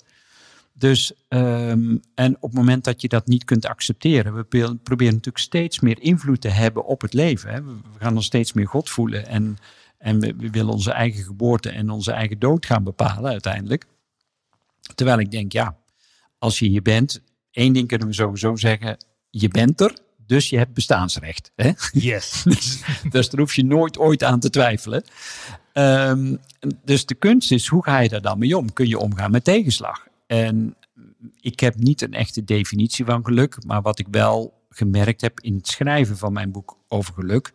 Dus, 0.82 1.11
ehm, 1.27 1.97
en 2.15 2.36
op 2.36 2.41
het 2.41 2.53
moment 2.53 2.84
dat 2.84 3.01
je 3.01 3.07
dat 3.07 3.27
niet 3.27 3.43
kunt 3.43 3.65
accepteren, 3.65 4.36
we 4.36 4.43
proberen 4.84 5.13
natuurlijk 5.13 5.38
steeds 5.38 5.79
meer 5.79 6.01
invloed 6.01 6.41
te 6.41 6.47
hebben 6.47 6.86
op 6.86 7.01
het 7.01 7.13
leven. 7.13 7.53
Hè. 7.53 7.63
We 7.63 7.99
gaan 7.99 8.15
ons 8.15 8.25
steeds 8.25 8.53
meer 8.53 8.67
God 8.67 8.89
voelen 8.89 9.27
en, 9.27 9.57
en 9.97 10.19
we, 10.19 10.34
we 10.38 10.49
willen 10.49 10.73
onze 10.73 10.91
eigen 10.91 11.23
geboorte 11.23 11.69
en 11.69 11.89
onze 11.89 12.11
eigen 12.11 12.39
dood 12.39 12.65
gaan 12.65 12.84
bepalen 12.84 13.32
uiteindelijk. 13.32 13.86
Terwijl 14.95 15.19
ik 15.19 15.32
denk, 15.32 15.51
ja, 15.51 15.77
als 16.38 16.59
je 16.59 16.67
hier 16.67 16.82
bent, 16.82 17.21
één 17.51 17.73
ding 17.73 17.88
kunnen 17.88 18.07
we 18.07 18.13
sowieso 18.13 18.55
zeggen, 18.55 19.05
je 19.29 19.47
bent 19.47 19.82
er, 19.82 19.93
dus 20.25 20.49
je 20.49 20.57
hebt 20.57 20.73
bestaansrecht. 20.73 21.51
Hè? 21.55 21.71
Yes. 21.91 22.41
dus, 22.43 22.84
dus 23.09 23.29
daar 23.29 23.39
hoef 23.39 23.55
je 23.55 23.65
nooit 23.65 23.97
ooit 23.97 24.23
aan 24.23 24.39
te 24.39 24.49
twijfelen. 24.49 25.03
Ehm, 25.73 26.36
dus 26.84 27.05
de 27.05 27.15
kunst 27.15 27.51
is, 27.51 27.67
hoe 27.67 27.84
ga 27.84 27.99
je 27.99 28.09
daar 28.09 28.21
dan 28.21 28.39
mee 28.39 28.57
om? 28.57 28.73
Kun 28.73 28.88
je 28.88 28.99
omgaan 28.99 29.32
met 29.32 29.43
tegenslag? 29.43 30.09
En 30.32 30.75
ik 31.39 31.59
heb 31.59 31.75
niet 31.75 32.01
een 32.01 32.13
echte 32.13 32.43
definitie 32.43 33.05
van 33.05 33.25
geluk, 33.25 33.65
maar 33.65 33.82
wat 33.82 33.99
ik 33.99 34.07
wel 34.11 34.63
gemerkt 34.69 35.21
heb 35.21 35.39
in 35.39 35.55
het 35.55 35.67
schrijven 35.67 36.17
van 36.17 36.34
mijn 36.34 36.51
boek 36.51 36.77
over 36.88 37.13
geluk, 37.13 37.53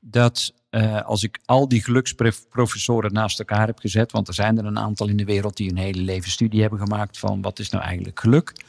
dat 0.00 0.52
uh, 0.70 1.02
als 1.02 1.22
ik 1.22 1.38
al 1.44 1.68
die 1.68 1.82
geluksprofessoren 1.82 3.12
naast 3.12 3.38
elkaar 3.38 3.66
heb 3.66 3.78
gezet, 3.78 4.12
want 4.12 4.28
er 4.28 4.34
zijn 4.34 4.58
er 4.58 4.64
een 4.64 4.78
aantal 4.78 5.08
in 5.08 5.16
de 5.16 5.24
wereld 5.24 5.56
die 5.56 5.70
een 5.70 5.76
hele 5.76 6.00
leven 6.00 6.30
studie 6.30 6.60
hebben 6.60 6.78
gemaakt 6.78 7.18
van 7.18 7.42
wat 7.42 7.58
is 7.58 7.70
nou 7.70 7.84
eigenlijk 7.84 8.20
geluk, 8.20 8.64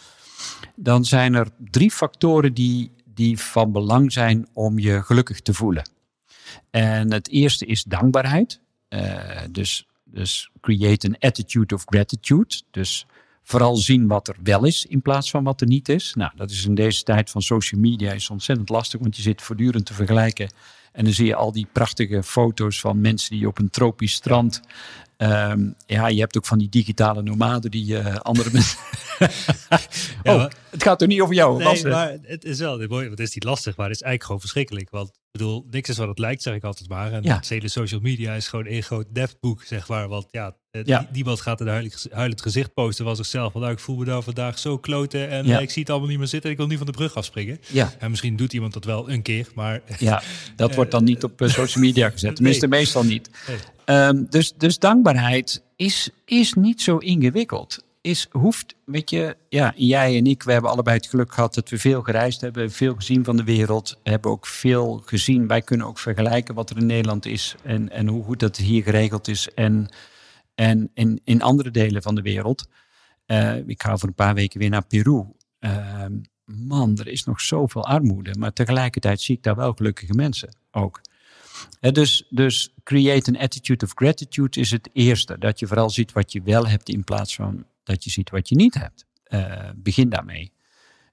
dan 0.75 1.05
zijn 1.05 1.33
er 1.33 1.47
drie 1.57 1.91
factoren 1.91 2.53
die, 2.53 2.91
die 3.05 3.39
van 3.39 3.71
belang 3.71 4.11
zijn 4.11 4.47
om 4.53 4.79
je 4.79 5.01
gelukkig 5.01 5.41
te 5.41 5.53
voelen. 5.53 5.89
En 6.69 7.11
het 7.11 7.29
eerste 7.29 7.65
is 7.65 7.83
dankbaarheid. 7.83 8.61
Uh, 8.89 9.41
dus, 9.51 9.87
dus 10.03 10.49
create 10.61 11.07
an 11.07 11.15
attitude 11.19 11.75
of 11.75 11.83
gratitude. 11.85 12.61
Dus 12.71 13.05
vooral 13.47 13.75
zien 13.75 14.07
wat 14.07 14.27
er 14.27 14.35
wel 14.43 14.65
is 14.65 14.85
in 14.85 15.01
plaats 15.01 15.29
van 15.29 15.43
wat 15.43 15.61
er 15.61 15.67
niet 15.67 15.89
is. 15.89 16.13
Nou, 16.13 16.31
dat 16.35 16.49
is 16.49 16.65
in 16.65 16.75
deze 16.75 17.03
tijd 17.03 17.29
van 17.29 17.41
social 17.41 17.81
media 17.81 18.11
is 18.11 18.29
ontzettend 18.29 18.69
lastig, 18.69 18.99
want 18.99 19.15
je 19.15 19.21
zit 19.21 19.41
voortdurend 19.41 19.85
te 19.85 19.93
vergelijken. 19.93 20.49
En 20.91 21.03
dan 21.03 21.13
zie 21.13 21.25
je 21.25 21.35
al 21.35 21.51
die 21.51 21.67
prachtige 21.71 22.23
foto's 22.23 22.79
van 22.79 23.01
mensen 23.01 23.37
die 23.37 23.47
op 23.47 23.57
een 23.57 23.69
tropisch 23.69 24.13
strand 24.13 24.61
Um, 25.17 25.75
ja, 25.85 26.07
je 26.07 26.19
hebt 26.19 26.37
ook 26.37 26.45
van 26.45 26.57
die 26.57 26.69
digitale 26.69 27.21
nomaden 27.21 27.71
die 27.71 27.93
uh, 27.93 28.15
andere 28.15 28.49
mensen. 28.51 28.77
oh, 30.23 30.45
het 30.69 30.83
gaat 30.83 31.01
er 31.01 31.07
niet 31.07 31.21
over 31.21 31.35
jou. 31.35 31.63
Nee, 31.63 31.87
maar 31.87 32.17
het 32.21 32.45
is 32.45 32.59
wel 32.59 32.87
mooi. 32.87 33.09
Het 33.09 33.19
is 33.19 33.33
niet 33.33 33.43
lastig, 33.43 33.77
maar 33.77 33.87
het 33.87 33.95
is 33.95 34.01
eigenlijk 34.01 34.23
gewoon 34.23 34.39
verschrikkelijk. 34.39 34.89
Want 34.89 35.07
ik 35.07 35.15
bedoel, 35.31 35.65
niks 35.69 35.89
is 35.89 35.97
wat 35.97 36.07
het 36.07 36.19
lijkt, 36.19 36.41
zeg 36.41 36.55
ik 36.55 36.63
altijd 36.63 36.89
maar. 36.89 37.11
En 37.11 37.23
ja. 37.23 37.35
het 37.35 37.49
hele 37.49 37.67
social 37.67 37.99
media 37.99 38.33
is 38.33 38.47
gewoon 38.47 38.67
een 38.67 38.83
groot 38.83 39.05
deftboek, 39.09 39.63
zeg 39.63 39.87
maar. 39.87 40.07
Want 40.07 40.27
ja, 40.31 40.55
ja. 40.83 41.07
niemand 41.11 41.41
gaat 41.41 41.61
een 41.61 41.67
huilend, 41.67 42.07
huilend 42.11 42.41
gezicht 42.41 42.73
posten 42.73 43.05
van 43.05 43.15
zichzelf. 43.15 43.53
Want 43.53 43.65
nou, 43.65 43.77
ik 43.77 43.83
voel 43.83 43.97
me 43.97 44.05
daar 44.05 44.21
vandaag 44.21 44.59
zo 44.59 44.77
kloten 44.77 45.29
en 45.29 45.45
ja. 45.45 45.59
ik 45.59 45.69
zie 45.69 45.81
het 45.81 45.91
allemaal 45.91 46.09
niet 46.09 46.17
meer 46.17 46.27
zitten. 46.27 46.51
Ik 46.51 46.57
wil 46.57 46.67
niet 46.67 46.77
van 46.77 46.87
de 46.87 46.91
brug 46.91 47.15
afspringen. 47.15 47.59
Ja. 47.67 47.93
En 47.99 48.09
misschien 48.09 48.35
doet 48.35 48.53
iemand 48.53 48.73
dat 48.73 48.85
wel 48.85 49.09
een 49.09 49.21
keer, 49.21 49.47
maar... 49.55 49.81
Ja, 49.99 50.23
dat 50.55 50.75
wordt 50.75 50.91
dan 50.91 51.03
niet 51.03 51.23
op 51.23 51.41
eh, 51.41 51.49
social 51.49 51.83
media 51.83 52.09
gezet. 52.09 52.35
Tenminste, 52.35 52.67
meestal 52.67 53.03
niet. 53.03 53.29
Um, 53.89 54.25
dus, 54.29 54.53
dus 54.57 54.79
dankbaarheid 54.79 55.63
is, 55.75 56.09
is 56.25 56.53
niet 56.53 56.81
zo 56.81 56.97
ingewikkeld. 56.97 57.85
Is, 58.01 58.27
hoeft, 58.31 58.75
weet 58.85 59.09
je, 59.09 59.37
ja, 59.49 59.73
jij 59.75 60.17
en 60.17 60.25
ik, 60.25 60.43
we 60.43 60.51
hebben 60.51 60.71
allebei 60.71 60.97
het 60.97 61.07
geluk 61.07 61.33
gehad 61.33 61.53
dat 61.53 61.69
we 61.69 61.77
veel 61.77 62.01
gereisd 62.01 62.41
hebben, 62.41 62.71
veel 62.71 62.95
gezien 62.95 63.23
van 63.23 63.37
de 63.37 63.43
wereld, 63.43 63.99
hebben 64.03 64.31
ook 64.31 64.45
veel 64.47 65.01
gezien. 65.05 65.47
Wij 65.47 65.61
kunnen 65.61 65.87
ook 65.87 65.99
vergelijken 65.99 66.55
wat 66.55 66.69
er 66.69 66.77
in 66.77 66.85
Nederland 66.85 67.25
is 67.25 67.55
en, 67.63 67.89
en 67.89 68.07
hoe 68.07 68.23
goed 68.23 68.39
dat 68.39 68.57
hier 68.57 68.83
geregeld 68.83 69.27
is 69.27 69.49
en, 69.53 69.87
en 70.55 70.89
in, 70.93 71.21
in 71.23 71.41
andere 71.41 71.71
delen 71.71 72.01
van 72.01 72.15
de 72.15 72.21
wereld. 72.21 72.67
Uh, 73.27 73.67
ik 73.67 73.83
ga 73.83 73.97
voor 73.97 74.09
een 74.09 74.15
paar 74.15 74.33
weken 74.33 74.59
weer 74.59 74.69
naar 74.69 74.85
Peru. 74.85 75.23
Uh, 75.59 76.05
man, 76.45 76.97
er 76.97 77.07
is 77.07 77.23
nog 77.23 77.41
zoveel 77.41 77.85
armoede, 77.85 78.35
maar 78.39 78.53
tegelijkertijd 78.53 79.21
zie 79.21 79.35
ik 79.35 79.43
daar 79.43 79.55
wel 79.55 79.73
gelukkige 79.73 80.13
mensen 80.13 80.55
ook 80.71 81.01
dus, 81.79 82.25
dus 82.29 82.73
create 82.83 83.31
an 83.31 83.37
attitude 83.37 83.85
of 83.85 83.91
gratitude 83.95 84.59
is 84.59 84.71
het 84.71 84.89
eerste. 84.93 85.37
Dat 85.37 85.59
je 85.59 85.67
vooral 85.67 85.89
ziet 85.89 86.11
wat 86.11 86.31
je 86.31 86.41
wel 86.41 86.67
hebt 86.67 86.89
in 86.89 87.03
plaats 87.03 87.35
van 87.35 87.65
dat 87.83 88.03
je 88.03 88.09
ziet 88.09 88.29
wat 88.29 88.49
je 88.49 88.55
niet 88.55 88.73
hebt. 88.73 89.05
Uh, 89.27 89.69
begin 89.75 90.09
daarmee. 90.09 90.51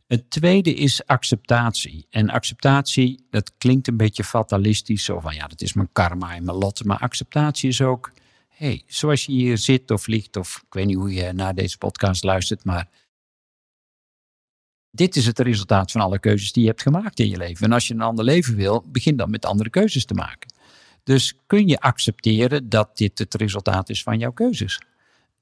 Het 0.06 0.30
tweede 0.30 0.74
is 0.74 1.06
acceptatie. 1.06 2.06
En 2.10 2.30
acceptatie, 2.30 3.26
dat 3.30 3.52
klinkt 3.58 3.88
een 3.88 3.96
beetje 3.96 4.24
fatalistisch, 4.24 5.04
zo 5.04 5.20
van 5.20 5.34
ja, 5.34 5.46
dat 5.46 5.60
is 5.60 5.72
mijn 5.72 5.92
karma 5.92 6.34
en 6.34 6.44
mijn 6.44 6.58
lot. 6.58 6.84
Maar 6.84 6.98
acceptatie 6.98 7.68
is 7.68 7.80
ook, 7.80 8.12
hey, 8.48 8.82
zoals 8.86 9.24
je 9.24 9.32
hier 9.32 9.58
zit 9.58 9.90
of 9.90 10.06
ligt, 10.06 10.36
of 10.36 10.62
ik 10.66 10.74
weet 10.74 10.86
niet 10.86 10.96
hoe 10.96 11.14
je 11.14 11.32
naar 11.32 11.54
deze 11.54 11.78
podcast 11.78 12.24
luistert, 12.24 12.64
maar 12.64 12.88
dit 14.94 15.16
is 15.16 15.26
het 15.26 15.38
resultaat 15.38 15.90
van 15.90 16.00
alle 16.00 16.18
keuzes 16.18 16.52
die 16.52 16.62
je 16.62 16.68
hebt 16.68 16.82
gemaakt 16.82 17.20
in 17.20 17.28
je 17.28 17.36
leven. 17.36 17.66
En 17.66 17.72
als 17.72 17.88
je 17.88 17.94
een 17.94 18.00
ander 18.00 18.24
leven 18.24 18.56
wil, 18.56 18.84
begin 18.88 19.16
dan 19.16 19.30
met 19.30 19.44
andere 19.44 19.70
keuzes 19.70 20.04
te 20.04 20.14
maken. 20.14 20.52
Dus 21.02 21.34
kun 21.46 21.68
je 21.68 21.80
accepteren 21.80 22.68
dat 22.68 22.96
dit 22.96 23.18
het 23.18 23.34
resultaat 23.34 23.88
is 23.88 24.02
van 24.02 24.18
jouw 24.18 24.32
keuzes. 24.32 24.80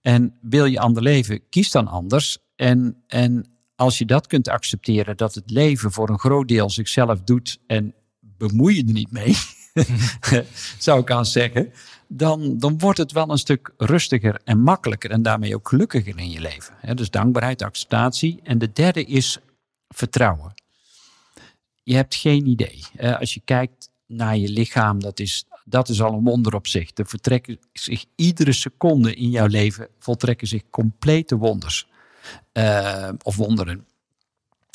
En 0.01 0.39
wil 0.41 0.65
je 0.65 0.79
ander 0.79 1.03
leven, 1.03 1.49
kies 1.49 1.71
dan 1.71 1.87
anders. 1.87 2.39
En, 2.57 3.03
en 3.07 3.47
als 3.75 3.99
je 3.99 4.05
dat 4.05 4.27
kunt 4.27 4.49
accepteren, 4.49 5.17
dat 5.17 5.35
het 5.35 5.51
leven 5.51 5.93
voor 5.93 6.09
een 6.09 6.19
groot 6.19 6.49
deel 6.49 6.71
zichzelf 6.71 7.23
doet 7.23 7.59
en 7.67 7.95
bemoei 8.21 8.77
je 8.77 8.85
er 8.87 8.93
niet 8.93 9.13
mee, 9.13 9.35
zou 10.79 11.01
ik 11.01 11.11
aan 11.11 11.27
zeggen, 11.27 11.73
dan, 12.07 12.59
dan 12.59 12.79
wordt 12.79 12.99
het 12.99 13.13
wel 13.13 13.31
een 13.31 13.39
stuk 13.39 13.73
rustiger 13.77 14.41
en 14.45 14.61
makkelijker 14.61 15.11
en 15.11 15.23
daarmee 15.23 15.55
ook 15.55 15.69
gelukkiger 15.69 16.19
in 16.19 16.31
je 16.31 16.41
leven. 16.41 16.97
Dus 16.97 17.11
dankbaarheid, 17.11 17.63
acceptatie. 17.63 18.41
En 18.43 18.59
de 18.59 18.73
derde 18.73 19.05
is 19.05 19.39
vertrouwen. 19.89 20.55
Je 21.83 21.95
hebt 21.95 22.15
geen 22.15 22.47
idee. 22.47 22.85
Als 23.19 23.35
je 23.35 23.41
kijkt 23.45 23.91
naar 24.07 24.37
je 24.37 24.49
lichaam, 24.49 25.01
dat 25.01 25.21
is, 25.21 25.45
dat 25.65 25.89
is 25.89 26.03
al 26.03 26.13
een 26.13 26.25
wonder 26.25 26.55
op 26.55 26.67
zich. 26.67 26.91
Er 26.95 27.07
vertrekken 27.07 27.59
zich 27.73 28.05
iedere 28.15 28.53
seconde 28.53 29.15
in 29.15 29.31
jouw 29.31 29.47
leven 29.47 29.89
voltrekken 29.99 30.47
zich 30.47 30.63
complete 30.71 31.37
wonders. 31.37 31.87
Uh, 32.53 33.09
of 33.23 33.37
wonderen. 33.37 33.87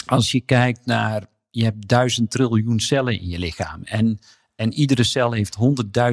Als 0.05 0.31
je 0.31 0.41
kijkt 0.41 0.85
naar, 0.85 1.27
je 1.49 1.63
hebt 1.63 1.87
duizend 1.87 2.31
triljoen 2.31 2.79
cellen 2.79 3.19
in 3.19 3.27
je 3.27 3.39
lichaam. 3.39 3.83
En 3.83 4.19
en 4.57 4.73
iedere 4.73 5.03
cel 5.03 5.31
heeft 5.31 5.57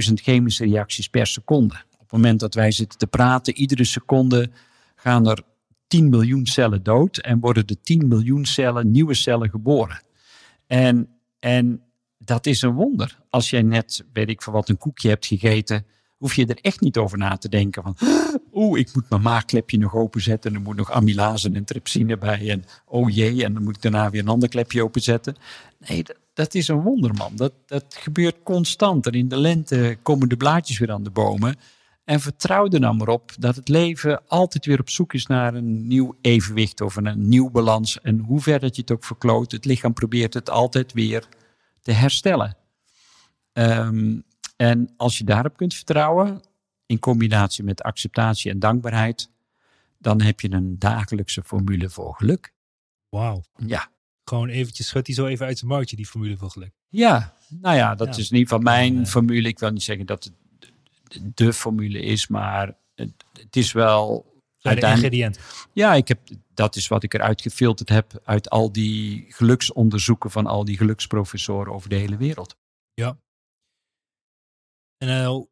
100.000 0.09 0.13
chemische 0.15 0.65
reacties 0.65 1.09
per 1.09 1.27
seconde. 1.27 1.75
Op 1.75 2.01
het 2.01 2.11
moment 2.11 2.41
dat 2.41 2.55
wij 2.55 2.71
zitten 2.71 2.99
te 2.99 3.07
praten, 3.07 3.57
iedere 3.57 3.85
seconde 3.85 4.51
gaan 4.95 5.29
er 5.29 5.43
10 5.87 6.09
miljoen 6.09 6.47
cellen 6.47 6.83
dood 6.83 7.17
en 7.17 7.41
worden 7.41 7.67
er 7.67 7.81
10 7.83 8.09
miljoen 8.09 8.45
cellen, 8.45 8.91
nieuwe 8.91 9.15
cellen 9.15 9.51
geboren. 9.51 10.01
En, 10.67 11.09
en 11.39 11.83
dat 12.19 12.47
is 12.47 12.63
een 12.63 12.75
wonder. 12.75 13.19
Als 13.31 13.51
jij 13.51 13.63
net, 13.63 14.05
weet 14.13 14.29
ik 14.29 14.43
van 14.43 14.53
wat, 14.53 14.69
een 14.69 14.79
koekje 14.79 15.09
hebt 15.09 15.27
gegeten, 15.27 15.87
hoef 16.17 16.35
je 16.35 16.47
er 16.47 16.59
echt 16.61 16.81
niet 16.81 16.97
over 16.97 17.19
na 17.19 17.37
te 17.37 17.49
denken 17.49 17.83
van, 17.83 17.97
oeh, 18.53 18.79
ik 18.79 18.95
moet 18.95 19.11
mijn 19.11 19.23
maagklepje 19.23 19.79
nog 19.79 19.95
openzetten 19.95 20.51
en 20.51 20.57
er 20.57 20.63
moet 20.63 20.77
nog 20.77 20.93
amylase 20.93 21.51
en 21.53 21.65
trypsine 21.65 22.19
bij 22.19 22.51
en 22.51 22.65
oh 22.85 23.11
jee, 23.15 23.45
en 23.45 23.55
dan 23.55 23.63
moet 23.63 23.77
ik 23.77 23.83
daarna 23.83 24.11
weer 24.11 24.21
een 24.21 24.29
ander 24.29 24.49
klepje 24.49 24.83
openzetten. 24.83 25.37
Nee, 25.89 26.05
is 26.35 26.69
een 26.69 26.83
wonderman. 26.83 27.37
Dat, 27.37 27.53
dat 27.67 27.85
gebeurt 27.89 28.43
constant. 28.43 29.07
En 29.07 29.13
in 29.13 29.29
de 29.29 29.37
lente 29.37 29.99
komen 30.03 30.29
de 30.29 30.37
blaadjes 30.37 30.79
weer 30.79 30.93
aan 30.93 31.03
de 31.03 31.11
bomen. 31.11 31.57
En 32.05 32.21
vertrouw 32.21 32.69
er 32.69 32.81
dan 32.81 32.97
maar 32.97 33.09
op 33.09 33.33
dat 33.39 33.57
het 33.57 33.69
leven 33.69 34.29
altijd 34.29 34.67
weer 34.67 34.81
op 34.81 34.91
zoek 34.91 35.15
is 35.15 35.27
naar 35.27 35.55
een 35.55 35.87
nieuw 35.87 36.17
evenwicht 36.21 36.81
of 36.81 36.97
een, 36.97 37.29
nieuw 37.29 37.51
balans. 37.51 38.01
En 38.01 38.19
hoe 38.19 38.41
ver 38.41 38.61
dat 38.61 38.77
je 38.77 38.81
het 38.81 38.91
ook 38.91 39.05
verkloot, 39.05 39.53
het 39.53 39.65
lichaam 39.65 39.93
probeert 39.93 40.35
het 40.35 40.51
altijd 40.51 40.93
weer 40.93 41.29
te 41.81 41.93
herstellen. 41.93 42.57
Ehm, 43.53 44.21
en 44.57 44.93
als 44.97 45.19
je 45.19 45.25
daarop 45.25 45.57
kunt 45.57 45.75
vertrouwen, 45.75 46.41
in 46.87 46.99
combinatie 46.99 47.65
met 47.65 47.83
acceptatie 47.83 48.51
en 48.51 48.59
dankbaarheid, 48.59 49.31
dan 49.99 50.21
heb 50.21 50.41
je 50.41 50.53
een 50.53 50.79
dagelijkse 50.79 51.43
formule 51.43 51.91
voor 51.91 52.15
geluk. 52.15 52.53
Wauw. 53.09 53.43
Ja. 53.57 53.89
Gewoon 54.25 54.49
eventjes 54.49 54.87
schudt 54.87 55.07
hij 55.07 55.17
zo 55.17 55.27
even 55.27 55.47
uit 55.47 55.59
zijn 55.59 55.71
mouwtje, 55.71 55.97
die 55.97 56.07
formule 56.07 56.37
voor 56.37 56.51
geluk. 56.51 56.73
Ja, 56.89 57.37
nou 57.49 57.77
ja, 57.77 57.95
dat 57.95 58.19
is 58.19 58.31
niet 58.31 58.49
van 58.49 58.63
mijn 58.63 59.07
formule. 59.07 59.49
Ik 59.49 59.59
wil 59.59 59.71
niet 59.71 59.83
zeggen 59.83 60.07
dat 60.07 60.25
het 60.25 60.35
de 61.35 61.53
formule 61.53 62.01
is, 62.01 62.27
maar 62.27 62.77
het, 62.95 63.13
het 63.33 63.57
is 63.57 63.73
wel... 63.73 64.33
Zijn 64.57 64.81
de 64.81 64.87
ingrediënt. 64.87 65.39
Ja, 65.73 65.95
ik 65.95 66.09
heb, 66.09 66.19
dat 66.55 66.77
is 66.77 66.89
wat 66.89 67.03
ik 67.03 67.15
eruit 67.15 67.41
gefilterd 67.41 67.89
heb 67.89 68.21
uit 68.25 68.51
al 68.51 68.73
die 68.73 69.27
geluksonderzoeken 69.29 70.31
van 70.31 70.47
al 70.47 70.65
die 70.65 70.77
geluksprofessoren 70.77 71.73
over 71.73 71.89
de 71.89 71.97
hele 71.97 72.17
wereld. 72.17 72.57
Ja. 72.95 73.19
En 74.97 75.09
nou 75.09 75.47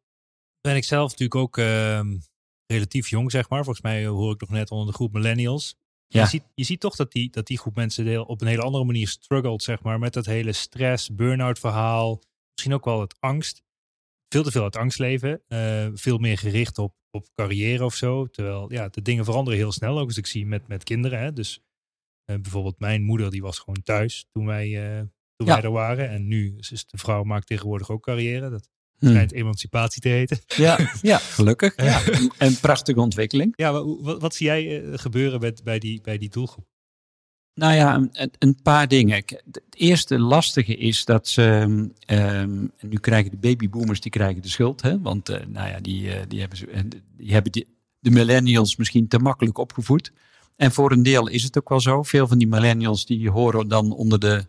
ben 0.61 0.75
ik 0.75 0.83
zelf 0.83 1.09
natuurlijk 1.09 1.35
ook 1.35 1.57
ehm, 1.57 2.17
relatief 2.65 3.09
jong, 3.09 3.31
zeg 3.31 3.49
maar. 3.49 3.63
Volgens 3.63 3.85
mij 3.85 4.05
hoor 4.05 4.33
ik 4.33 4.41
nog 4.41 4.49
net 4.49 4.71
onder 4.71 4.87
de 4.87 4.93
groep 4.93 5.13
millennials. 5.13 5.75
Ja. 6.07 6.21
Je, 6.21 6.27
ziet, 6.27 6.43
je 6.53 6.63
ziet 6.63 6.79
toch 6.79 6.95
dat 6.95 7.11
die, 7.11 7.29
dat 7.29 7.47
die 7.47 7.57
groep 7.57 7.75
mensen 7.75 8.05
deel 8.05 8.23
op 8.23 8.41
een 8.41 8.47
hele 8.47 8.61
andere 8.61 8.83
manier 8.83 9.07
struggelt, 9.07 9.63
zeg 9.63 9.81
maar, 9.81 9.99
met 9.99 10.13
dat 10.13 10.25
hele 10.25 10.51
stress, 10.51 11.15
burn-out 11.15 11.59
verhaal. 11.59 12.21
Misschien 12.51 12.73
ook 12.73 12.85
wel 12.85 13.01
het 13.01 13.15
angst. 13.19 13.63
Veel 14.27 14.43
te 14.43 14.51
veel 14.51 14.63
uit 14.63 14.75
angst 14.75 14.99
leven. 14.99 15.41
Uh, 15.47 15.87
veel 15.93 16.17
meer 16.17 16.37
gericht 16.37 16.77
op, 16.77 16.95
op 17.11 17.29
carrière 17.33 17.85
of 17.85 17.95
zo. 17.95 18.27
Terwijl 18.27 18.71
ja, 18.71 18.89
de 18.89 19.01
dingen 19.01 19.25
veranderen 19.25 19.59
heel 19.59 19.71
snel. 19.71 19.99
Ook 19.99 20.07
als 20.07 20.17
ik 20.17 20.25
zie 20.25 20.45
met, 20.45 20.67
met 20.67 20.83
kinderen. 20.83 21.19
Hè. 21.19 21.33
Dus 21.33 21.59
uh, 22.25 22.37
bijvoorbeeld 22.41 22.79
mijn 22.79 23.03
moeder 23.03 23.31
die 23.31 23.41
was 23.41 23.59
gewoon 23.59 23.83
thuis 23.83 24.25
toen 24.31 24.45
wij, 24.45 24.67
uh, 24.67 25.01
toen 25.35 25.47
wij 25.47 25.61
er 25.61 25.71
waren. 25.71 26.09
En 26.09 26.27
nu 26.27 26.55
is 26.57 26.85
de 26.87 26.97
vrouw 26.97 27.23
maakt 27.23 27.47
tegenwoordig 27.47 27.89
ook 27.89 28.03
carrière. 28.03 28.49
Dat 28.49 28.69
Hmm. 29.03 29.13
schijnt 29.13 29.33
emancipatie 29.33 30.01
te 30.01 30.09
heten. 30.09 30.39
Ja, 30.47 30.79
ja 31.01 31.17
gelukkig. 31.17 31.73
Ja. 31.75 32.01
En 32.37 32.59
prachtige 32.59 32.99
ontwikkeling. 32.99 33.53
Ja, 33.55 33.83
wat, 33.83 34.21
wat 34.21 34.35
zie 34.35 34.45
jij 34.45 34.83
eh, 34.83 34.97
gebeuren 34.97 35.39
met, 35.39 35.63
bij, 35.63 35.79
die, 35.79 36.01
bij 36.01 36.17
die 36.17 36.29
doelgroep? 36.29 36.65
Nou 37.55 37.73
ja, 37.73 37.95
een, 37.95 38.31
een, 38.39 38.61
paar 38.63 38.87
dingen. 38.87 39.15
Het 39.15 39.61
eerste 39.69 40.19
lastige 40.19 40.75
is 40.75 41.05
dat 41.05 41.27
ze, 41.27 41.43
um, 42.07 42.71
nu 42.79 42.97
krijgen 42.97 43.31
de 43.31 43.37
babyboomers 43.37 43.99
die 43.99 44.11
krijgen 44.11 44.41
de 44.41 44.49
schuld, 44.49 44.81
hè? 44.81 45.01
want 45.01 45.29
uh, 45.29 45.37
nou 45.47 45.69
ja, 45.69 45.79
die, 45.79 46.01
uh, 46.03 46.15
die 46.27 46.39
hebben, 46.39 46.57
die 47.17 47.31
hebben 47.31 47.51
die, 47.51 47.67
de 47.99 48.11
millennials 48.11 48.75
misschien 48.75 49.07
te 49.07 49.19
makkelijk 49.19 49.57
opgevoed. 49.57 50.11
En 50.55 50.71
voor 50.71 50.91
een 50.91 51.03
deel 51.03 51.27
is 51.27 51.43
het 51.43 51.57
ook 51.57 51.69
wel 51.69 51.79
zo. 51.79 52.03
Veel 52.03 52.27
van 52.27 52.37
die 52.37 52.47
millennials 52.47 53.05
die 53.05 53.29
horen 53.29 53.67
dan 53.67 53.91
onder 53.91 54.19
de 54.19 54.45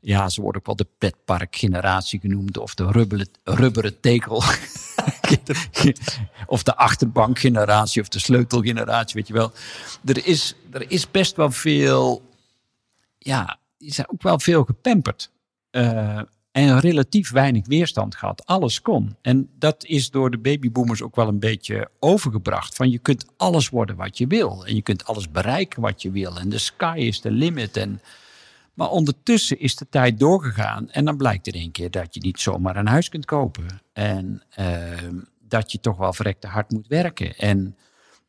Ja, 0.00 0.28
ze 0.28 0.40
worden 0.40 0.60
ook 0.60 0.66
wel 0.66 0.76
de 0.76 0.86
petparkgeneratie 0.98 2.20
genoemd. 2.20 2.58
Of 2.58 2.74
de 2.74 2.90
rubberen, 2.90 3.28
rubberen 3.44 4.00
tekel. 4.00 4.36
of 6.46 6.62
de 6.62 6.76
achterbankgeneratie 6.76 8.02
of 8.02 8.08
de 8.08 8.18
sleutelgeneratie, 8.18 9.14
weet 9.14 9.26
je 9.26 9.32
wel. 9.32 9.52
Er 10.04 10.26
is, 10.26 10.54
er 10.70 10.90
is 10.90 11.10
best 11.10 11.36
wel 11.36 11.50
veel... 11.50 12.22
Ja, 13.18 13.58
die 13.78 13.92
zijn 13.92 14.10
ook 14.10 14.22
wel 14.22 14.40
veel 14.40 14.64
gepamperd. 14.64 15.30
Uh, 15.70 16.20
en 16.52 16.80
relatief 16.80 17.30
weinig 17.30 17.66
weerstand 17.66 18.14
gehad. 18.14 18.46
Alles 18.46 18.82
kon. 18.82 19.16
En 19.22 19.50
dat 19.58 19.84
is 19.84 20.10
door 20.10 20.30
de 20.30 20.38
babyboomers 20.38 21.02
ook 21.02 21.16
wel 21.16 21.28
een 21.28 21.38
beetje 21.38 21.90
overgebracht. 21.98 22.74
Van 22.74 22.90
je 22.90 22.98
kunt 22.98 23.26
alles 23.36 23.68
worden 23.68 23.96
wat 23.96 24.18
je 24.18 24.26
wil. 24.26 24.66
En 24.66 24.74
je 24.74 24.82
kunt 24.82 25.04
alles 25.04 25.30
bereiken 25.30 25.82
wat 25.82 26.02
je 26.02 26.10
wil. 26.10 26.38
En 26.38 26.48
de 26.48 26.58
sky 26.58 26.94
is 26.96 27.20
the 27.20 27.30
limit. 27.30 27.76
En, 27.76 28.00
maar 28.78 28.90
ondertussen 28.90 29.60
is 29.60 29.76
de 29.76 29.88
tijd 29.88 30.18
doorgegaan. 30.18 30.90
En 30.90 31.04
dan 31.04 31.16
blijkt 31.16 31.46
er 31.46 31.54
een 31.54 31.70
keer 31.70 31.90
dat 31.90 32.14
je 32.14 32.20
niet 32.20 32.40
zomaar 32.40 32.76
een 32.76 32.86
huis 32.86 33.08
kunt 33.08 33.24
kopen. 33.24 33.66
En 33.92 34.42
uh, 34.58 34.66
dat 35.40 35.72
je 35.72 35.80
toch 35.80 35.96
wel 35.96 36.12
verrekte 36.12 36.46
hard 36.46 36.70
moet 36.70 36.86
werken. 36.86 37.36
En 37.36 37.76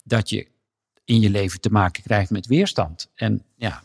dat 0.03 0.29
je 0.29 0.47
in 1.05 1.19
je 1.19 1.29
leven 1.29 1.61
te 1.61 1.69
maken 1.69 2.03
krijgt 2.03 2.29
met 2.29 2.47
weerstand. 2.47 3.11
En 3.15 3.43
ja, 3.55 3.83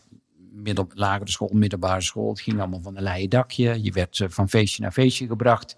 middel, 0.51 0.87
lagere 0.93 1.31
school, 1.31 1.49
middelbare 1.53 2.01
school. 2.01 2.29
Het 2.29 2.41
ging 2.41 2.59
allemaal 2.59 2.81
van 2.81 2.97
een 2.97 3.03
leien 3.03 3.29
dakje. 3.29 3.83
Je 3.83 3.91
werd 3.91 4.19
eh, 4.19 4.29
van 4.29 4.49
feestje 4.49 4.81
naar 4.81 4.91
feestje 4.91 5.27
gebracht. 5.27 5.75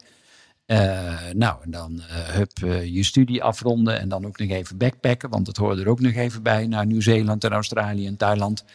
Uh, 0.66 1.32
nou, 1.34 1.64
en 1.64 1.72
dan 1.72 1.96
uh, 1.96 2.04
hup, 2.10 2.58
je 2.84 3.04
studie 3.04 3.44
afronden 3.44 4.00
en 4.00 4.10
dan 4.10 4.26
ook 4.26 4.40
nog 4.40 4.50
even 4.50 4.78
backpacken, 4.78 5.30
want 5.30 5.46
dat 5.46 5.58
hoorde 5.58 5.82
er 5.82 5.90
ook 5.90 6.00
nog 6.00 6.14
even 6.14 6.44
bij, 6.44 6.68
naar 6.68 6.86
Nieuw-Zeeland 6.86 7.44
en 7.44 7.52
Australië 7.52 8.08
en 8.08 8.18
Thailand. 8.18 8.66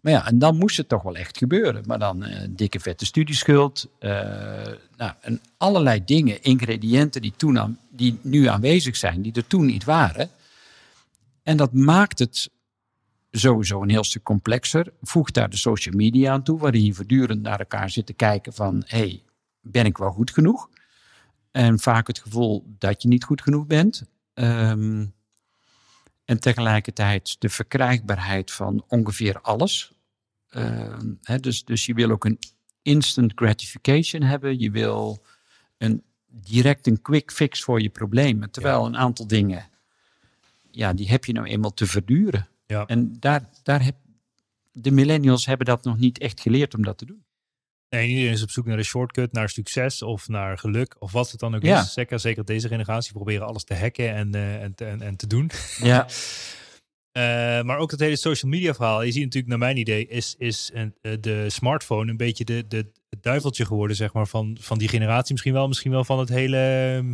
Maar 0.00 0.12
ja, 0.12 0.26
en 0.26 0.38
dan 0.38 0.56
moest 0.56 0.76
het 0.76 0.88
toch 0.88 1.02
wel 1.02 1.16
echt 1.16 1.38
gebeuren. 1.38 1.82
Maar 1.86 1.98
dan 1.98 2.24
dikke 2.50 2.80
vette 2.80 3.06
studieschuld, 3.06 3.88
nou, 4.96 5.12
en 5.20 5.40
allerlei 5.56 6.04
dingen, 6.04 6.42
ingrediënten 6.42 7.22
die, 7.22 7.32
toen 7.36 7.58
aan, 7.58 7.78
die 7.90 8.18
nu 8.22 8.46
aanwezig 8.46 8.96
zijn, 8.96 9.22
die 9.22 9.32
er 9.32 9.46
toen 9.46 9.66
niet 9.66 9.84
waren. 9.84 10.30
En 11.42 11.56
dat 11.56 11.72
maakt 11.72 12.18
het 12.18 12.50
sowieso 13.30 13.82
een 13.82 13.90
heel 13.90 14.04
stuk 14.04 14.22
complexer. 14.22 14.92
Voeg 15.02 15.30
daar 15.30 15.50
de 15.50 15.56
social 15.56 15.94
media 15.94 16.32
aan 16.32 16.42
toe, 16.42 16.58
waarin 16.58 16.84
je 16.84 16.94
voortdurend 16.94 17.42
naar 17.42 17.58
elkaar 17.58 17.90
zit 17.90 18.06
te 18.06 18.12
kijken 18.12 18.52
van, 18.52 18.82
hey, 18.86 19.22
ben 19.60 19.84
ik 19.84 19.98
wel 19.98 20.10
goed 20.10 20.30
genoeg? 20.30 20.68
En 21.50 21.78
vaak 21.78 22.06
het 22.06 22.18
gevoel 22.18 22.74
dat 22.78 23.02
je 23.02 23.08
niet 23.08 23.24
goed 23.24 23.42
genoeg 23.42 23.66
bent. 23.66 24.02
Um, 24.34 25.12
en 26.28 26.40
tegelijkertijd 26.40 27.36
de 27.38 27.48
verkrijgbaarheid 27.48 28.50
van 28.50 28.84
ongeveer 28.88 29.40
alles. 29.40 29.92
Um, 30.50 31.18
dus, 31.40 31.64
dus 31.64 31.86
je 31.86 31.94
wil 31.94 32.10
ook 32.10 32.24
een 32.24 32.38
instant 32.82 33.32
gratification 33.34 34.22
hebben. 34.22 34.58
Je 34.58 34.70
wil 34.70 35.24
een, 35.78 36.02
direct 36.26 36.86
een 36.86 37.02
quick 37.02 37.32
fix 37.32 37.62
voor 37.62 37.80
je 37.82 37.88
problemen. 37.88 38.50
Terwijl 38.50 38.86
een 38.86 38.96
aantal 38.96 39.26
dingen, 39.26 39.68
ja, 40.70 40.92
die 40.92 41.08
heb 41.08 41.24
je 41.24 41.32
nou 41.32 41.46
eenmaal 41.46 41.74
te 41.74 41.86
verduren. 41.86 42.48
Ja. 42.66 42.86
En 42.86 43.16
daar, 43.20 43.48
daar 43.62 43.84
heb, 43.84 43.96
de 44.72 44.90
millennials 44.90 45.46
hebben 45.46 45.66
dat 45.66 45.84
nog 45.84 45.98
niet 45.98 46.18
echt 46.18 46.40
geleerd 46.40 46.74
om 46.74 46.82
dat 46.82 46.98
te 46.98 47.06
doen. 47.06 47.24
Nee, 47.90 48.08
iedereen 48.08 48.32
is 48.32 48.42
op 48.42 48.50
zoek 48.50 48.66
naar 48.66 48.76
de 48.76 48.82
shortcut, 48.82 49.32
naar 49.32 49.48
succes 49.48 50.02
of 50.02 50.28
naar 50.28 50.58
geluk 50.58 50.96
of 50.98 51.12
wat 51.12 51.30
het 51.30 51.40
dan 51.40 51.54
ook 51.54 51.62
is. 51.62 51.92
Zeker, 51.92 52.20
zeker 52.20 52.44
deze 52.44 52.68
generatie 52.68 53.12
proberen 53.12 53.46
alles 53.46 53.64
te 53.64 53.74
hacken 53.74 54.14
en, 54.14 54.36
uh, 54.36 54.62
en, 54.62 54.74
en, 54.74 55.02
en, 55.02 55.16
te 55.16 55.26
doen. 55.26 55.50
Ja. 55.82 56.06
uh, 57.12 57.64
maar 57.66 57.78
ook 57.78 57.90
het 57.90 58.00
hele 58.00 58.16
social 58.16 58.50
media 58.50 58.74
verhaal. 58.74 59.02
Je 59.02 59.12
ziet 59.12 59.22
natuurlijk, 59.22 59.48
naar 59.48 59.58
mijn 59.58 59.76
idee, 59.76 60.06
is, 60.06 60.34
is 60.38 60.70
een, 60.74 60.94
uh, 61.02 61.12
de 61.20 61.50
smartphone 61.50 62.10
een 62.10 62.16
beetje 62.16 62.44
de, 62.44 62.64
de, 62.68 62.90
het 63.10 63.22
duiveltje 63.22 63.66
geworden, 63.66 63.96
zeg 63.96 64.12
maar, 64.12 64.26
van, 64.26 64.56
van 64.60 64.78
die 64.78 64.88
generatie. 64.88 65.32
Misschien 65.32 65.52
wel, 65.52 65.68
misschien 65.68 65.90
wel 65.90 66.04
van 66.04 66.18
het 66.18 66.28
hele 66.28 67.04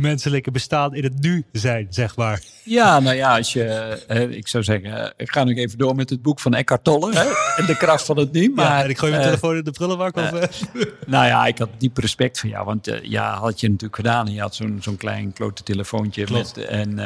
menselijke 0.00 0.50
bestaan 0.50 0.94
in 0.94 1.02
het 1.02 1.20
nu 1.20 1.44
zijn, 1.52 1.86
zeg 1.90 2.16
maar. 2.16 2.42
Ja, 2.64 3.00
nou 3.00 3.16
ja, 3.16 3.36
als 3.36 3.52
je, 3.52 3.98
uh, 4.10 4.36
ik 4.36 4.48
zou 4.48 4.64
zeggen, 4.64 5.14
ik 5.16 5.32
ga 5.32 5.44
nu 5.44 5.54
even 5.54 5.78
door 5.78 5.94
met 5.94 6.10
het 6.10 6.22
boek 6.22 6.40
van 6.40 6.54
Eckhart 6.54 6.84
Tolle, 6.84 7.14
hè, 7.14 7.24
en 7.60 7.66
de 7.66 7.76
kracht 7.76 8.04
van 8.04 8.18
het 8.18 8.32
nu. 8.32 8.52
Maar, 8.54 8.64
ja, 8.64 8.82
en 8.82 8.90
ik 8.90 8.98
gooi 8.98 9.12
mijn 9.12 9.24
telefoon 9.24 9.56
in 9.56 9.64
de 9.64 9.70
prullenbak. 9.70 10.16
Of, 10.16 10.30
nou 11.06 11.26
ja, 11.26 11.46
ik 11.46 11.58
had 11.58 11.68
diep 11.78 11.96
respect 11.96 12.38
voor 12.40 12.48
jou, 12.48 12.64
want 12.64 12.90
ja, 13.02 13.38
had 13.38 13.60
je 13.60 13.68
natuurlijk 13.68 13.96
gedaan. 13.96 14.26
En 14.26 14.32
je 14.32 14.40
had 14.40 14.54
zo'n 14.54 14.78
zo'n 14.80 14.96
klein 14.96 15.32
klote 15.32 15.62
telefoontje 15.62 16.26
met, 16.32 16.56
en, 16.56 16.98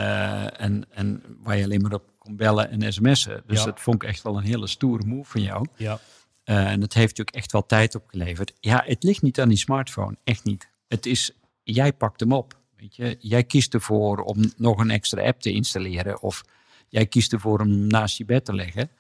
en, 0.58 0.84
en 0.90 1.22
waar 1.42 1.56
je 1.56 1.64
alleen 1.64 1.80
maar 1.80 1.92
op 1.92 2.02
kon 2.18 2.36
bellen 2.36 2.70
en 2.70 2.92
sms'en. 2.92 3.42
Dus 3.46 3.58
ja. 3.58 3.64
dat 3.64 3.80
vond 3.80 4.02
ik 4.02 4.08
echt 4.08 4.22
wel 4.22 4.36
een 4.36 4.44
hele 4.44 4.66
stoere 4.66 5.04
move 5.04 5.30
van 5.30 5.42
jou. 5.42 5.66
Ja. 5.76 5.98
en 6.44 6.80
dat 6.80 6.92
heeft 6.92 7.08
natuurlijk 7.08 7.36
echt 7.36 7.52
wel 7.52 7.66
tijd 7.66 7.94
opgeleverd. 7.94 8.52
Ja, 8.60 8.82
het 8.86 9.02
ligt 9.02 9.22
niet 9.22 9.40
aan 9.40 9.48
die 9.48 9.58
smartphone, 9.58 10.16
echt 10.24 10.44
niet. 10.44 10.68
Het 10.88 11.06
is, 11.06 11.30
jij 11.62 11.92
pakt 11.92 12.20
hem 12.20 12.32
op. 12.32 12.62
Weet 12.84 12.96
je, 12.96 13.16
jij 13.18 13.44
kiest 13.44 13.74
ervoor 13.74 14.18
om 14.18 14.52
nog 14.56 14.78
een 14.78 14.90
extra 14.90 15.22
app 15.22 15.40
te 15.40 15.52
installeren 15.52 16.22
of 16.22 16.44
jij 16.88 17.06
kiest 17.06 17.32
ervoor 17.32 17.60
om 17.60 17.86
naast 17.86 18.18
je 18.18 18.24
bed 18.24 18.44
te 18.44 18.54
leggen. 18.54 18.90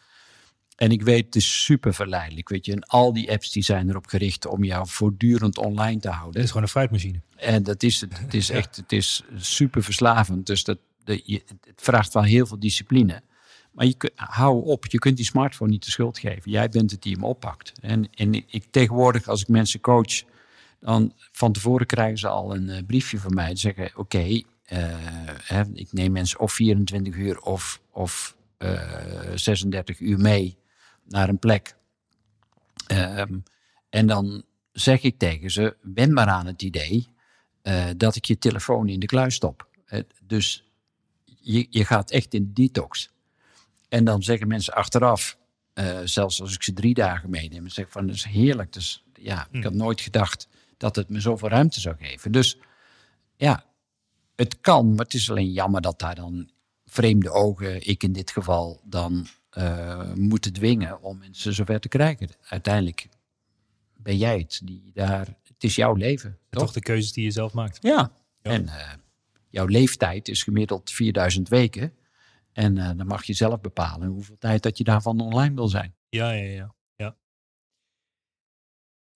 En 0.76 0.90
ik 0.90 1.02
weet, 1.02 1.24
het 1.24 1.36
is 1.36 1.64
super 1.64 1.94
verleidelijk. 1.94 2.48
Weet 2.48 2.66
je, 2.66 2.72
en 2.72 2.82
al 2.82 3.12
die 3.12 3.30
apps 3.30 3.52
die 3.52 3.62
zijn 3.62 3.88
erop 3.88 4.06
gericht 4.06 4.46
om 4.46 4.64
jou 4.64 4.88
voortdurend 4.88 5.58
online 5.58 6.00
te 6.00 6.08
houden. 6.08 6.34
Het 6.34 6.42
is 6.42 6.48
gewoon 6.48 6.62
een 6.62 6.68
fruitmachine. 6.68 7.20
En 7.36 7.62
dat 7.62 7.82
is 7.82 8.00
het. 8.00 8.18
Het 8.18 8.34
is 8.34 8.50
echt, 8.60 8.76
het 8.76 8.92
is 8.92 9.22
super 9.36 9.82
verslavend. 9.82 10.46
Dus 10.46 10.64
dat, 10.64 10.78
je, 11.04 11.42
het 11.60 11.82
vraagt 11.82 12.14
wel 12.14 12.22
heel 12.22 12.46
veel 12.46 12.58
discipline. 12.58 13.22
Maar 13.72 13.86
je, 13.86 14.12
hou 14.14 14.64
op, 14.64 14.86
je 14.86 14.98
kunt 14.98 15.16
die 15.16 15.26
smartphone 15.26 15.70
niet 15.70 15.84
de 15.84 15.90
schuld 15.90 16.18
geven. 16.18 16.50
Jij 16.50 16.68
bent 16.68 16.90
het 16.90 17.02
die 17.02 17.12
hem 17.12 17.24
oppakt. 17.24 17.72
En, 17.80 18.08
en 18.14 18.34
ik 18.34 18.64
tegenwoordig, 18.70 19.28
als 19.28 19.40
ik 19.40 19.48
mensen 19.48 19.80
coach, 19.80 20.22
dan 20.84 21.12
van 21.32 21.52
tevoren 21.52 21.86
krijgen 21.86 22.18
ze 22.18 22.28
al 22.28 22.54
een 22.54 22.68
uh, 22.68 22.78
briefje 22.86 23.18
van 23.18 23.34
mij. 23.34 23.54
Te 23.54 23.60
zeggen, 23.60 23.84
oké, 23.84 23.98
okay, 23.98 24.44
uh, 24.72 25.60
ik 25.72 25.92
neem 25.92 26.12
mensen 26.12 26.40
of 26.40 26.52
24 26.52 27.14
uur 27.14 27.40
of, 27.40 27.80
of 27.90 28.36
uh, 28.58 29.32
eh, 29.32 29.36
36 29.36 30.00
uur 30.00 30.18
mee 30.18 30.58
naar 31.04 31.28
een 31.28 31.38
plek. 31.38 31.76
Um, 32.92 33.42
en 33.90 34.06
dan 34.06 34.44
zeg 34.72 35.02
ik 35.02 35.18
tegen 35.18 35.50
ze, 35.50 35.76
wen 35.80 36.12
maar 36.12 36.26
aan 36.26 36.46
het 36.46 36.62
idee 36.62 37.12
dat 37.96 38.16
ik 38.16 38.24
je 38.24 38.38
telefoon 38.38 38.88
in 38.88 39.00
de 39.00 39.06
kluis 39.06 39.34
stop. 39.34 39.68
dus 40.22 40.64
je, 41.24 41.66
je 41.70 41.84
gaat 41.84 42.10
echt 42.10 42.34
in 42.34 42.50
detox. 42.54 43.10
En 43.88 44.04
dan 44.04 44.22
zeggen 44.22 44.48
mensen 44.48 44.74
achteraf, 44.74 45.38
zelfs 46.04 46.40
als 46.40 46.54
ik 46.54 46.62
ze 46.62 46.72
drie 46.72 46.94
dagen 46.94 47.30
meeneem, 47.30 47.68
zeg 47.68 47.90
van, 47.90 48.06
dat 48.06 48.14
is 48.14 48.24
heerlijk. 48.24 48.72
Dus 48.72 49.04
ja, 49.14 49.48
ik 49.50 49.62
had 49.62 49.72
hm. 49.72 49.78
nooit 49.78 50.00
gedacht 50.00 50.48
dat 50.76 50.96
het 50.96 51.08
me 51.08 51.20
zoveel 51.20 51.48
ruimte 51.48 51.80
zou 51.80 51.96
geven. 51.98 52.32
Dus 52.32 52.58
ja, 53.36 53.64
het 54.36 54.60
kan, 54.60 54.94
maar 54.94 55.04
het 55.04 55.14
is 55.14 55.30
alleen 55.30 55.52
jammer 55.52 55.80
dat 55.80 55.98
daar 55.98 56.14
dan 56.14 56.50
vreemde 56.84 57.30
ogen, 57.30 57.88
ik 57.88 58.02
in 58.02 58.12
dit 58.12 58.30
geval, 58.30 58.80
dan 58.84 59.26
uh, 59.58 60.12
moeten 60.14 60.52
dwingen 60.52 61.02
om 61.02 61.18
mensen 61.18 61.54
zover 61.54 61.80
te 61.80 61.88
krijgen. 61.88 62.28
Uiteindelijk 62.48 63.08
ben 63.96 64.16
jij 64.16 64.38
het 64.38 64.60
die 64.64 64.90
daar, 64.94 65.26
het 65.42 65.64
is 65.64 65.74
jouw 65.74 65.94
leven. 65.94 66.38
Toch? 66.50 66.62
toch 66.62 66.72
de 66.72 66.80
keuzes 66.80 67.12
die 67.12 67.24
je 67.24 67.30
zelf 67.30 67.52
maakt. 67.52 67.78
Ja, 67.82 68.12
ja. 68.42 68.50
en 68.50 68.62
uh, 68.62 68.92
jouw 69.48 69.66
leeftijd 69.66 70.28
is 70.28 70.42
gemiddeld 70.42 70.90
4000 70.90 71.48
weken. 71.48 71.92
En 72.52 72.76
uh, 72.76 72.90
dan 72.96 73.06
mag 73.06 73.24
je 73.24 73.32
zelf 73.32 73.60
bepalen 73.60 74.08
hoeveel 74.08 74.38
tijd 74.38 74.62
dat 74.62 74.78
je 74.78 74.84
daarvan 74.84 75.20
online 75.20 75.54
wil 75.54 75.68
zijn. 75.68 75.94
Ja, 76.08 76.30
ja, 76.30 76.50
ja. 76.50 76.73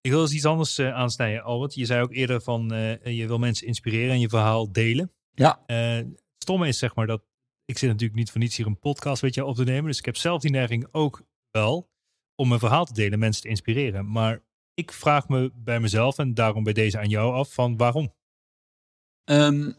Ik 0.01 0.11
wil 0.11 0.21
eens 0.21 0.33
iets 0.33 0.45
anders 0.45 0.79
uh, 0.79 0.93
aansnijden, 0.93 1.43
Albert. 1.43 1.73
Je 1.73 1.85
zei 1.85 2.01
ook 2.01 2.13
eerder 2.13 2.41
van 2.41 2.73
uh, 2.73 3.17
je 3.17 3.27
wil 3.27 3.39
mensen 3.39 3.67
inspireren 3.67 4.11
en 4.11 4.19
je 4.19 4.29
verhaal 4.29 4.71
delen. 4.71 5.11
Ja. 5.33 5.63
Uh, 5.67 6.05
stomme 6.37 6.67
is 6.67 6.77
zeg 6.77 6.95
maar 6.95 7.07
dat 7.07 7.21
ik 7.65 7.77
zit 7.77 7.89
natuurlijk 7.89 8.19
niet 8.19 8.31
voor 8.31 8.41
niets 8.41 8.57
hier 8.57 8.65
een 8.65 8.79
podcast 8.79 9.21
weet 9.21 9.33
je, 9.33 9.45
op 9.45 9.55
te 9.55 9.63
nemen. 9.63 9.85
Dus 9.85 9.99
ik 9.99 10.05
heb 10.05 10.15
zelf 10.15 10.41
die 10.41 10.51
neiging 10.51 10.87
ook 10.91 11.23
wel 11.51 11.89
om 12.35 12.47
mijn 12.47 12.59
verhaal 12.59 12.85
te 12.85 12.93
delen, 12.93 13.19
mensen 13.19 13.41
te 13.41 13.47
inspireren. 13.47 14.11
Maar 14.11 14.41
ik 14.73 14.91
vraag 14.91 15.27
me 15.27 15.51
bij 15.55 15.79
mezelf 15.79 16.17
en 16.17 16.33
daarom 16.33 16.63
bij 16.63 16.73
deze 16.73 16.99
aan 16.99 17.09
jou 17.09 17.33
af 17.33 17.53
van 17.53 17.77
waarom? 17.77 18.13
Um, 19.25 19.75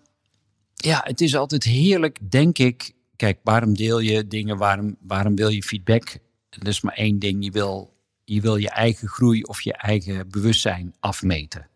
ja, 0.75 1.01
het 1.05 1.21
is 1.21 1.37
altijd 1.37 1.65
heerlijk, 1.65 2.31
denk 2.31 2.59
ik. 2.59 2.93
Kijk, 3.17 3.41
waarom 3.43 3.75
deel 3.75 3.99
je 3.99 4.27
dingen? 4.27 4.57
Waarom, 4.57 4.97
waarom 5.01 5.37
wil 5.37 5.49
je 5.49 5.63
feedback? 5.63 6.19
Dat 6.49 6.67
is 6.67 6.81
maar 6.81 6.95
één 6.95 7.19
ding. 7.19 7.45
Je 7.45 7.51
wil 7.51 8.00
je 8.35 8.41
wil 8.41 8.57
je 8.57 8.71
eigen 8.71 9.09
groei 9.09 9.43
of 9.43 9.61
je 9.61 9.73
eigen 9.73 10.29
bewustzijn 10.29 10.95
afmeten. 11.01 11.69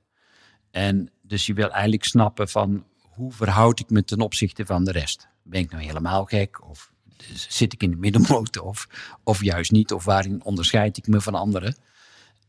En 0.71 1.11
dus 1.23 1.47
je 1.47 1.55
wil 1.55 1.71
eigenlijk 1.71 2.05
snappen 2.05 2.49
van 2.49 2.85
hoe 3.01 3.33
verhoud 3.33 3.81
ik 3.81 3.91
me 3.91 4.05
ten 4.05 4.21
opzichte 4.21 4.67
van 4.67 4.85
de 4.85 4.93
rest? 4.93 5.29
Ben 5.43 5.61
ik 5.61 5.71
nou 5.71 5.83
helemaal 5.83 6.25
gek? 6.25 6.69
Of 6.69 6.93
zit 7.35 7.73
ik 7.73 7.83
in 7.83 7.91
de 7.91 7.97
middenmoot? 7.97 8.61
Of, 8.61 8.89
of 9.25 9.43
juist 9.43 9.71
niet? 9.71 9.93
Of 9.93 10.05
waarin 10.05 10.45
onderscheid 10.45 10.97
ik 10.97 11.07
me 11.07 11.21
van 11.21 11.35
anderen? 11.35 11.77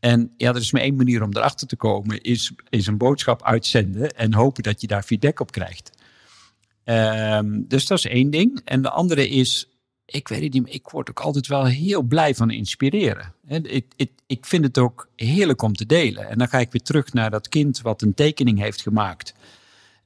En 0.00 0.32
ja, 0.36 0.48
er 0.48 0.56
is 0.56 0.72
maar 0.72 0.82
één 0.82 0.96
manier 0.96 1.22
om 1.22 1.36
erachter 1.36 1.66
te 1.66 1.76
komen, 1.76 2.20
is, 2.20 2.52
is 2.68 2.86
een 2.86 2.98
boodschap 2.98 3.42
uitzenden 3.42 4.16
en 4.16 4.34
hopen 4.34 4.62
dat 4.62 4.80
je 4.80 4.86
daar 4.86 5.02
feedback 5.02 5.40
op 5.40 5.52
krijgt. 5.52 5.90
Um, 6.84 7.68
dus 7.68 7.86
dat 7.86 7.98
is 7.98 8.06
één 8.06 8.30
ding. 8.30 8.60
En 8.64 8.82
de 8.82 8.90
andere 8.90 9.28
is, 9.28 9.75
ik 10.06 10.28
weet 10.28 10.42
het 10.42 10.52
niet, 10.52 10.74
ik 10.74 10.88
word 10.88 11.10
ook 11.10 11.20
altijd 11.20 11.46
wel 11.46 11.64
heel 11.64 12.02
blij 12.02 12.34
van 12.34 12.50
inspireren. 12.50 13.32
Ik, 13.46 13.92
ik, 13.96 14.10
ik 14.26 14.46
vind 14.46 14.64
het 14.64 14.78
ook 14.78 15.08
heerlijk 15.16 15.62
om 15.62 15.74
te 15.74 15.86
delen. 15.86 16.28
En 16.28 16.38
dan 16.38 16.48
ga 16.48 16.58
ik 16.58 16.72
weer 16.72 16.82
terug 16.82 17.12
naar 17.12 17.30
dat 17.30 17.48
kind 17.48 17.80
wat 17.80 18.02
een 18.02 18.14
tekening 18.14 18.58
heeft 18.58 18.82
gemaakt. 18.82 19.34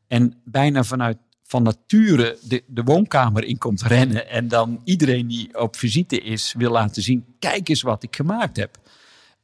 En 0.09 0.35
bijna 0.45 0.85
vanuit 0.85 1.19
van 1.43 1.63
nature 1.63 2.39
de, 2.43 2.63
de 2.67 2.83
woonkamer 2.83 3.45
in 3.45 3.59
komt 3.59 3.83
rennen. 3.83 4.29
En 4.29 4.49
dan 4.49 4.81
iedereen 4.85 5.27
die 5.27 5.59
op 5.59 5.77
visite 5.77 6.21
is 6.21 6.55
wil 6.59 6.71
laten 6.71 7.03
zien: 7.03 7.25
kijk 7.39 7.69
eens 7.69 7.83
wat 7.83 8.03
ik 8.03 8.17
gemaakt 8.17 8.57
heb. 8.57 8.79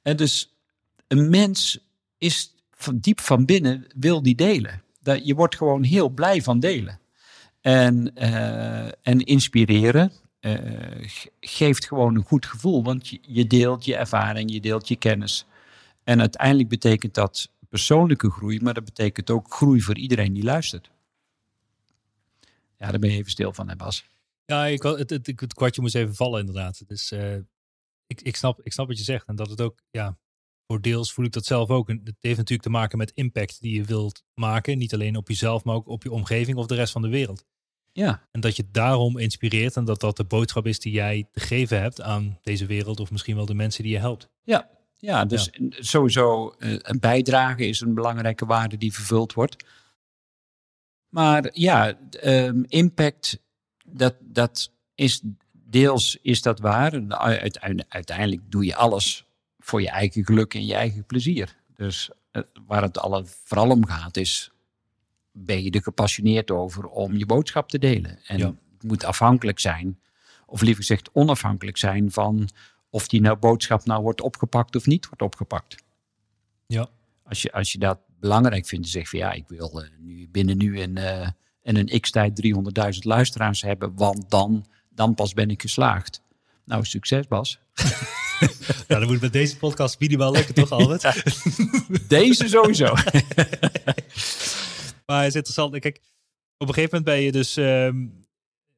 En 0.03 0.17
dus 0.17 0.57
een 1.07 1.31
mens 1.31 1.79
is 2.19 2.55
van 2.71 2.99
diep 2.99 3.21
van 3.21 3.45
binnen 3.45 3.87
wil 3.97 4.23
die 4.23 4.35
delen. 4.35 4.83
Je 5.23 5.35
wordt 5.35 5.57
gewoon 5.57 5.83
heel 5.83 6.09
blij 6.09 6.43
van 6.43 6.61
delen. 6.61 7.01
En, 7.61 8.11
uh, 8.15 8.87
en 8.87 9.21
inspireren 9.25 10.13
geeft 11.41 11.87
gewoon 11.87 12.15
een 12.15 12.25
goed 12.25 12.47
gevoel. 12.47 12.83
Want 12.83 13.09
je, 13.23 13.47
deelt 13.47 13.85
je 13.85 13.97
ervaring, 13.97 14.53
je 14.53 14.61
deelt 14.61 14.89
je 14.89 14.97
kennis. 14.97 15.47
En 16.05 16.21
uiteindelijk 16.21 16.69
betekent 16.69 17.15
dat 17.15 17.51
persoonlijke 17.69 18.31
groei, 18.31 18.61
maar 18.61 18.75
dat 18.75 18.85
betekent 18.85 19.31
ook 19.31 19.53
groei 19.55 19.81
voor 19.81 19.97
iedereen 19.97 20.33
die 20.33 20.45
luistert. 20.45 20.91
Ja, 22.79 22.91
daar 22.91 22.99
ben 22.99 23.11
je 23.11 23.17
even 23.17 23.31
stil 23.31 23.53
van, 23.53 23.69
hè 23.69 23.77
Bas? 23.77 24.05
Ja, 24.45 24.67
ik, 24.67 24.83
het, 24.83 25.11
het, 25.11 25.27
het 25.27 25.55
kwartje 25.55 25.81
moest 25.81 25.95
even 25.95 26.15
vallen 26.15 26.41
inderdaad. 26.41 26.83
Dus 26.87 27.13
ik, 28.07 28.21
ik, 28.21 28.37
snap, 28.37 28.61
ik 28.63 28.73
snap 28.73 28.87
wat 28.87 28.99
je 28.99 29.05
zegt. 29.05 29.27
En 29.27 29.37
dat 29.37 29.51
het 29.51 29.61
ook, 29.61 29.79
ja, 29.91 30.19
voor 30.67 30.81
deels 30.81 31.13
voel 31.13 31.25
ik 31.25 31.33
dat 31.33 31.45
zelf 31.45 31.69
ook. 31.69 31.89
Het 31.89 32.17
heeft 32.21 32.37
natuurlijk 32.37 32.63
te 32.63 32.71
maken 32.71 32.99
met 32.99 33.11
impact 33.15 33.61
die 33.61 33.75
je 33.75 33.85
wilt 33.85 34.25
maken. 34.35 34.79
Niet 34.79 34.95
alleen 34.95 35.17
op 35.17 35.29
jezelf, 35.29 35.65
maar 35.65 35.75
ook 35.75 35.89
op 35.89 36.03
je 36.03 36.11
omgeving 36.11 36.57
of 36.57 36.67
de 36.67 36.75
rest 36.75 36.93
van 36.93 37.03
de 37.03 37.09
wereld. 37.09 37.45
Ja. 37.97 38.23
En 38.31 38.41
dat 38.41 38.57
je 38.57 38.65
daarom 38.73 39.19
inspireert 39.19 39.77
en 39.77 39.85
dat 39.85 40.01
dat 40.01 40.17
de 40.17 40.25
boodschap 40.25 40.67
is 40.67 40.79
die 40.79 40.93
jij 40.93 41.29
te 41.33 41.41
geven 41.41 41.81
hebt 41.81 42.01
aan 42.01 42.39
deze 42.43 42.67
wereld 42.67 43.01
of 43.01 43.11
misschien 43.11 43.37
wel 43.37 43.47
de 43.47 43.55
mensen 43.55 43.83
die 43.83 43.93
je 43.93 43.99
helpt. 43.99 44.29
Ja, 44.43 44.69
ja 44.97 45.25
dus 45.25 45.51
sowieso 45.71 46.55
uh, 46.59 46.79
een 46.83 47.01
bijdrage 47.01 47.67
is 47.67 47.81
een 47.81 47.95
belangrijke 47.95 48.47
waarde 48.47 48.77
die 48.77 48.93
vervuld 48.93 49.33
wordt. 49.33 49.65
Maar 51.09 51.51
ja, 51.53 51.99
um, 52.25 52.65
impact, 52.69 53.39
dat, 53.85 54.15
dat 54.21 54.73
is 54.95 55.23
deels 55.53 56.19
is 56.23 56.43
dat 56.43 56.61
waar. 56.61 56.93
Uiteindelijk 57.89 58.43
doe 58.51 58.65
je 58.65 58.75
alles 58.75 59.25
voor 59.59 59.83
je 59.83 59.91
eigen 59.91 60.25
geluk 60.25 60.55
en 60.55 60.67
je 60.67 60.75
eigen 60.75 61.05
plezier. 61.05 61.57
Dus 61.75 62.11
uh, 62.33 62.43
waar 62.67 62.83
het 62.83 62.99
alle, 62.99 63.25
vooral 63.25 63.71
om 63.71 63.87
gaat 63.87 64.17
is, 64.17 64.51
ben 65.39 65.63
je 65.63 65.71
er 65.71 65.83
gepassioneerd 65.83 66.51
over 66.51 66.87
om 66.87 67.17
je 67.17 67.27
boodschap 67.27 67.69
te 67.69 67.79
delen. 67.79 68.19
En 68.27 68.41
het 68.41 68.83
moet 68.83 69.05
afhankelijk 69.05 69.61
zijn, 69.61 70.01
of 70.47 70.61
liever 70.61 70.85
gezegd 70.85 71.11
onafhankelijk 71.13 71.77
zijn 71.77 72.13
van 72.13 72.49
of 72.91 73.09
die 73.09 73.21
nou 73.21 73.37
boodschap 73.37 73.85
nou 73.85 74.03
wordt 74.03 74.21
opgepakt 74.21 74.77
of 74.77 74.87
niet 74.87 75.07
wordt 75.07 75.23
opgepakt. 75.23 75.77
Ja. 76.67 76.89
Als 77.25 77.43
je, 77.43 77.53
als 77.53 77.73
je 77.73 77.79
dat 77.79 77.99
belangrijk 78.21 78.67
vindt, 78.67 78.89
zeg 78.89 79.09
van 79.09 79.19
ja, 79.19 79.33
ik 79.33 79.45
wil 79.49 79.83
uh, 79.83 79.89
nu, 79.99 80.29
binnen 80.29 80.57
nu 80.57 80.81
en, 80.81 80.97
uh, 80.97 81.29
en 81.63 81.77
een 81.77 82.01
x-tijd 82.01 82.43
300.000 82.47 82.99
luisteraars 82.99 83.63
hebben, 83.63 83.95
want 83.95 84.31
dan, 84.31 84.67
dan 84.91 85.15
pas 85.15 85.33
ben 85.33 85.51
ik 85.51 85.61
geslaagd. 85.61 86.23
Nou, 86.65 86.85
succes 86.85 87.27
Bas. 87.27 87.59
ja, 88.89 88.99
dan 88.99 89.07
moet 89.07 89.21
met 89.21 89.33
deze 89.33 89.57
podcast 89.57 90.17
wel 90.17 90.33
lukken, 90.33 90.55
toch 90.55 90.71
Albert? 90.71 91.03
Ja, 91.03 91.15
deze 92.09 92.49
sowieso. 92.49 92.95
is 95.27 95.35
interessant. 95.35 95.79
Kijk, 95.79 95.97
op 96.57 96.69
een 96.69 96.75
gegeven 96.75 96.99
moment 96.99 97.17
ben 97.17 97.25
je 97.25 97.33
dus, 97.33 97.57
um, 97.57 98.27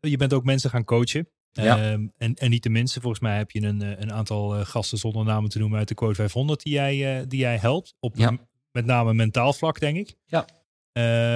je 0.00 0.16
bent 0.16 0.32
ook 0.32 0.44
mensen 0.44 0.70
gaan 0.70 0.84
coachen. 0.84 1.28
Ja. 1.50 1.92
Um, 1.92 2.12
en, 2.16 2.34
en 2.34 2.50
niet 2.50 2.62
de 2.62 2.68
minste, 2.68 3.00
volgens 3.00 3.22
mij 3.22 3.36
heb 3.36 3.50
je 3.50 3.62
een, 3.62 3.82
eh, 3.82 4.00
een 4.00 4.12
aantal 4.12 4.58
uh, 4.58 4.64
gasten 4.64 4.98
zonder 4.98 5.24
namen 5.24 5.50
te 5.50 5.58
noemen 5.58 5.78
uit 5.78 5.88
de 5.88 5.94
Quote 5.94 6.14
500 6.14 6.62
die 6.62 6.72
jij, 6.72 7.20
uh, 7.20 7.26
die 7.28 7.40
jij 7.40 7.56
helpt. 7.56 7.94
Op 8.00 8.16
ja. 8.16 8.36
met 8.72 8.84
name 8.84 9.14
mentaal 9.14 9.52
vlak, 9.52 9.80
denk 9.80 9.96
ik. 9.96 10.16
Ja. 10.26 10.46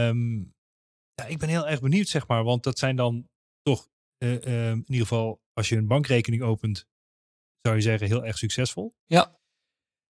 Um, 0.08 0.54
ja. 1.14 1.24
Ik 1.26 1.38
ben 1.38 1.48
heel 1.48 1.68
erg 1.68 1.80
benieuwd, 1.80 2.08
zeg 2.08 2.26
maar. 2.26 2.44
Want 2.44 2.62
dat 2.62 2.78
zijn 2.78 2.96
dan 2.96 3.28
toch, 3.62 3.88
uh, 4.18 4.70
in 4.70 4.84
ieder 4.86 5.06
geval 5.06 5.42
als 5.52 5.68
je 5.68 5.76
een 5.76 5.86
bankrekening 5.86 6.42
opent, 6.42 6.86
zou 7.60 7.76
je 7.76 7.82
zeggen, 7.82 8.06
heel 8.06 8.24
erg 8.24 8.38
succesvol. 8.38 8.94
Ja. 9.06 9.40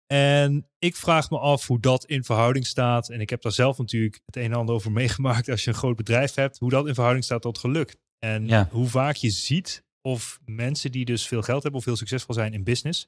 En 0.08 0.70
ik 0.80 0.96
vraag 0.96 1.30
me 1.30 1.40
af 1.40 1.68
hoe 1.68 1.80
dat 1.80 2.06
in 2.06 2.24
verhouding 2.24 2.68
staat. 2.68 3.10
En 3.10 3.22
ik 3.22 3.30
heb 3.30 3.42
daar 3.42 3.52
zelf 3.52 3.78
natuurlijk 3.78 4.22
het 4.26 4.36
een 4.36 4.44
en 4.44 4.54
ander 4.54 4.76
over 4.76 4.92
meegemaakt 5.02 5.50
als 5.50 5.64
je 5.64 5.70
een 5.70 5.76
groot 5.76 5.96
bedrijf 5.96 6.34
hebt. 6.34 6.60
Hoe 6.60 6.70
dat 6.70 6.88
in 6.88 6.94
verhouding 6.94 7.26
staat 7.26 7.42
tot 7.42 7.58
geluk. 7.58 7.96
En 8.20 8.48
ja. 8.48 8.68
hoe 8.72 8.88
vaak 8.88 9.16
je 9.16 9.30
ziet 9.30 9.84
of 10.02 10.40
mensen 10.46 10.92
die 10.92 11.06
dus 11.06 11.28
veel 11.28 11.42
geld 11.42 11.64
hebben 11.64 11.80
of 11.80 11.86
heel 11.86 11.96
succesvol 11.96 12.36
zijn 12.36 12.54
in 12.54 12.64
business. 12.64 13.08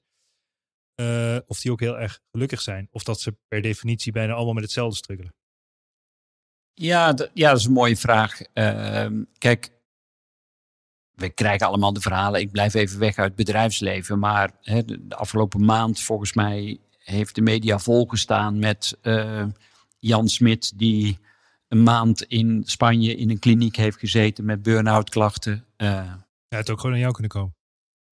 Uh, 1.02 1.38
of 1.46 1.60
die 1.60 1.72
ook 1.72 1.80
heel 1.80 2.00
erg 2.00 2.20
gelukkig 2.32 2.62
zijn. 2.62 2.88
Of 2.92 3.04
dat 3.04 3.22
ze 3.22 3.38
per 3.48 3.62
definitie 3.62 4.12
bijna 4.12 4.34
allemaal 4.34 4.54
met 4.54 4.64
hetzelfde 4.64 4.98
struggelen. 4.98 5.34
Ja, 6.74 7.16
ja 7.34 7.50
dat 7.50 7.60
is 7.60 7.66
een 7.66 7.72
mooie 7.72 7.98
vraag. 7.98 8.40
Uh, 8.54 9.08
kijk, 9.38 9.72
we 11.16 11.30
krijgen 11.30 11.68
allemaal 11.68 11.94
de 11.94 12.02
verhalen. 12.02 12.42
Ik 12.42 12.52
blijf 12.52 12.74
even 12.74 13.00
weg 13.00 13.18
uit 13.18 13.28
het 13.28 13.36
bedrijfsleven. 13.36 14.20
Maar 14.20 14.52
hè, 14.62 14.86
de 14.86 15.16
afgelopen 15.16 15.66
maand, 15.66 16.00
volgens 16.00 16.34
mij, 16.34 16.80
heeft 16.98 17.36
de 17.36 17.42
media 17.42 17.80
volgestaan 17.80 18.60
met 18.60 18.98
uh, 19.04 19.44
Jan 20.00 20.28
Smit, 20.28 20.74
die 20.76 21.18
een 21.68 21.84
maand 21.84 22.24
in 22.24 22.62
Spanje 22.66 23.16
in 23.16 23.30
een 23.30 23.40
kliniek 23.40 23.76
heeft 23.76 24.00
gezeten 24.00 24.46
met 24.46 24.62
burn-out 24.62 25.10
klachten. 25.10 25.66
Uh, 25.78 25.88
ja, 26.48 26.58
het 26.58 26.70
ook 26.70 26.80
gewoon 26.80 26.96
aan 26.96 27.02
jou 27.02 27.14
kunnen 27.14 27.32
komen. 27.32 27.55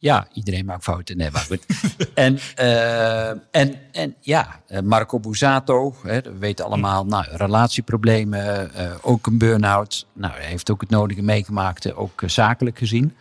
Ja, 0.04 0.28
iedereen 0.34 0.66
maakt 0.66 0.84
fouten. 0.84 1.18
Nee, 1.18 1.32
maar 1.32 1.42
goed. 1.42 1.66
en, 2.14 2.40
uh, 2.60 3.30
en, 3.30 3.76
en 3.92 4.16
ja, 4.20 4.62
Marco 4.84 5.20
Busato, 5.20 5.96
hè, 6.04 6.22
we 6.22 6.38
weten 6.38 6.66
allemaal, 6.66 7.06
nou, 7.06 7.26
relatieproblemen, 7.30 8.72
uh, 8.78 8.96
ook 9.02 9.28
een 9.28 9.38
burn-out. 9.38 10.08
Nou, 10.14 10.34
hij 10.34 10.46
heeft 10.46 10.72
ook 10.72 10.82
het 10.82 10.90
nodige 10.90 11.22
meegemaakt, 11.22 11.94
ook 11.94 12.22
uh, 12.22 12.30
zakelijk 12.30 12.78
gezien. 12.78 13.16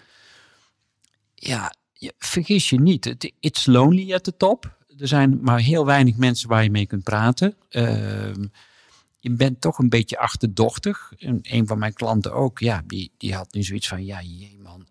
Ja, 1.35 1.74
je, 1.93 2.14
vergis 2.18 2.70
je 2.70 2.80
niet, 2.80 3.05
het, 3.05 3.33
it's 3.41 3.66
lonely 3.66 4.14
at 4.14 4.24
the 4.24 4.37
top. 4.37 4.76
Er 4.99 5.09
zijn 5.09 5.39
maar 5.43 5.61
heel 5.61 5.87
weinig 5.87 6.16
mensen 6.16 6.49
waar 6.49 6.62
je 6.62 6.70
mee 6.70 6.87
kunt 6.87 7.05
praten. 7.05 7.55
Ehm, 7.68 8.45
je 9.18 9.30
bent 9.30 9.61
toch 9.61 9.78
een 9.78 9.89
beetje 9.89 10.18
achterdochtig. 10.18 11.12
En 11.18 11.39
een 11.43 11.66
van 11.66 11.78
mijn 11.78 11.93
klanten 11.93 12.33
ook, 12.33 12.59
ja, 12.59 12.83
die, 12.87 13.12
die 13.16 13.35
had 13.35 13.53
nu 13.53 13.62
zoiets 13.62 13.89
van, 13.89 14.05
ja, 14.05 14.22
jee 14.22 14.59
man, 14.62 14.87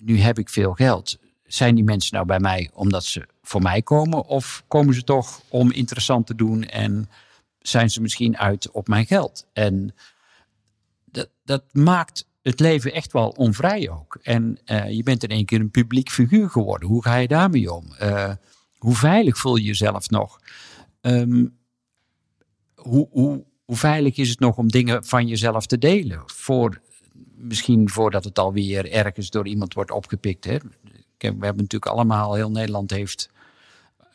nu 0.00 0.18
heb 0.18 0.38
ik 0.38 0.48
veel 0.48 0.72
geld 0.72 1.20
zijn 1.54 1.74
die 1.74 1.84
mensen 1.84 2.14
nou 2.14 2.26
bij 2.26 2.40
mij 2.40 2.70
omdat 2.74 3.04
ze 3.04 3.26
voor 3.42 3.62
mij 3.62 3.82
komen? 3.82 4.26
Of 4.26 4.64
komen 4.68 4.94
ze 4.94 5.04
toch 5.04 5.40
om 5.48 5.72
interessant 5.72 6.26
te 6.26 6.34
doen 6.34 6.64
en 6.64 7.08
zijn 7.58 7.90
ze 7.90 8.00
misschien 8.00 8.38
uit 8.38 8.70
op 8.70 8.88
mijn 8.88 9.06
geld? 9.06 9.46
En 9.52 9.94
dat, 11.04 11.28
dat 11.44 11.64
maakt 11.72 12.26
het 12.42 12.60
leven 12.60 12.92
echt 12.92 13.12
wel 13.12 13.28
onvrij 13.28 13.90
ook. 13.90 14.18
En 14.22 14.58
uh, 14.66 14.90
je 14.90 15.02
bent 15.02 15.22
in 15.22 15.28
één 15.28 15.44
keer 15.44 15.60
een 15.60 15.70
publiek 15.70 16.10
figuur 16.10 16.50
geworden. 16.50 16.88
Hoe 16.88 17.02
ga 17.02 17.16
je 17.16 17.28
daarmee 17.28 17.72
om? 17.72 17.86
Uh, 18.02 18.32
hoe 18.78 18.94
veilig 18.94 19.38
voel 19.38 19.56
je 19.56 19.64
jezelf 19.64 20.10
nog? 20.10 20.40
Um, 21.00 21.56
hoe, 22.74 23.08
hoe, 23.10 23.44
hoe 23.64 23.76
veilig 23.76 24.16
is 24.16 24.28
het 24.28 24.40
nog 24.40 24.56
om 24.56 24.68
dingen 24.68 25.04
van 25.04 25.26
jezelf 25.26 25.66
te 25.66 25.78
delen? 25.78 26.22
Voor, 26.26 26.80
misschien 27.34 27.90
voordat 27.90 28.24
het 28.24 28.38
alweer 28.38 28.92
ergens 28.92 29.30
door 29.30 29.46
iemand 29.46 29.74
wordt 29.74 29.90
opgepikt. 29.90 30.44
Hè? 30.44 30.56
We 31.28 31.44
hebben 31.44 31.62
natuurlijk 31.62 31.92
allemaal, 31.92 32.34
heel 32.34 32.50
Nederland 32.50 32.90
heeft 32.90 33.30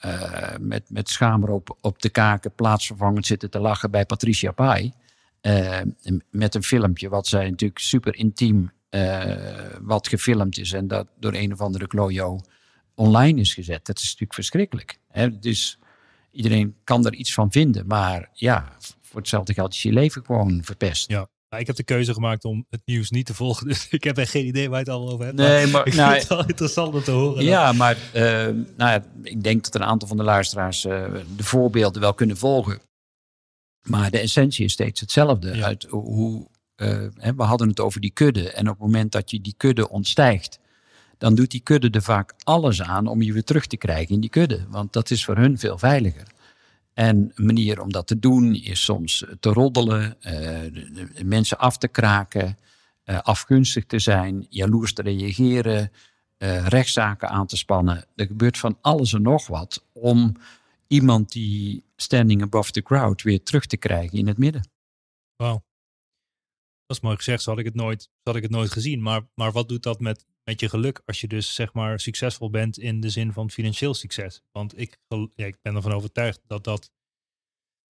uh, 0.06 0.58
met, 0.60 0.90
met 0.90 1.20
op, 1.82 2.02
de 2.02 2.10
kaken 2.10 2.56
plaatsvervangend 2.56 3.26
zitten 3.26 3.50
te 3.50 3.60
lachen 3.60 3.92
bij 3.92 4.06
Patricia 4.06 4.52
Pai. 4.52 4.94
Uh, 5.42 5.80
met 6.30 6.56
een 6.56 6.64
filmpje 6.64 7.10
wat 7.10 7.28
zij 7.28 7.50
natuurlijk 7.50 7.80
super 7.80 8.16
intiem 8.16 8.72
uh, 8.90 9.36
wat 9.82 10.08
gefilmd 10.08 10.58
is 10.58 10.72
en 10.72 10.88
dat 10.88 11.08
door 11.20 11.34
een 11.34 11.54
of 11.54 11.62
andere 11.62 11.88
klojo 11.88 12.40
online 12.96 13.40
is 13.40 13.54
gezet. 13.54 13.86
Dat 13.86 13.98
is 13.98 14.04
natuurlijk 14.04 14.34
verschrikkelijk. 14.34 15.00
Hè? 15.08 15.40
Dus 15.40 15.80
iedereen 16.32 16.76
kan 16.84 17.06
er 17.06 17.14
iets 17.14 17.34
van 17.34 17.52
vinden, 17.52 17.88
maar 17.88 18.30
ja, 18.34 18.78
voor 19.02 19.20
hetzelfde 19.20 19.54
geld 19.54 19.74
is 19.74 19.82
je 19.82 19.92
leven 19.92 20.26
gewoon 20.26 20.64
verpest. 20.64 21.10
Ja. 21.10 21.28
Nou, 21.50 21.62
ik 21.62 21.68
heb 21.68 21.76
de 21.76 21.84
keuze 21.84 22.14
gemaakt 22.14 22.46
om 22.46 22.66
het 22.70 22.82
nieuws 22.86 23.10
niet 23.10 23.26
te 23.26 23.34
volgen. 23.34 23.68
Dus 23.78 23.88
ik 23.90 24.04
heb 24.04 24.18
echt 24.18 24.32
geen 24.32 24.46
idee 24.46 24.70
waar 24.70 24.80
je 24.80 24.86
het 24.86 24.94
allemaal 24.94 25.14
over 25.14 25.26
hebt. 25.26 25.38
Nee, 25.38 25.68
maar, 25.68 25.88
ik 25.88 25.94
nou, 25.94 26.12
vind 26.12 26.22
het 26.22 26.38
wel 26.38 26.48
interessant 26.48 26.94
om 26.94 27.04
te 27.04 27.12
horen. 27.12 27.44
Ja, 27.44 27.66
dan. 27.66 27.78
maar 27.78 27.98
uh, 28.16 28.22
nou 28.78 28.92
ja, 28.92 29.06
ik 29.24 29.44
denk 29.44 29.64
dat 29.64 29.76
een 29.76 29.88
aantal 29.88 30.08
van 30.08 30.18
de 30.18 30.24
luisteraars 30.24 30.86
uh, 30.86 31.14
de 31.36 31.44
voorbeelden 31.44 32.02
wel 32.02 32.14
kunnen 32.14 32.38
volgen. 32.38 32.80
Maar 33.88 34.12
de 34.12 34.20
essentie 34.20 34.66
is 34.66 34.72
steeds 34.72 35.00
hetzelfde. 35.00 35.56
Ja. 35.56 35.66
Uit 35.66 35.84
hoe, 35.90 36.48
uh, 36.76 37.08
hè, 37.16 37.36
we 37.36 37.44
hadden 37.44 37.68
het 37.68 37.80
over 37.80 38.02
die 38.02 38.12
kudde. 38.12 38.52
En 38.52 38.70
op 38.70 38.74
het 38.74 38.84
moment 38.84 39.12
dat 39.12 39.32
je 39.32 39.42
die 39.42 39.54
kudde 39.58 39.90
ontstijgt, 39.90 40.60
dan 41.18 41.36
doet 41.36 41.52
die 41.52 41.62
kudde 41.62 41.90
er 41.90 42.02
vaak 42.02 42.34
alles 42.44 42.82
aan 42.82 43.08
om 43.08 43.22
je 43.22 43.34
weer 43.34 43.44
terug 43.44 43.68
te 43.68 43.78
krijgen 43.78 44.16
in 44.16 44.22
die 44.22 44.30
kudde. 44.30 44.66
Want 44.70 44.94
dat 44.94 45.12
is 45.12 45.26
voor 45.26 45.36
hun 45.36 45.60
veel 45.60 45.78
veiliger. 45.78 46.28
En 46.98 47.32
een 47.36 47.46
manier 47.46 47.82
om 47.82 47.92
dat 47.92 48.08
te 48.08 48.20
doen 48.20 48.56
is 48.56 48.84
soms 48.84 49.26
te 49.40 49.50
roddelen, 49.50 50.18
de, 50.20 51.10
de 51.16 51.24
mensen 51.24 51.58
af 51.58 51.78
te 51.78 51.88
kraken, 51.88 52.58
uh, 53.06 53.20
afgunstig 53.20 53.86
te 53.86 54.00
zijn, 54.00 54.46
jaloers 54.50 54.94
te 54.94 55.02
reageren, 55.02 55.92
eh, 56.38 56.68
rechtszaken 56.68 57.30
aan 57.30 57.48
te 57.48 57.58
spannen. 57.58 58.06
Er 58.16 58.26
gebeurt 58.26 58.58
van 58.58 58.78
alles 58.82 59.14
en 59.14 59.22
nog 59.22 59.48
wat 59.48 59.86
om 59.94 60.36
iemand 60.88 61.32
die 61.32 61.84
standing 61.96 62.42
above 62.42 62.72
the 62.72 62.82
crowd 62.82 63.22
weer 63.22 63.44
terug 63.44 63.66
te 63.66 63.78
krijgen 63.78 64.18
in 64.18 64.28
het 64.28 64.38
midden. 64.38 64.70
Wauw. 65.36 65.66
Dat 66.86 66.98
is 66.98 67.04
mooi 67.04 67.16
gezegd, 67.16 67.42
zo 67.42 67.50
had 67.50 67.60
ik 67.60 67.66
het 67.66 67.76
nooit, 67.76 68.10
had 68.24 68.36
ik 68.36 68.42
het 68.42 68.52
nooit 68.52 68.72
gezien. 68.72 69.02
Maar, 69.02 69.22
maar 69.36 69.52
wat 69.52 69.70
doet 69.70 69.84
dat 69.84 70.00
met, 70.00 70.26
met 70.50 70.60
je 70.60 70.70
geluk 70.70 71.02
als 71.06 71.22
je 71.22 71.28
dus 71.28 71.56
zeg 71.56 71.74
maar 71.74 72.00
succesvol 72.00 72.50
bent 72.50 72.78
in 72.80 73.00
de 73.00 73.10
zin 73.10 73.34
van 73.34 73.50
financieel 73.52 73.94
succes? 73.94 74.42
Want 74.52 74.80
ik, 74.80 74.98
ja, 75.36 75.46
ik 75.46 75.58
ben 75.62 75.76
ervan 75.76 75.92
overtuigd 75.94 76.42
dat 76.46 76.64
dat. 76.64 76.92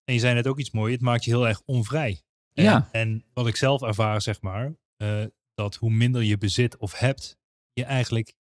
En 0.03 0.13
je 0.13 0.19
zei 0.19 0.33
net 0.33 0.47
ook 0.47 0.59
iets 0.59 0.71
moois, 0.71 0.91
het 0.93 1.01
maakt 1.01 1.23
je 1.23 1.31
heel 1.31 1.47
erg 1.47 1.61
onvrij. 1.65 2.21
En, 2.53 2.63
Ja. 2.63 2.89
en 2.91 3.25
wat 3.33 3.47
ik 3.47 3.55
zelf 3.55 3.81
ervaar, 3.81 4.21
zeg 4.21 4.41
maar, 4.41 4.75
eh, 4.97 5.25
dat 5.53 5.75
hoe 5.75 5.91
minder 5.91 6.23
je 6.23 6.37
bezit 6.37 6.77
of 6.77 6.99
hebt, 6.99 7.37
je 7.73 7.83
eigenlijk 7.83 8.33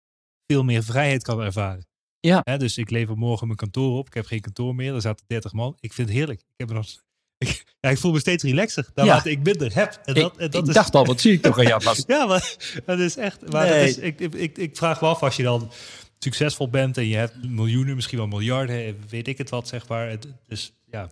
veel 0.46 0.64
meer 0.64 0.82
vrijheid 0.82 1.22
kan 1.22 1.40
ervaren. 1.40 1.86
Ja. 2.20 2.40
Hè, 2.44 2.58
dus 2.58 2.78
ik 2.78 2.90
lever 2.90 3.16
morgen 3.16 3.46
mijn 3.46 3.58
kantoor 3.58 3.98
op. 3.98 4.06
Ik 4.06 4.14
heb 4.14 4.26
geen 4.26 4.40
kantoor 4.40 4.74
meer. 4.74 4.94
Er 4.94 5.00
zaten 5.00 5.24
30 5.28 5.52
man. 5.52 5.76
Ik 5.80 5.92
vind 5.92 6.08
het 6.08 6.16
heerlijk. 6.16 6.40
Ik, 6.40 6.46
heb 6.56 6.68
er 6.68 6.74
nog, 6.74 7.02
ik, 7.42 7.64
ja, 7.80 7.90
ik 7.90 7.98
voel 7.98 8.12
me 8.12 8.18
steeds 8.18 8.44
relaxer 8.44 8.86
naarmate 8.94 9.30
ik 9.30 9.42
minder 9.42 9.74
heb. 9.74 10.00
En 10.04 10.14
dat, 10.14 10.32
ik 10.32 10.38
en 10.38 10.50
dat 10.50 10.62
ik 10.62 10.68
is, 10.68 10.74
dacht 10.74 10.94
al, 10.94 11.06
wat 11.06 11.20
zie 11.20 11.32
ik 11.32 11.42
toch 11.42 11.58
aan 11.58 11.66
jou 11.66 11.82
vast? 11.82 12.04
ja, 12.12 12.26
maar 12.26 12.56
dat 12.86 12.98
is 12.98 13.16
echt. 13.16 13.52
Maar 13.52 13.68
Nee. 13.68 13.78
dat 13.78 13.88
is, 13.88 13.98
ik, 13.98 14.20
ik, 14.20 14.58
ik, 14.58 14.76
vraag 14.76 15.00
me 15.00 15.06
af 15.06 15.22
als 15.22 15.36
je 15.36 15.42
dan 15.42 15.72
succesvol 16.18 16.68
bent 16.68 16.96
en 16.96 17.06
je 17.06 17.16
hebt 17.16 17.48
miljoenen, 17.48 17.94
misschien 17.94 18.18
wel 18.18 18.26
miljarden, 18.26 18.96
weet 19.08 19.28
ik 19.28 19.38
het 19.38 19.50
wat, 19.50 19.68
zeg 19.68 19.88
maar. 19.88 20.08
Het, 20.08 20.26
dus 20.48 20.72
ja, 20.90 21.10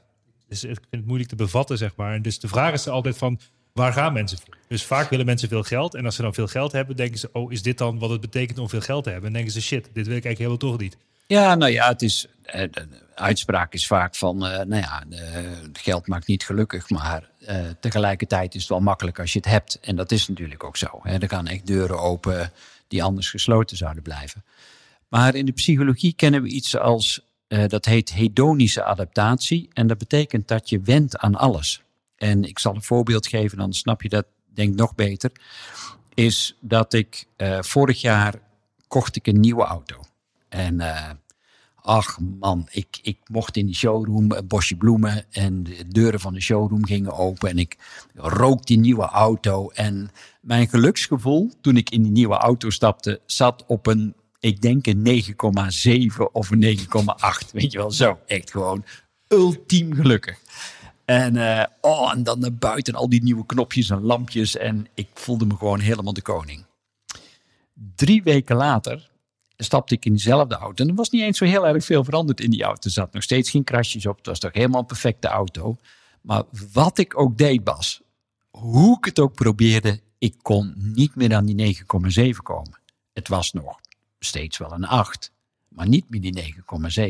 dus 0.49 0.64
ik 0.64 0.68
vind 0.68 0.87
het 0.91 1.07
moeilijk 1.07 1.31
te 1.31 1.37
bevatten, 1.37 1.78
zeg 1.78 1.97
maar. 1.97 2.14
En 2.14 2.22
dus 2.22 2.39
de 2.39 2.49
vraag 2.49 2.72
is 2.72 2.89
altijd 2.89 3.18
van. 3.18 3.41
Waar 3.72 3.93
gaan 3.93 4.12
mensen 4.12 4.39
voor? 4.39 4.57
Dus 4.68 4.85
vaak 4.85 5.11
willen 5.11 5.26
mensen 5.26 5.49
veel 5.49 5.62
geld. 5.62 5.95
En 5.95 6.05
als 6.05 6.14
ze 6.14 6.22
dan 6.22 6.35
veel 6.35 6.47
geld 6.47 6.72
hebben, 6.72 6.97
denken 6.97 7.18
ze: 7.18 7.28
Oh, 7.33 7.53
is 7.53 7.62
dit 7.62 7.78
dan 7.78 7.99
wat 7.99 8.11
het 8.11 8.20
betekent 8.20 8.59
om 8.59 8.68
veel 8.68 8.81
geld 8.81 9.05
te 9.05 9.11
hebben? 9.11 9.28
En 9.28 9.35
denken 9.35 9.53
ze: 9.53 9.62
Shit, 9.62 9.85
dit 9.93 10.07
wil 10.07 10.16
ik 10.16 10.24
eigenlijk 10.24 10.39
helemaal 10.39 10.57
toch 10.57 10.78
niet. 10.78 10.97
Ja, 11.31 11.55
nou 11.55 11.72
ja, 11.72 11.89
het 11.89 12.03
is, 12.03 12.26
eh, 12.43 12.64
uitspraak 13.14 13.72
is 13.72 13.87
vaak 13.87 14.14
van, 14.14 14.47
eh, 14.47 14.64
nou 14.64 14.83
ja, 14.83 15.05
geld 15.72 16.07
maakt 16.07 16.26
niet 16.26 16.45
gelukkig, 16.45 16.91
maar 16.91 17.31
eh, 17.39 17.64
tegelijkertijd 17.81 18.55
is 18.55 18.61
het 18.61 18.70
wel 18.70 18.81
makkelijk 18.81 19.18
als 19.18 19.33
je 19.33 19.39
het 19.39 19.49
hebt. 19.49 19.78
En 19.81 19.97
dat 19.97 20.12
is 20.12 20.28
natuurlijk 20.28 20.64
ook 20.64 20.76
zo. 20.76 21.01
Hè. 21.03 21.18
Er 21.18 21.28
gaan 21.28 21.47
echt 21.47 21.66
deuren 21.66 22.01
open 22.01 22.53
die 22.89 23.03
anders 23.03 23.31
gesloten 23.31 23.76
zouden 23.76 24.03
blijven. 24.03 24.45
Maar 25.09 25.35
in 25.35 25.47
de 25.47 25.53
psychologie 25.53 26.12
kennen 26.12 26.43
we 26.43 26.49
iets 26.49 26.76
als, 26.76 27.20
dat 27.66 27.85
heet 27.85 28.12
hedonische 28.12 28.85
adaptatie. 28.85 29.68
En 29.72 29.87
dat 29.87 29.99
betekent 29.99 30.49
dat 30.49 30.68
je 30.68 30.81
wendt 30.81 31.18
aan 31.18 31.35
alles. 31.35 31.83
En 32.16 32.45
ik 32.45 32.59
zal 32.59 32.74
een 32.74 32.83
voorbeeld 32.83 33.26
geven, 33.26 33.59
dan 33.59 33.72
snap 33.72 34.03
je 34.03 34.09
dat 34.09 34.26
denk 34.55 34.74
nog 34.74 34.95
beter. 34.95 35.31
Is 36.14 36.57
dat 36.61 36.93
ik 36.93 37.26
vorig 37.61 38.01
jaar 38.01 38.35
kocht 38.89 39.16
ik 39.16 39.26
een 39.26 39.41
nieuwe 39.41 39.64
auto. 39.64 40.05
En 40.49 40.81
ach 41.91 42.18
man, 42.38 42.68
ik, 42.70 42.99
ik 43.03 43.18
mocht 43.30 43.57
in 43.57 43.66
die 43.66 43.74
showroom 43.74 44.32
een 44.32 44.47
bosje 44.47 44.76
bloemen 44.76 45.24
en 45.30 45.62
de 45.62 45.88
deuren 45.88 46.20
van 46.20 46.34
de 46.34 46.41
showroom 46.41 46.86
gingen 46.86 47.12
open 47.12 47.49
en 47.49 47.59
ik 47.59 47.76
rook 48.14 48.66
die 48.66 48.78
nieuwe 48.78 49.05
auto. 49.05 49.70
En 49.70 50.11
mijn 50.41 50.68
geluksgevoel 50.68 51.51
toen 51.61 51.76
ik 51.76 51.91
in 51.91 52.03
die 52.03 52.12
nieuwe 52.12 52.34
auto 52.34 52.70
stapte 52.70 53.20
zat 53.26 53.64
op 53.66 53.86
een, 53.86 54.14
ik 54.41 54.61
denk 54.61 54.86
een 54.86 55.22
9,7 56.16 56.32
of 56.32 56.51
een 56.51 56.78
9,8. 56.78 57.51
Weet 57.53 57.72
je 57.72 57.78
wel, 57.78 57.91
zo 57.91 58.18
echt 58.26 58.51
gewoon 58.51 58.84
ultiem 59.28 59.95
gelukkig. 59.95 60.38
En, 61.05 61.36
eh, 61.36 61.66
oh, 61.80 62.12
en 62.12 62.22
dan 62.22 62.41
naar 62.41 62.55
buiten 62.55 62.95
al 62.95 63.09
die 63.09 63.22
nieuwe 63.22 63.47
knopjes 63.47 63.91
en 63.91 64.03
lampjes 64.03 64.57
en 64.57 64.86
ik 64.95 65.09
voelde 65.14 65.47
me 65.47 65.57
gewoon 65.57 65.80
helemaal 65.80 66.12
de 66.12 66.22
koning. 66.22 66.64
Drie 67.95 68.22
weken 68.22 68.57
later 68.57 69.10
stapte 69.65 69.95
ik 69.95 70.05
in 70.05 70.13
diezelfde 70.13 70.55
auto. 70.55 70.85
En 70.85 70.91
er 70.91 70.97
was 70.97 71.11
niet 71.11 71.23
eens 71.23 71.39
zo 71.39 71.45
heel 71.45 71.67
erg 71.67 71.85
veel 71.85 72.05
veranderd 72.05 72.41
in 72.41 72.51
die 72.51 72.63
auto. 72.63 72.81
Er 72.83 72.91
zat 72.91 73.13
nog 73.13 73.23
steeds 73.23 73.51
geen 73.51 73.65
krasjes 73.65 74.07
op. 74.07 74.17
Het 74.17 74.27
was 74.27 74.39
toch 74.39 74.53
helemaal 74.53 74.81
een 74.81 74.87
perfecte 74.87 75.29
auto. 75.29 75.77
Maar 76.21 76.43
wat 76.73 76.99
ik 76.99 77.19
ook 77.19 77.39
deed, 77.39 77.65
Bas, 77.65 78.01
hoe 78.51 78.97
ik 78.97 79.05
het 79.05 79.19
ook 79.19 79.35
probeerde, 79.35 80.01
ik 80.19 80.35
kon 80.43 80.75
niet 80.77 81.15
meer 81.15 81.35
aan 81.35 81.47
die 81.47 81.77
9,7 82.25 82.37
komen. 82.43 82.81
Het 83.13 83.29
was 83.29 83.53
nog 83.53 83.81
steeds 84.19 84.59
wel 84.59 84.73
een 84.73 84.87
8, 84.87 85.33
maar 85.71 85.89
niet 85.89 86.05
meer 86.09 86.21
die 86.21 86.55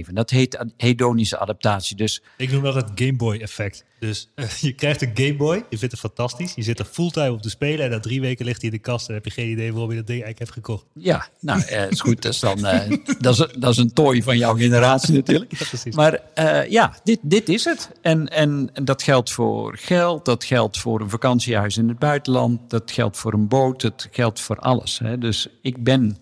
9,7. 0.05 0.13
Dat 0.13 0.31
heet 0.31 0.65
hedonische 0.77 1.39
adaptatie. 1.39 1.97
Dus 1.97 2.23
Ik 2.37 2.53
noem 2.53 2.63
dat 2.63 2.75
het 2.75 2.91
Game 2.95 3.17
Boy 3.17 3.37
effect. 3.37 3.85
Dus 3.99 4.29
eh, 4.35 4.51
je 4.67 4.73
krijgt 4.73 5.03
een 5.03 5.11
Game 5.15 5.37
Boy, 5.37 5.57
je 5.57 5.79
vindt 5.79 5.93
het 5.93 6.01
fantastisch, 6.01 6.55
je 6.55 6.63
zit 6.63 6.79
er 6.79 6.85
fulltime 6.85 7.33
op 7.33 7.43
te 7.43 7.51
spelen 7.51 7.85
en 7.85 7.91
na 7.91 8.01
drie 8.01 8.21
weken 8.21 8.45
ligt 8.45 8.61
hij 8.61 8.71
in 8.71 8.77
de 8.77 8.83
kast 8.83 9.09
en 9.09 9.15
heb 9.15 9.25
je 9.25 9.31
geen 9.31 9.51
idee 9.51 9.73
waarom 9.73 9.91
je 9.91 9.97
dat 9.97 10.07
ding 10.07 10.23
eigenlijk 10.23 10.39
hebt 10.39 10.67
gekocht. 10.67 10.85
ja, 10.95 11.29
nou, 11.41 11.61
eh, 11.63 11.91
is 11.91 12.01
goed. 12.01 12.23
Dat 12.23 12.33
is, 12.33 12.41
dan, 12.41 12.65
eh, 12.67 12.99
dat, 13.19 13.39
is, 13.39 13.47
dat 13.59 13.71
is 13.71 13.77
een 13.77 13.93
tooi 13.93 14.23
van 14.23 14.39
jouw 14.39 14.55
generatie 14.57 15.15
natuurlijk. 15.15 15.51
Ja, 15.59 15.67
precies. 15.67 15.95
Maar 15.95 16.21
ja, 16.69 16.95
dit, 17.05 17.19
dit 17.23 17.49
is 17.49 17.65
het. 17.65 17.91
En, 18.03 18.29
en 18.29 18.71
dat 18.83 19.03
geldt 19.03 19.31
voor 19.31 19.77
geld, 19.77 20.25
dat 20.25 20.45
geldt 20.45 20.79
voor 20.79 21.01
een 21.01 21.11
vakantiehuis 21.11 21.77
in 21.77 21.89
het 21.89 21.99
buitenland, 21.99 22.71
dat 22.71 22.91
geldt 22.91 23.17
voor 23.17 23.33
een 23.33 23.49
boot, 23.49 23.81
dat 23.81 24.09
geldt 24.11 24.41
voor 24.41 24.59
alles. 24.59 24.99
Hè. 24.99 25.19
Dus 25.19 25.49
ik 25.63 25.85
ben 25.85 26.19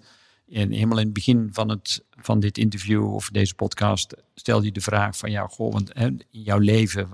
in, 0.48 0.72
helemaal 0.72 0.98
in 0.98 1.04
het 1.04 1.14
begin 1.14 1.48
van, 1.52 1.68
het, 1.68 2.04
van 2.10 2.40
dit 2.40 2.58
interview 2.58 3.14
of 3.14 3.30
deze 3.30 3.54
podcast 3.54 4.14
stelde 4.34 4.64
je 4.64 4.72
de 4.72 4.80
vraag 4.80 5.16
van 5.16 5.30
ja, 5.30 5.46
goh, 5.46 5.72
want, 5.72 5.90
hè, 5.92 6.06
in 6.06 6.24
jouw 6.30 6.58
leven, 6.58 7.08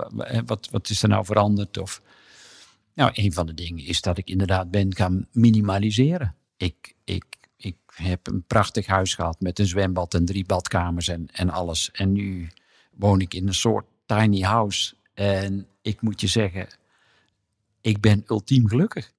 wat, 0.46 0.68
wat 0.70 0.88
is 0.88 1.02
er 1.02 1.08
nou 1.08 1.24
veranderd? 1.24 1.78
Of, 1.78 2.02
nou, 2.94 3.10
een 3.14 3.32
van 3.32 3.46
de 3.46 3.54
dingen 3.54 3.84
is 3.84 4.00
dat 4.00 4.18
ik 4.18 4.28
inderdaad 4.28 4.70
ben 4.70 4.94
gaan 4.94 5.26
minimaliseren. 5.32 6.34
Ik, 6.56 6.94
ik, 7.04 7.24
ik 7.56 7.76
heb 7.86 8.26
een 8.26 8.42
prachtig 8.42 8.86
huis 8.86 9.14
gehad 9.14 9.40
met 9.40 9.58
een 9.58 9.66
zwembad 9.66 10.14
en 10.14 10.24
drie 10.24 10.44
badkamers 10.44 11.08
en, 11.08 11.28
en 11.32 11.50
alles. 11.50 11.90
En 11.90 12.12
nu 12.12 12.48
woon 12.90 13.20
ik 13.20 13.34
in 13.34 13.46
een 13.46 13.54
soort 13.54 13.86
tiny 14.06 14.40
house. 14.40 14.94
En 15.14 15.66
ik 15.82 16.00
moet 16.00 16.20
je 16.20 16.26
zeggen, 16.26 16.68
ik 17.80 18.00
ben 18.00 18.24
ultiem 18.26 18.68
gelukkig. 18.68 19.12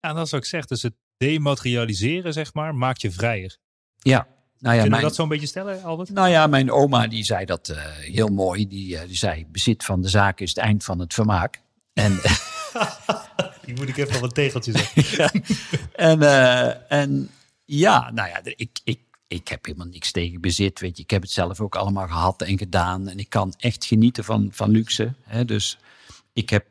En 0.00 0.14
dat 0.14 0.26
is 0.26 0.32
ik 0.32 0.44
zeg, 0.44 0.66
dus 0.66 0.82
het 0.82 0.94
dematerialiseren, 1.16 2.32
zeg 2.32 2.54
maar, 2.54 2.74
maakt 2.74 3.00
je 3.00 3.10
vrijer. 3.10 3.56
Ja, 3.96 4.26
nou 4.58 4.74
ja, 4.74 4.82
Kunnen 4.82 4.98
we 4.98 5.04
dat 5.04 5.14
zo'n 5.14 5.28
beetje 5.28 5.46
stellen, 5.46 5.82
Albert? 5.82 6.10
nou 6.10 6.28
ja, 6.28 6.46
mijn 6.46 6.70
oma 6.70 7.06
die 7.06 7.24
zei 7.24 7.44
dat 7.44 7.68
eh, 7.68 7.86
heel 7.96 8.28
mooi. 8.28 8.68
Die, 8.68 8.98
eh, 8.98 9.06
die 9.06 9.16
zei, 9.16 9.46
bezit 9.46 9.84
van 9.84 10.02
de 10.02 10.08
zaak 10.08 10.40
is 10.40 10.48
het 10.48 10.58
eind 10.58 10.84
van 10.84 10.98
het 10.98 11.14
vermaak. 11.14 11.60
En, 11.92 12.20
Die 13.64 13.74
moet 13.74 13.88
ik 13.88 13.96
even 13.96 14.22
een 14.22 14.28
tegeltje 14.28 14.72
zetten. 14.72 15.42
en, 16.10 16.22
eh, 16.22 16.92
en 16.92 17.30
ja, 17.64 18.10
nou 18.10 18.28
ja, 18.28 18.40
ik, 18.44 18.80
ik, 18.84 19.00
ik 19.26 19.48
heb 19.48 19.64
helemaal 19.64 19.86
niks 19.86 20.10
tegen 20.10 20.40
bezit. 20.40 20.80
Weet 20.80 20.96
je, 20.96 21.02
ik 21.02 21.10
heb 21.10 21.22
het 21.22 21.30
zelf 21.30 21.60
ook 21.60 21.76
allemaal 21.76 22.06
gehad 22.06 22.42
en 22.42 22.58
gedaan. 22.58 23.08
En 23.08 23.18
ik 23.18 23.28
kan 23.28 23.54
echt 23.58 23.84
genieten 23.84 24.24
van, 24.24 24.48
van 24.52 24.70
luxe. 24.70 25.14
Hè? 25.22 25.44
Dus 25.44 25.78
ik 26.32 26.50
heb 26.50 26.66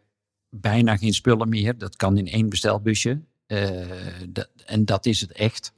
bijna 0.50 0.98
geen 0.98 1.14
spullen 1.14 1.50
meer. 1.50 1.78
Dat 1.78 1.96
kan 1.96 2.18
in 2.18 2.28
één 2.28 2.50
bestelbusje. 2.50 3.22
Eh, 3.54 3.88
dat, 4.30 4.50
en 4.66 4.86
dat 4.86 5.06
is 5.06 5.22
het 5.22 5.32
echt. 5.32 5.74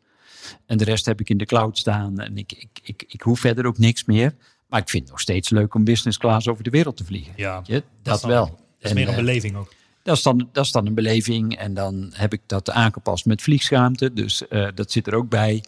En 0.66 0.78
de 0.78 0.84
rest 0.84 1.06
heb 1.06 1.20
ik 1.20 1.30
in 1.30 1.38
de 1.38 1.46
cloud 1.46 1.78
staan. 1.78 2.20
En 2.20 2.38
ik, 2.38 2.52
ik, 2.52 2.80
ik, 2.84 3.04
ik 3.08 3.22
hoef 3.22 3.40
verder 3.40 3.66
ook 3.66 3.78
niks 3.78 4.06
meer. 4.06 4.36
Maar 4.68 4.80
ik 4.80 4.90
vind 4.90 5.04
het 5.04 5.12
nog 5.12 5.22
steeds 5.22 5.50
leuk 5.50 5.74
om 5.74 5.84
business 5.84 6.18
class 6.18 6.48
over 6.48 6.64
de 6.64 6.70
wereld 6.70 6.98
te 6.98 7.06
vliegen. 7.06 7.34
Ja, 7.36 7.64
dat, 8.02 8.20
ik. 8.20 8.26
wel. 8.26 8.46
Dat 8.46 8.60
is 8.80 8.90
En, 8.90 8.96
meer 8.96 9.08
een 9.08 9.14
eh, 9.14 9.20
beleving 9.20 9.56
ook. 9.56 9.74
dat 10.04 10.18
is, 10.18 10.24
dan, 10.24 10.50
dat 10.52 10.66
is 10.66 10.72
dan 10.72 10.86
een 10.86 10.94
beleving. 10.94 11.58
En 11.58 11.74
dan 11.74 12.12
heb 12.14 12.34
ik 12.34 12.42
dat 12.46 12.72
aangepast 12.72 13.26
met 13.26 13.42
vliegschaamte. 13.42 14.14
Dus 14.14 14.48
eh, 14.48 14.68
dat 14.76 14.92
zit 14.92 15.08
er 15.08 15.16
ook 15.16 15.30
bij. 15.30 15.64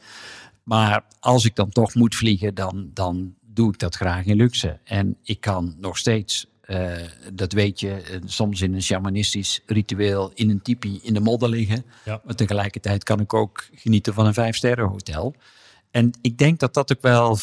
Maar 0.63 1.03
als 1.19 1.45
ik 1.45 1.55
dan 1.55 1.69
toch 1.69 1.95
moet 1.95 2.15
vliegen, 2.15 2.55
dan, 2.55 2.89
dan 2.93 3.35
doe 3.41 3.73
ik 3.73 3.79
dat 3.79 3.95
graag 3.95 4.25
in 4.25 4.35
luxe. 4.35 4.79
En 4.83 5.17
ik 5.23 5.39
kan 5.41 5.75
nog 5.79 5.97
steeds, 5.97 6.47
eh, 6.67 6.91
dat 7.33 7.51
weet 7.51 7.79
je, 7.79 7.91
eh, 7.91 8.19
soms 8.25 8.61
in 8.61 8.73
een 8.73 8.81
shamanistisch 8.81 9.61
ritueel 9.65 10.31
in 10.33 10.49
een 10.49 10.61
tipi 10.61 10.99
in 11.03 11.13
de 11.13 11.19
modder 11.19 11.49
liggen. 11.49 11.85
Ja. 12.05 12.21
Maar 12.25 12.35
tegelijkertijd 12.35 13.03
kan 13.03 13.19
ik 13.19 13.33
ook 13.33 13.67
genieten 13.73 14.13
van 14.13 14.25
een 14.25 14.33
vijfsterren 14.33 14.87
hotel. 14.87 15.35
En 15.91 16.11
ik 16.21 16.37
denk 16.37 16.59
dat 16.59 16.73
dat 16.73 16.91
ook 16.91 17.01
wel 17.01 17.37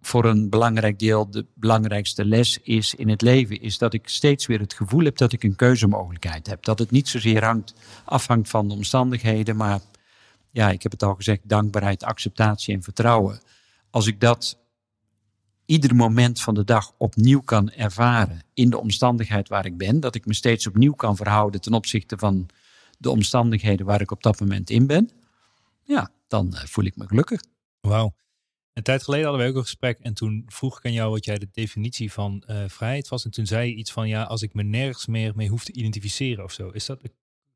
voor 0.00 0.24
een 0.24 0.48
belangrijk 0.48 0.98
deel 0.98 1.30
de 1.30 1.46
belangrijkste 1.54 2.24
les 2.24 2.58
is 2.62 2.94
in 2.94 3.08
het 3.08 3.22
leven. 3.22 3.60
Is 3.60 3.78
dat 3.78 3.92
ik 3.94 4.08
steeds 4.08 4.46
weer 4.46 4.60
het 4.60 4.74
gevoel 4.74 5.04
heb 5.04 5.16
dat 5.16 5.32
ik 5.32 5.42
een 5.42 5.56
keuzemogelijkheid 5.56 6.46
heb. 6.46 6.64
Dat 6.64 6.78
het 6.78 6.90
niet 6.90 7.08
zozeer 7.08 7.44
hangt, 7.44 7.74
afhangt 8.04 8.48
van 8.48 8.68
de 8.68 8.74
omstandigheden. 8.74 9.56
Maar 9.56 9.80
ja, 10.50 10.70
ik 10.70 10.82
heb 10.82 10.92
het 10.92 11.02
al 11.02 11.14
gezegd, 11.14 11.40
dankbaarheid, 11.42 12.04
acceptatie 12.04 12.74
en 12.74 12.82
vertrouwen. 12.82 13.40
Als 13.90 14.06
ik 14.06 14.20
dat 14.20 14.58
ieder 15.70 15.96
moment 15.96 16.40
van 16.40 16.54
de 16.54 16.64
dag 16.64 16.94
opnieuw 16.98 17.40
kan 17.40 17.70
ervaren 17.70 18.42
in 18.54 18.70
de 18.70 18.78
omstandigheid 18.78 19.48
waar 19.48 19.66
ik 19.66 19.76
ben. 19.76 20.00
Dat 20.00 20.14
ik 20.14 20.26
me 20.26 20.34
steeds 20.34 20.66
opnieuw 20.66 20.92
kan 20.92 21.16
verhouden 21.16 21.60
ten 21.60 21.72
opzichte 21.72 22.18
van 22.18 22.46
de 22.98 23.10
omstandigheden 23.10 23.86
waar 23.86 24.00
ik 24.00 24.10
op 24.10 24.22
dat 24.22 24.40
moment 24.40 24.70
in 24.70 24.86
ben. 24.86 25.10
Ja, 25.84 26.10
dan 26.28 26.54
eh, 26.54 26.64
voel 26.64 26.84
ik 26.84 26.96
me 26.96 27.06
gelukkig. 27.06 27.40
Wauw. 27.80 28.14
Een 28.72 28.82
tijd 28.82 29.02
geleden 29.02 29.26
hadden 29.26 29.44
we 29.44 29.50
ook 29.50 29.56
een 29.56 29.62
gesprek 29.62 29.98
en 29.98 30.14
toen 30.14 30.44
vroeg 30.46 30.78
ik 30.78 30.84
aan 30.84 30.92
jou 30.92 31.10
wat 31.10 31.24
jij 31.24 31.38
de 31.38 31.48
definitie 31.52 32.12
van 32.12 32.42
eh, 32.46 32.64
vrijheid 32.66 33.08
was. 33.08 33.24
En 33.24 33.30
toen 33.30 33.46
zei 33.46 33.68
je 33.68 33.74
iets 33.74 33.92
van, 33.92 34.08
ja, 34.08 34.22
als 34.22 34.42
ik 34.42 34.54
me 34.54 34.62
nergens 34.62 35.06
meer 35.06 35.32
mee 35.36 35.48
hoef 35.48 35.64
te 35.64 35.72
identificeren 35.72 36.44
of 36.44 36.52
zo. 36.52 36.68
Is 36.68 36.86
dat, 36.86 37.00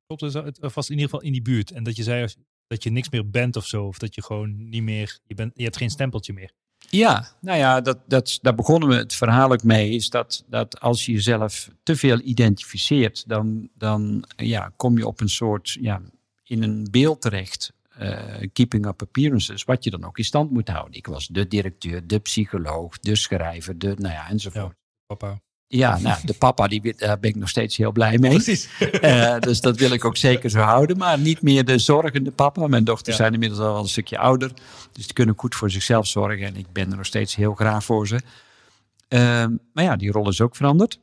klopt 0.06 0.32
dat? 0.32 0.60
Of 0.60 0.74
was 0.74 0.88
het 0.88 0.96
in 0.96 1.00
ieder 1.00 1.10
geval 1.10 1.26
in 1.26 1.32
die 1.32 1.42
buurt? 1.42 1.70
En 1.70 1.84
dat 1.84 1.96
je 1.96 2.02
zei, 2.02 2.22
als, 2.22 2.36
dat 2.66 2.82
je 2.82 2.90
niks 2.90 3.10
meer 3.10 3.30
bent 3.30 3.56
of 3.56 3.66
zo. 3.66 3.86
Of 3.86 3.98
dat 3.98 4.14
je 4.14 4.22
gewoon 4.22 4.68
niet 4.68 4.82
meer, 4.82 5.18
je, 5.26 5.34
bent, 5.34 5.52
je 5.54 5.62
hebt 5.62 5.76
geen 5.76 5.90
stempeltje 5.90 6.32
meer. 6.32 6.52
Ja, 6.90 7.28
nou 7.40 7.58
ja, 7.58 7.80
dat, 7.80 7.98
dat, 8.06 8.38
daar 8.42 8.54
begonnen 8.54 8.88
we 8.88 8.94
het 8.94 9.14
verhaal 9.14 9.52
ook 9.52 9.62
mee. 9.62 9.90
Is 9.90 10.10
dat, 10.10 10.44
dat 10.46 10.80
als 10.80 11.06
je 11.06 11.12
jezelf 11.12 11.70
te 11.82 11.96
veel 11.96 12.20
identificeert, 12.20 13.28
dan, 13.28 13.68
dan 13.74 14.24
ja, 14.36 14.72
kom 14.76 14.98
je 14.98 15.06
op 15.06 15.20
een 15.20 15.28
soort, 15.28 15.70
ja, 15.80 16.00
in 16.44 16.62
een 16.62 16.88
beeld 16.90 17.20
terecht. 17.20 17.72
eh, 17.94 18.48
keeping 18.52 18.86
up 18.86 19.02
appearances, 19.02 19.64
wat 19.64 19.84
je 19.84 19.90
dan 19.90 20.04
ook 20.04 20.18
in 20.18 20.24
stand 20.24 20.50
moet 20.50 20.68
houden. 20.68 20.94
Ik 20.94 21.06
was 21.06 21.26
de 21.26 21.48
directeur, 21.48 22.06
de 22.06 22.18
psycholoog, 22.18 22.98
de 22.98 23.16
schrijver, 23.16 23.78
de, 23.78 23.94
nou 23.98 24.14
ja, 24.14 24.28
enzovoort. 24.28 24.76
Papa. 25.06 25.40
Ja, 25.76 25.98
nou, 25.98 26.18
de 26.24 26.34
papa, 26.34 26.68
die, 26.68 26.94
daar 26.96 27.18
ben 27.20 27.30
ik 27.30 27.36
nog 27.36 27.48
steeds 27.48 27.76
heel 27.76 27.92
blij 27.92 28.18
mee. 28.18 28.30
Precies. 28.30 28.68
Eh, 29.00 29.38
dus 29.38 29.60
dat 29.60 29.78
wil 29.78 29.90
ik 29.90 30.04
ook 30.04 30.16
zeker 30.16 30.50
zo 30.50 30.58
houden. 30.60 30.96
Maar 30.96 31.18
niet 31.18 31.42
meer 31.42 31.64
de 31.64 31.78
zorgende 31.78 32.30
papa. 32.30 32.66
Mijn 32.66 32.84
dochters 32.84 33.16
Ja. 33.16 33.22
zijn 33.22 33.32
inmiddels 33.32 33.60
al 33.60 33.78
een 33.82 33.88
stukje 33.88 34.18
ouder. 34.18 34.52
Dus 34.92 35.04
die 35.04 35.12
kunnen 35.12 35.34
goed 35.38 35.54
voor 35.54 35.70
zichzelf 35.70 36.06
zorgen. 36.06 36.46
En 36.46 36.56
ik 36.56 36.72
ben 36.72 36.90
er 36.90 36.96
nog 36.96 37.06
steeds 37.06 37.34
heel 37.34 37.54
graag 37.54 37.84
voor 37.84 38.06
ze. 38.06 38.20
Ehm, 39.08 39.56
maar 39.72 39.84
ja, 39.84 39.96
die 39.96 40.10
rol 40.10 40.28
is 40.28 40.40
ook 40.40 40.56
veranderd. 40.56 40.98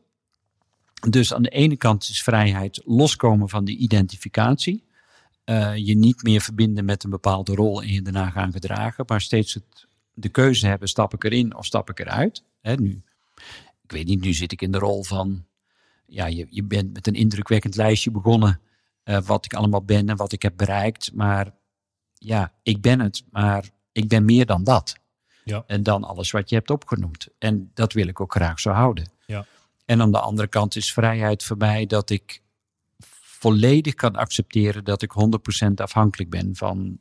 Dus 1.09 1.33
aan 1.33 1.43
de 1.43 1.49
ene 1.49 1.75
kant 1.75 2.09
is 2.09 2.23
vrijheid 2.23 2.81
loskomen 2.85 3.49
van 3.49 3.65
die 3.65 3.77
identificatie. 3.77 4.83
Eh, 5.43 5.75
je 5.75 5.95
niet 5.97 6.23
meer 6.23 6.41
verbinden 6.41 6.85
met 6.85 7.03
een 7.03 7.09
bepaalde 7.09 7.55
rol 7.55 7.81
en 7.81 7.87
je 7.87 8.01
daarna 8.01 8.29
gaan 8.29 8.51
gedragen. 8.51 9.03
Maar 9.07 9.21
steeds 9.21 9.53
het, 9.53 9.87
de 10.13 10.29
keuze 10.29 10.67
hebben, 10.67 10.87
stap 10.87 11.13
ik 11.13 11.23
erin 11.23 11.55
of 11.55 11.65
stap 11.65 11.89
ik 11.89 11.99
eruit. 11.99 12.43
Hè, 12.61 12.75
nu, 12.75 13.01
ik 13.91 13.97
weet 13.97 14.07
niet, 14.07 14.21
nu 14.21 14.33
zit 14.33 14.51
ik 14.51 14.61
in 14.61 14.71
de 14.71 14.77
rol 14.77 15.03
van 15.03 15.45
ja, 16.05 16.25
je, 16.25 16.47
je 16.49 16.63
bent 16.63 16.93
met 16.93 17.07
een 17.07 17.13
indrukwekkend 17.13 17.75
lijstje 17.75 18.11
begonnen. 18.11 18.59
eh, 19.03 19.21
wat 19.21 19.45
ik 19.45 19.53
allemaal 19.53 19.83
ben 19.83 20.09
en 20.09 20.15
wat 20.15 20.31
ik 20.31 20.41
heb 20.41 20.53
bereikt. 20.57 21.13
Maar 21.13 21.55
ja, 22.13 22.53
ik 22.63 22.81
ben 22.81 22.99
het, 22.99 23.23
maar 23.29 23.69
ik 23.91 24.07
ben 24.07 24.25
meer 24.25 24.45
dan 24.45 24.63
dat. 24.63 24.95
Ja. 25.43 25.63
En 25.67 25.83
dan 25.83 26.03
alles 26.03 26.31
wat 26.31 26.49
je 26.49 26.55
hebt 26.55 26.69
opgenoemd. 26.69 27.27
En 27.37 27.71
dat 27.73 27.93
wil 27.93 28.07
ik 28.07 28.19
ook 28.21 28.33
graag 28.33 28.59
zo 28.59 28.71
houden. 28.71 29.11
Ja. 29.25 29.45
En 29.85 30.01
aan 30.01 30.11
de 30.11 30.19
andere 30.19 30.47
kant 30.47 30.75
is 30.75 30.93
vrijheid 30.93 31.43
voor 31.43 31.57
mij 31.57 31.85
dat 31.85 32.09
ik 32.09 32.43
volledig 33.21 33.93
kan 33.93 34.15
accepteren 34.15 34.83
dat 34.83 35.01
ik 35.01 35.11
100% 35.67 35.71
afhankelijk 35.75 36.29
ben 36.29 36.55
van 36.55 36.99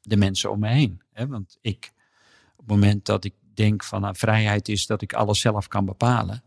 de 0.00 0.16
mensen 0.16 0.50
om 0.50 0.58
me 0.60 0.68
heen. 0.68 1.02
Want 1.28 1.58
ik, 1.60 1.92
op 2.56 2.58
het 2.58 2.68
moment 2.68 3.04
dat 3.04 3.24
ik 3.24 3.34
denk 3.58 3.84
van 3.84 4.00
nou, 4.00 4.16
vrijheid 4.16 4.68
is 4.68 4.86
dat 4.86 5.02
ik 5.02 5.12
alles 5.12 5.40
zelf 5.40 5.68
kan 5.68 5.84
bepalen, 5.84 6.42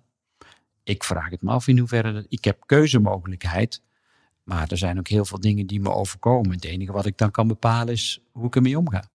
ik 0.84 1.04
vraag 1.04 1.30
het 1.30 1.42
me 1.42 1.52
af 1.52 1.68
in 1.68 1.78
hoeverre 1.78 2.26
ik 2.30 2.44
heb 2.44 2.64
keuzemogelijkheid, 2.66 3.82
maar 4.44 4.72
er 4.72 4.78
zijn 4.78 5.00
ook 5.00 5.08
heel 5.08 5.26
veel 5.26 5.40
dingen 5.40 5.68
die 5.68 5.80
me 5.80 5.90
overkomen. 5.90 6.52
Het 6.52 6.66
enige 6.66 6.92
wat 6.92 7.06
ik 7.06 7.18
dan 7.18 7.32
kan 7.32 7.48
bepalen 7.48 7.94
is 7.94 8.22
hoe 8.32 8.46
ik 8.46 8.56
ermee 8.56 8.78
omga. 8.78 9.10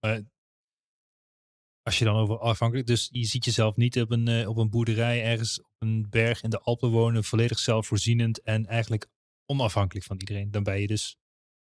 Eh, 0.00 0.18
als 1.82 1.98
je 1.98 2.04
dan 2.04 2.16
over 2.16 2.38
afhankelijk, 2.38 2.86
dus 2.86 3.08
je 3.12 3.24
ziet 3.24 3.44
jezelf 3.44 3.76
niet 3.76 4.00
op 4.00 4.10
een, 4.10 4.28
eh, 4.28 4.48
op 4.48 4.56
een 4.56 4.70
boerderij 4.70 5.24
ergens 5.24 5.60
op 5.60 5.74
een 5.78 6.06
berg 6.10 6.42
in 6.42 6.50
de 6.50 6.60
Alpen 6.60 6.90
wonen, 6.90 7.24
volledig 7.24 7.58
zelfvoorzienend 7.58 8.42
en 8.42 8.66
eigenlijk 8.66 9.06
onafhankelijk 9.46 10.06
van 10.06 10.18
iedereen. 10.18 10.50
Dan 10.50 10.62
ben 10.62 10.80
je 10.80 10.86
dus, 10.86 11.16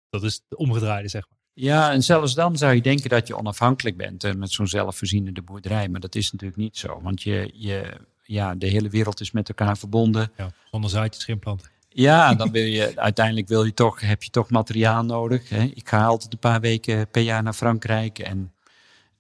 dat 0.10 0.24
is 0.24 0.42
de 0.48 0.58
omgedraaide 0.58 1.08
zeg 1.08 1.30
maar. 1.30 1.41
Ja, 1.54 1.92
en 1.92 2.04
zelfs 2.04 2.34
dan 2.34 2.58
zou 2.58 2.74
je 2.74 2.82
denken 2.82 3.10
dat 3.10 3.28
je 3.28 3.38
onafhankelijk 3.38 3.98
bent 3.98 4.24
eh, 4.24 4.34
met 4.34 4.52
zo'n 4.52 4.68
zelfvoorzienende 4.68 5.42
boerderij, 5.42 5.90
maar 5.90 6.00
dat 6.00 6.16
is 6.16 6.32
natuurlijk 6.32 6.60
niet 6.60 6.78
zo, 6.78 7.02
want 7.02 7.22
je, 7.22 7.52
je, 7.54 7.98
ja, 8.24 8.56
de 8.56 8.68
hele 8.68 8.90
wereld 8.90 9.20
is 9.20 9.32
met 9.32 9.50
elkaar 9.50 9.78
verbonden. 9.78 10.32
Ja, 10.38 10.52
zonder 10.72 10.90
zaadjes 10.90 11.24
geen 11.24 11.40
planten. 11.40 11.70
Ja, 11.90 12.34
dan 12.34 12.52
wil 12.52 12.66
je 12.66 12.92
uiteindelijk 13.10 13.48
wil 13.48 13.64
je 13.64 13.74
toch, 13.74 14.00
heb 14.00 14.24
je 14.24 14.30
toch 14.30 14.50
materiaal 14.50 15.04
nodig. 15.04 15.50
Hè? 15.50 15.64
Ik 15.64 15.90
ga 15.90 16.06
altijd 16.06 16.34
een 16.34 16.40
paar 16.40 16.62
weken 16.62 17.10
per 17.10 17.22
jaar 17.22 17.44
naar 17.44 17.54
Frankrijk. 17.54 18.20
En 18.20 18.54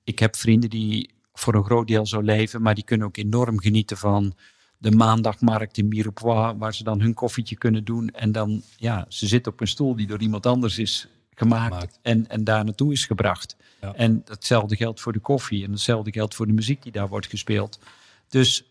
ik 0.03 0.19
heb 0.19 0.35
vrienden 0.35 0.69
die 0.69 1.09
voor 1.33 1.55
een 1.55 1.63
groot 1.63 1.87
deel 1.87 2.05
zo 2.05 2.21
leven, 2.21 2.61
maar 2.61 2.75
die 2.75 2.83
kunnen 2.83 3.07
ook 3.07 3.17
enorm 3.17 3.59
genieten 3.59 3.97
van 3.97 4.33
de 4.77 4.91
maandagmarkt 4.91 5.77
in 5.77 5.87
Mirepoix, 5.87 6.57
waar 6.57 6.73
ze 6.73 6.83
dan 6.83 7.01
hun 7.01 7.13
koffietje 7.13 7.55
kunnen 7.55 7.83
doen. 7.83 8.09
En 8.09 8.31
dan, 8.31 8.61
ja, 8.77 9.05
ze 9.07 9.27
zitten 9.27 9.51
op 9.51 9.61
een 9.61 9.67
stoel 9.67 9.95
die 9.95 10.07
door 10.07 10.21
iemand 10.21 10.45
anders 10.45 10.77
is 10.77 11.07
gemaakt, 11.35 11.73
Gemaakt. 11.73 11.99
En, 12.01 12.27
en 12.27 12.43
daar 12.43 12.63
naartoe 12.63 12.91
is 12.91 13.05
gebracht. 13.05 13.55
Ja. 13.81 13.95
En 13.95 14.21
hetzelfde 14.25 14.75
geldt 14.75 15.01
voor 15.01 15.13
de 15.13 15.19
koffie 15.19 15.63
en 15.63 15.71
hetzelfde 15.71 16.11
geldt 16.11 16.35
voor 16.35 16.47
de 16.47 16.53
muziek 16.53 16.83
die 16.83 16.91
daar 16.91 17.07
wordt 17.07 17.27
gespeeld. 17.27 17.79
Dus 18.27 18.63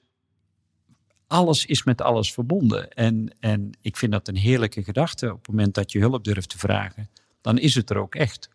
alles 1.26 1.66
is 1.66 1.84
met 1.84 2.00
alles 2.00 2.32
verbonden. 2.32 2.90
En, 2.90 3.36
en 3.40 3.70
ik 3.80 3.96
vind 3.96 4.12
dat 4.12 4.28
een 4.28 4.36
heerlijke 4.36 4.84
gedachte. 4.84 5.32
Op 5.32 5.38
het 5.38 5.48
moment 5.48 5.74
dat 5.74 5.92
je 5.92 5.98
hulp 5.98 6.24
durft 6.24 6.48
te 6.48 6.58
vragen, 6.58 7.10
dan 7.40 7.58
is 7.58 7.74
het 7.74 7.90
er 7.90 7.96
ook 7.96 8.14
echt. 8.14 8.48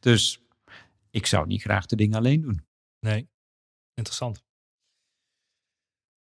Dus 0.00 0.40
ik 1.10 1.26
zou 1.26 1.46
niet 1.46 1.62
graag 1.62 1.86
de 1.86 1.96
dingen 1.96 2.18
alleen 2.18 2.40
doen. 2.40 2.64
Nee, 3.00 3.28
interessant. 3.94 4.42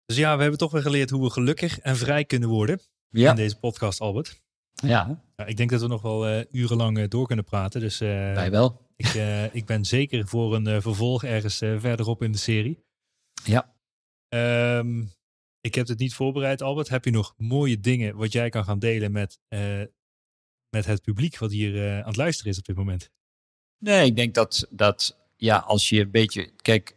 Dus 0.07 0.17
ja, 0.17 0.35
we 0.35 0.41
hebben 0.41 0.59
toch 0.59 0.73
weer 0.73 0.83
geleerd 0.83 1.11
hoe 1.11 1.23
we 1.23 1.31
gelukkig 1.31 1.79
en 1.79 1.97
vrij 1.97 2.25
kunnen 2.25 2.49
worden 2.49 2.81
in 3.11 3.35
deze 3.35 3.59
podcast, 3.59 4.01
Albert. 4.01 4.43
Ja 4.87 5.23
Ja, 5.37 5.47
ik 5.47 5.57
denk 5.57 5.71
dat 5.71 5.81
we 5.81 5.87
nog 5.87 6.03
wel 6.03 6.27
eh, 6.27 6.45
urenlang 6.51 6.99
eh, 6.99 7.09
door 7.09 7.27
kunnen 7.27 7.45
praten. 7.45 7.81
Dus 7.81 8.01
eh, 8.01 8.09
wij 8.09 8.51
wel. 8.51 8.81
ik, 8.97 9.07
eh, 9.07 9.55
ik 9.55 9.67
ben 9.67 9.85
zeker 9.85 10.29
voor 10.29 10.55
een 10.55 10.67
eh, 10.67 10.81
vervolg 10.81 11.25
ergens 11.25 11.61
eh, 11.61 11.81
verderop 11.81 12.23
in 12.23 12.33
de 12.33 12.39
serie. 12.39 12.85
Ja. 13.45 13.75
Ehm, 14.29 15.05
ik 15.61 15.75
heb 15.75 15.89
het 15.89 15.99
niet 15.99 16.15
voorbereid, 16.15 16.63
Albert. 16.63 16.89
Heb 16.89 17.05
je 17.05 17.11
nog 17.11 17.35
mooie 17.37 17.81
dingen 17.81 18.17
wat 18.17 18.33
jij 18.33 18.49
kan 18.49 18.65
gaan 18.65 18.79
delen 18.79 19.13
met, 19.13 19.39
eh, 19.49 19.83
met 20.77 20.87
het 20.87 21.03
publiek 21.03 21.39
wat 21.39 21.51
hier 21.51 21.87
eh, 21.87 21.99
aan 21.99 22.07
het 22.07 22.17
luisteren 22.17 22.53
is 22.53 22.59
op 22.59 22.65
dit 22.65 22.77
moment? 22.77 23.11
Nee, 23.79 24.07
ik 24.07 24.17
denk 24.17 24.35
dat, 24.35 24.67
dat 24.71 25.19
ja, 25.37 25.59
als 25.59 25.89
je 25.89 26.01
een 26.01 26.11
beetje. 26.11 26.53
Kijk, 26.57 26.97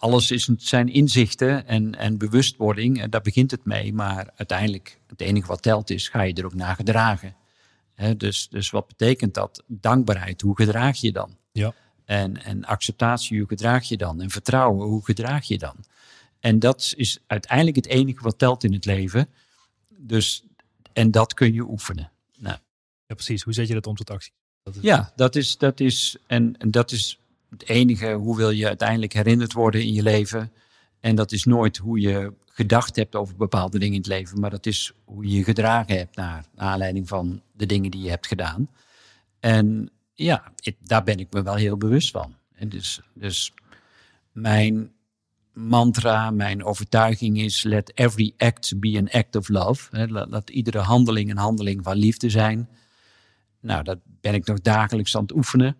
alles 0.00 0.30
is, 0.30 0.50
zijn 0.56 0.88
inzichten 0.88 1.66
en, 1.66 1.94
en 1.94 2.18
bewustwording. 2.18 3.00
En 3.00 3.10
daar 3.10 3.20
begint 3.20 3.50
het 3.50 3.64
mee. 3.64 3.92
Maar 3.92 4.30
uiteindelijk, 4.36 5.00
het 5.06 5.20
enige 5.20 5.46
wat 5.46 5.62
telt 5.62 5.90
is, 5.90 6.08
ga 6.08 6.22
je 6.22 6.34
er 6.34 6.44
ook 6.44 6.54
naar 6.54 6.74
gedragen. 6.74 7.34
Dus, 8.16 8.48
dus 8.48 8.70
wat 8.70 8.86
betekent 8.86 9.34
dat? 9.34 9.62
Dankbaarheid, 9.66 10.40
hoe 10.40 10.56
gedraag 10.56 10.96
je 10.96 11.12
dan? 11.12 11.36
Ja. 11.52 11.74
En, 12.04 12.44
en 12.44 12.64
acceptatie, 12.64 13.38
hoe 13.38 13.48
gedraag 13.48 13.84
je 13.84 13.96
dan? 13.96 14.20
En 14.20 14.30
vertrouwen, 14.30 14.86
hoe 14.86 15.04
gedraag 15.04 15.44
je 15.44 15.58
dan? 15.58 15.76
En 16.38 16.58
dat 16.58 16.92
is 16.96 17.18
uiteindelijk 17.26 17.76
het 17.76 17.86
enige 17.86 18.22
wat 18.22 18.38
telt 18.38 18.64
in 18.64 18.72
het 18.72 18.84
leven. 18.84 19.28
Dus, 19.96 20.44
en 20.92 21.10
dat 21.10 21.34
kun 21.34 21.52
je 21.52 21.62
oefenen. 21.62 22.10
Nou, 22.38 22.56
Ja, 23.06 23.14
precies. 23.14 23.42
Hoe 23.42 23.52
zet 23.52 23.68
je 23.68 23.74
dat 23.74 23.86
om 23.86 23.94
tot 23.94 24.10
actie? 24.10 24.32
Dat 24.62 24.76
is, 24.76 24.82
ja, 24.82 25.12
dat 25.16 25.36
is, 25.36 25.58
dat 25.58 25.80
is, 25.80 26.16
en, 26.26 26.54
en 26.58 26.70
dat 26.70 26.90
is 26.90 27.18
het 27.50 27.68
enige. 27.68 28.12
Hoe 28.12 28.36
wil 28.36 28.50
je 28.50 28.66
uiteindelijk 28.66 29.12
herinnerd 29.12 29.52
worden 29.52 29.82
in 29.82 29.92
je 29.92 30.02
leven? 30.02 30.52
En 31.00 31.14
dat 31.14 31.32
is 31.32 31.44
nooit 31.44 31.76
hoe 31.76 32.00
je 32.00 32.32
gedacht 32.46 32.96
hebt 32.96 33.14
over 33.14 33.36
bepaalde 33.36 33.78
dingen 33.78 33.94
in 33.94 34.00
het 34.00 34.10
leven, 34.10 34.40
maar 34.40 34.50
dat 34.50 34.66
is 34.66 34.92
hoe 35.04 35.24
je 35.24 35.36
je 35.36 35.44
gedragen 35.44 35.96
hebt 35.96 36.16
naar 36.16 36.44
aanleiding 36.56 37.08
van 37.08 37.42
de 37.52 37.66
dingen 37.66 37.90
die 37.90 38.02
je 38.02 38.10
hebt 38.10 38.26
gedaan. 38.26 38.70
En 39.40 39.90
ja, 40.14 40.52
daar 40.80 41.02
ben 41.02 41.18
ik 41.18 41.32
me 41.32 41.42
wel 41.42 41.54
heel 41.54 41.76
bewust 41.76 42.10
van. 42.10 42.34
Dus, 42.68 43.00
dus 43.14 43.52
mijn 44.32 44.92
mantra, 45.52 46.30
mijn 46.30 46.64
overtuiging 46.64 47.40
is: 47.40 47.62
let 47.62 47.92
every 47.94 48.32
act 48.36 48.80
be 48.80 48.98
an 48.98 49.10
act 49.10 49.36
of 49.36 49.48
love. 49.48 50.08
Laat 50.08 50.50
iedere 50.50 50.78
handeling 50.78 51.30
een 51.30 51.36
handeling 51.36 51.84
van 51.84 51.96
liefde 51.96 52.30
zijn. 52.30 52.68
Nou, 53.60 53.82
dat 53.82 53.98
ben 54.04 54.34
ik 54.34 54.46
nog 54.46 54.60
dagelijks 54.60 55.16
aan 55.16 55.22
het 55.22 55.32
oefenen. 55.32 55.76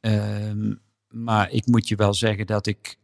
Ehm, 0.00 0.74
maar 1.14 1.50
ik 1.50 1.66
moet 1.66 1.88
je 1.88 1.96
wel 1.96 2.14
zeggen 2.14 2.46
dat 2.46 2.66
ik. 2.66 2.96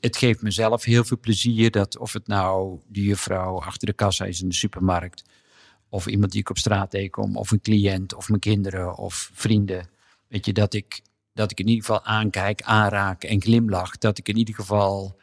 Het 0.00 0.16
geeft 0.16 0.42
mezelf 0.42 0.84
heel 0.84 1.04
veel 1.04 1.18
plezier 1.18 1.70
dat 1.70 1.98
of 1.98 2.12
het 2.12 2.26
nou 2.26 2.80
de 2.86 3.02
juffrouw 3.02 3.60
achter 3.60 3.86
de 3.86 3.92
kassa 3.92 4.24
is 4.24 4.42
in 4.42 4.48
de 4.48 4.54
supermarkt. 4.54 5.22
Of 5.88 6.06
iemand 6.06 6.32
die 6.32 6.40
ik 6.40 6.50
op 6.50 6.58
straat 6.58 6.90
tegenkom. 6.90 7.36
Of 7.36 7.50
een 7.50 7.60
cliënt. 7.60 8.14
Of 8.14 8.28
mijn 8.28 8.40
kinderen. 8.40 8.96
Of 8.96 9.30
vrienden. 9.32 9.88
Weet 10.28 10.46
je, 10.46 10.52
dat 10.52 10.74
ik, 10.74 11.00
dat 11.32 11.50
ik 11.50 11.60
in 11.60 11.68
ieder 11.68 11.84
geval 11.84 12.04
aankijk, 12.04 12.62
aanraak 12.62 13.24
en 13.24 13.42
glimlach. 13.42 13.98
Dat 13.98 14.18
ik 14.18 14.28
in 14.28 14.36
ieder 14.36 14.54
geval 14.54 15.20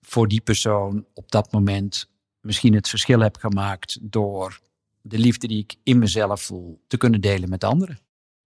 voor 0.00 0.28
die 0.28 0.40
persoon 0.40 1.06
op 1.14 1.30
dat 1.30 1.52
moment 1.52 2.08
misschien 2.40 2.74
het 2.74 2.88
verschil 2.88 3.20
heb 3.20 3.36
gemaakt. 3.36 3.98
Door 4.02 4.60
de 5.00 5.18
liefde 5.18 5.46
die 5.46 5.58
ik 5.58 5.74
in 5.82 5.98
mezelf 5.98 6.42
voel 6.42 6.80
te 6.86 6.96
kunnen 6.96 7.20
delen 7.20 7.48
met 7.48 7.64
anderen. 7.64 7.98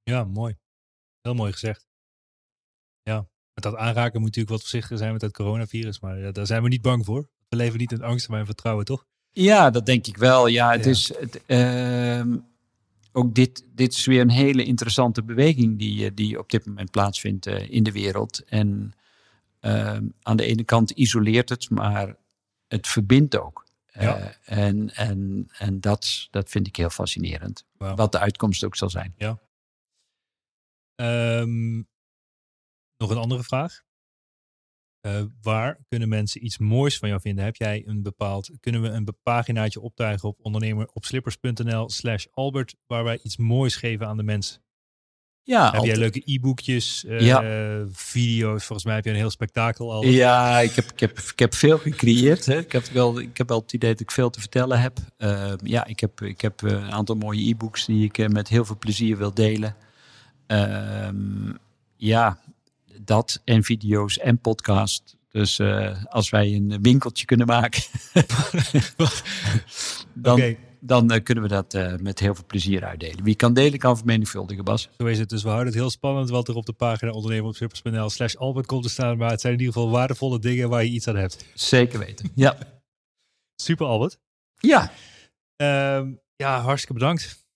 Ja, 0.03 0.25
mooi. 0.25 0.57
Heel 1.21 1.35
mooi 1.35 1.53
gezegd. 1.53 1.90
Ja, 3.03 3.27
met 3.55 3.65
dat 3.65 3.77
aanraken 3.77 4.21
moet 4.21 4.29
natuurlijk 4.29 4.51
wat 4.51 4.61
voorzichtiger 4.61 4.99
zijn 4.99 5.13
met 5.13 5.23
het 5.23 5.33
coronavirus. 5.33 6.01
Maar 6.01 6.19
ja, 6.19 6.31
daar 6.33 6.47
zijn 6.47 6.63
we 6.63 6.69
niet 6.69 6.83
bang 6.83 7.05
voor. 7.05 7.29
We 7.49 7.57
leven 7.57 7.79
niet 7.79 7.93
in 7.93 8.03
angst, 8.03 8.29
maar 8.29 8.39
in 8.41 8.47
vertrouwen, 8.47 8.85
toch? 8.85 9.07
Ja, 9.33 9.71
dat 9.71 9.87
denk 9.87 10.07
ik 10.07 10.17
wel. 10.17 10.47
Ja, 10.47 10.71
het 10.73 10.85
Ja. 10.85 10.91
is. 10.91 11.09
Het, 11.19 11.41
ehm, 11.47 12.37
ook 13.13 13.35
dit, 13.35 13.65
dit 13.75 13.93
is 13.93 14.07
weer 14.07 14.21
een 14.21 14.31
hele 14.31 14.65
interessante 14.65 15.23
beweging 15.23 15.79
die, 15.79 16.05
eh, 16.05 16.11
die 16.15 16.39
op 16.39 16.51
dit 16.51 16.67
moment 16.67 16.91
plaatsvindt 16.91 17.47
eh, 17.47 17.71
in 17.71 17.83
de 17.83 17.93
wereld. 17.93 18.45
En 18.45 18.93
ehm, 19.61 20.05
aan 20.23 20.37
de 20.37 20.45
ene 20.45 20.65
kant 20.65 20.91
isoleert 20.91 21.49
het, 21.49 21.71
maar 21.71 22.17
het 22.69 22.87
verbindt 22.87 23.37
ook. 23.39 23.67
Ja. 23.93 24.17
Eh, 24.17 24.59
en 24.69 24.95
en, 24.95 25.49
en 25.59 25.81
dat, 25.81 26.29
dat 26.31 26.49
vind 26.51 26.67
ik 26.67 26.77
heel 26.77 26.91
fascinerend. 26.91 27.65
Wat 27.77 28.13
de 28.13 28.19
uitkomst 28.19 28.65
ook 28.65 28.77
zal 28.77 28.91
zijn. 28.91 29.15
Ehm, 30.95 31.83
nog 33.01 33.11
een 33.11 33.17
andere 33.17 33.43
vraag. 33.43 33.83
Eh, 35.01 35.23
waar 35.43 35.79
kunnen 35.89 36.09
mensen 36.09 36.45
iets 36.45 36.59
moois 36.59 36.99
van 36.99 37.09
jou 37.09 37.21
vinden? 37.21 37.45
Heb 37.45 37.57
jij 37.57 37.83
een 37.87 38.03
bepaald, 38.03 38.51
kunnen 38.61 38.83
we 38.83 38.89
een 38.89 39.09
paginaatje 39.23 39.81
optuigen 39.81 40.29
op 40.29 40.39
ondernemer 40.43 40.89
op 40.93 41.05
slippers.nl 41.05 41.91
slash 41.91 42.27
Albert, 42.31 42.75
waar 42.87 43.05
wij 43.05 43.19
iets 43.23 43.37
moois 43.37 43.77
geven 43.77 44.07
aan 44.07 44.17
de 44.17 44.23
mensen? 44.23 44.63
Ja, 45.43 45.71
heb 45.73 45.85
jij 45.85 45.97
leuke 45.97 46.23
e-boekjes, 46.25 47.05
eh, 47.05 47.21
Ja. 47.21 47.43
video's? 47.93 48.65
Volgens 48.65 48.87
mij 48.87 48.95
heb 48.95 49.05
je 49.05 49.11
een 49.11 49.17
heel 49.17 49.31
spektakel 49.31 49.93
al. 49.93 50.05
Ja, 50.05 50.59
ik 50.59 50.75
heb, 50.75 50.85
ik 50.93 51.01
heb, 51.01 51.19
ik 51.19 51.39
heb 51.39 51.55
veel 51.55 51.79
gecreëerd. 51.79 52.47
Hè. 52.47 52.59
Ik, 52.59 52.73
heb 52.73 52.85
wel, 52.85 53.21
ik 53.21 53.39
heb 53.39 53.49
wel 53.49 53.61
het 53.61 53.73
idee 53.73 53.91
dat 53.91 54.01
ik 54.01 54.11
veel 54.11 54.31
te 54.31 54.41
vertellen 54.41 54.81
heb. 54.81 54.99
Ehm, 55.17 55.57
ja, 55.63 55.87
ik 55.87 56.01
heb, 56.01 56.21
ik 56.21 56.41
heb 56.41 56.63
eh, 56.63 56.71
een 56.73 56.93
aantal 56.93 57.15
mooie 57.17 57.49
e-books 57.49 57.87
die 57.87 58.05
ik 58.05 58.29
met 58.29 58.49
heel 58.49 58.65
veel 58.65 58.79
plezier 58.79 59.17
wil 59.17 59.35
delen. 59.35 59.77
Ehm, 60.47 61.53
ja, 61.97 62.39
dat 63.05 63.41
en 63.45 63.63
video's 63.63 64.19
en 64.19 64.39
podcast. 64.41 65.17
Dus 65.29 65.59
eh, 65.59 66.05
als 66.05 66.31
wij 66.31 66.55
een 66.55 66.79
winkeltje 66.83 67.25
kunnen 67.25 67.47
maken, 67.47 67.83
dan, 70.15 70.57
dan 70.81 71.11
eh, 71.11 71.23
kunnen 71.23 71.45
we 71.45 71.51
dat 71.51 71.75
eh, 71.75 71.95
met 71.97 72.19
heel 72.19 72.35
veel 72.35 72.45
plezier 72.47 72.85
uitdelen. 72.85 73.25
Wie 73.25 73.35
kan 73.35 73.55
delen, 73.55 73.79
kan 73.79 73.97
vermenigvuldigen, 73.97 74.65
Bas. 74.65 74.89
Zo 74.99 75.07
is 75.07 75.19
het. 75.19 75.29
Dus 75.29 75.43
we 75.43 75.49
houden 75.49 75.69
het 75.69 75.77
heel 75.81 75.91
spannend 75.91 76.31
wat 76.31 76.49
er 76.49 76.55
op 76.55 76.67
de 76.67 76.73
pagina 76.73 77.11
ondernemer 77.11 77.49
op 77.49 77.57
slippers.nl 77.57 78.11
slash 78.11 78.35
Albert 78.35 78.67
komt 78.67 78.83
te 78.83 78.89
staan. 78.89 79.17
Maar 79.19 79.31
het 79.31 79.41
zijn 79.41 79.53
in 79.53 79.59
ieder 79.59 79.75
geval 79.75 79.91
waardevolle 79.91 80.39
dingen 80.39 80.69
waar 80.69 80.85
je 80.85 80.91
iets 80.91 81.09
aan 81.09 81.17
hebt. 81.17 81.45
Zeker 81.55 81.99
weten. 81.99 82.31
Ja, 82.35 82.59
Super 83.57 83.87
Albert. 83.87 84.19
ja 84.59 84.93
Ehm, 85.57 86.13
ja, 86.37 86.61
hartstikke 86.61 86.95
bedankt. 86.95 87.47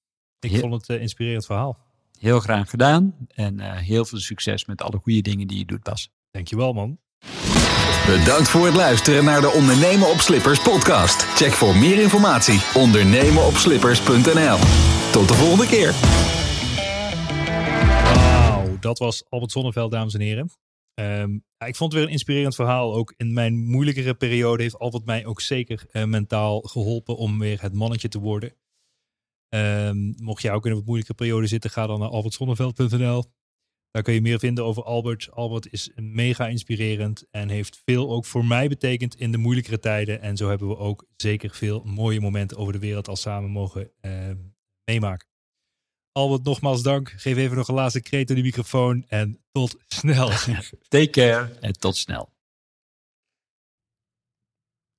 Ik 0.41 0.51
Ja. 0.51 0.59
vond 0.59 0.75
het 0.75 0.89
een 0.89 1.01
inspirerend 1.01 1.47
verhaal. 1.47 1.84
Heel 2.19 2.41
graag 2.41 2.71
gedaan. 2.71 3.15
En 3.35 3.61
eh, 3.61 3.77
heel 3.77 4.05
veel 4.05 4.19
succes 4.19 4.65
met 4.65 4.83
alle 4.83 4.99
goede 5.03 5.21
dingen 5.21 5.47
die 5.47 5.59
je 5.59 5.65
doet, 5.65 5.83
Bas. 5.83 6.11
Dankjewel 6.31 6.73
man. 6.73 6.99
Bedankt 8.07 8.49
voor 8.49 8.67
het 8.67 8.75
luisteren 8.75 9.25
naar 9.25 9.41
de 9.41 9.51
Ondernemen 9.51 10.11
op 10.11 10.19
Slippers 10.19 10.63
podcast. 10.63 11.23
Check 11.23 11.53
voor 11.53 11.77
meer 11.77 12.03
informatie 12.03 12.61
ondernemenopslippers.nl. 12.75 14.59
Tot 15.13 15.29
de 15.29 15.35
volgende 15.35 15.67
keer. 15.67 15.93
Wauw, 18.15 18.79
dat 18.81 18.99
was 18.99 19.25
Albert 19.29 19.53
Zonneveld, 19.53 19.91
dames 19.91 20.15
en 20.15 20.21
heren. 20.21 20.51
Ehm, 20.95 21.39
ja, 21.59 21.67
ik 21.67 21.77
vond 21.77 21.93
het 21.93 21.93
weer 21.93 22.03
een 22.03 22.15
inspirerend 22.15 22.55
verhaal. 22.55 22.95
Ook 22.95 23.15
in 23.17 23.33
mijn 23.33 23.59
moeilijkere 23.59 24.15
periode 24.15 24.63
heeft 24.63 24.79
Albert 24.79 25.05
mij 25.05 25.27
ook 25.27 25.41
zeker 25.41 25.87
eh, 25.91 26.05
mentaal 26.05 26.61
geholpen 26.61 27.17
om 27.17 27.39
weer 27.39 27.63
het 27.63 27.73
mannetje 27.73 28.09
te 28.09 28.19
worden. 28.19 28.53
Ehm, 29.55 30.13
mocht 30.17 30.43
jij 30.43 30.53
ook 30.53 30.65
in 30.65 30.71
een 30.71 30.77
wat 30.77 30.87
moeilijke 30.87 31.15
periode 31.15 31.47
zitten, 31.47 31.71
ga 31.71 31.87
dan 31.87 31.99
naar 32.01 32.09
albertzonneveld.nl. 32.09 33.25
Daar 33.91 34.03
kun 34.03 34.15
je 34.15 34.21
meer 34.21 34.39
vinden 34.39 34.65
over 34.65 34.83
Albert. 34.83 35.31
Albert 35.31 35.73
is 35.73 35.91
mega 35.95 36.49
inspirerend 36.49 37.25
en 37.31 37.49
heeft 37.49 37.83
veel 37.85 38.11
ook 38.11 38.25
voor 38.25 38.45
mij 38.45 38.69
betekend 38.69 39.15
in 39.15 39.33
de 39.33 39.39
moeilijkere 39.39 39.79
tijden. 39.79 40.21
En 40.21 40.37
zo 40.37 40.49
hebben 40.49 40.69
we 40.69 40.77
ook 40.77 41.07
zeker 41.17 41.51
veel 41.51 41.83
mooie 41.85 42.21
momenten 42.21 42.57
over 42.57 42.73
de 42.73 42.79
wereld 42.79 43.09
al 43.09 43.17
samen 43.17 43.51
mogen 43.51 43.91
ehm, 44.01 44.37
meemaken. 44.85 45.29
Albert, 46.13 46.45
nogmaals 46.45 46.83
dank. 46.83 47.15
Geef 47.17 47.37
even 47.37 47.57
nog 47.57 47.69
een 47.69 47.75
laatste 47.75 48.03
kreet 48.03 48.31
in 48.31 48.37
de 48.37 48.43
microfoon 48.43 49.05
en 49.09 49.41
tot 49.53 49.77
snel. 49.87 50.31
Take 50.89 51.11
care 51.11 51.59
en 51.61 51.73
tot 51.73 51.97
snel. 51.97 52.34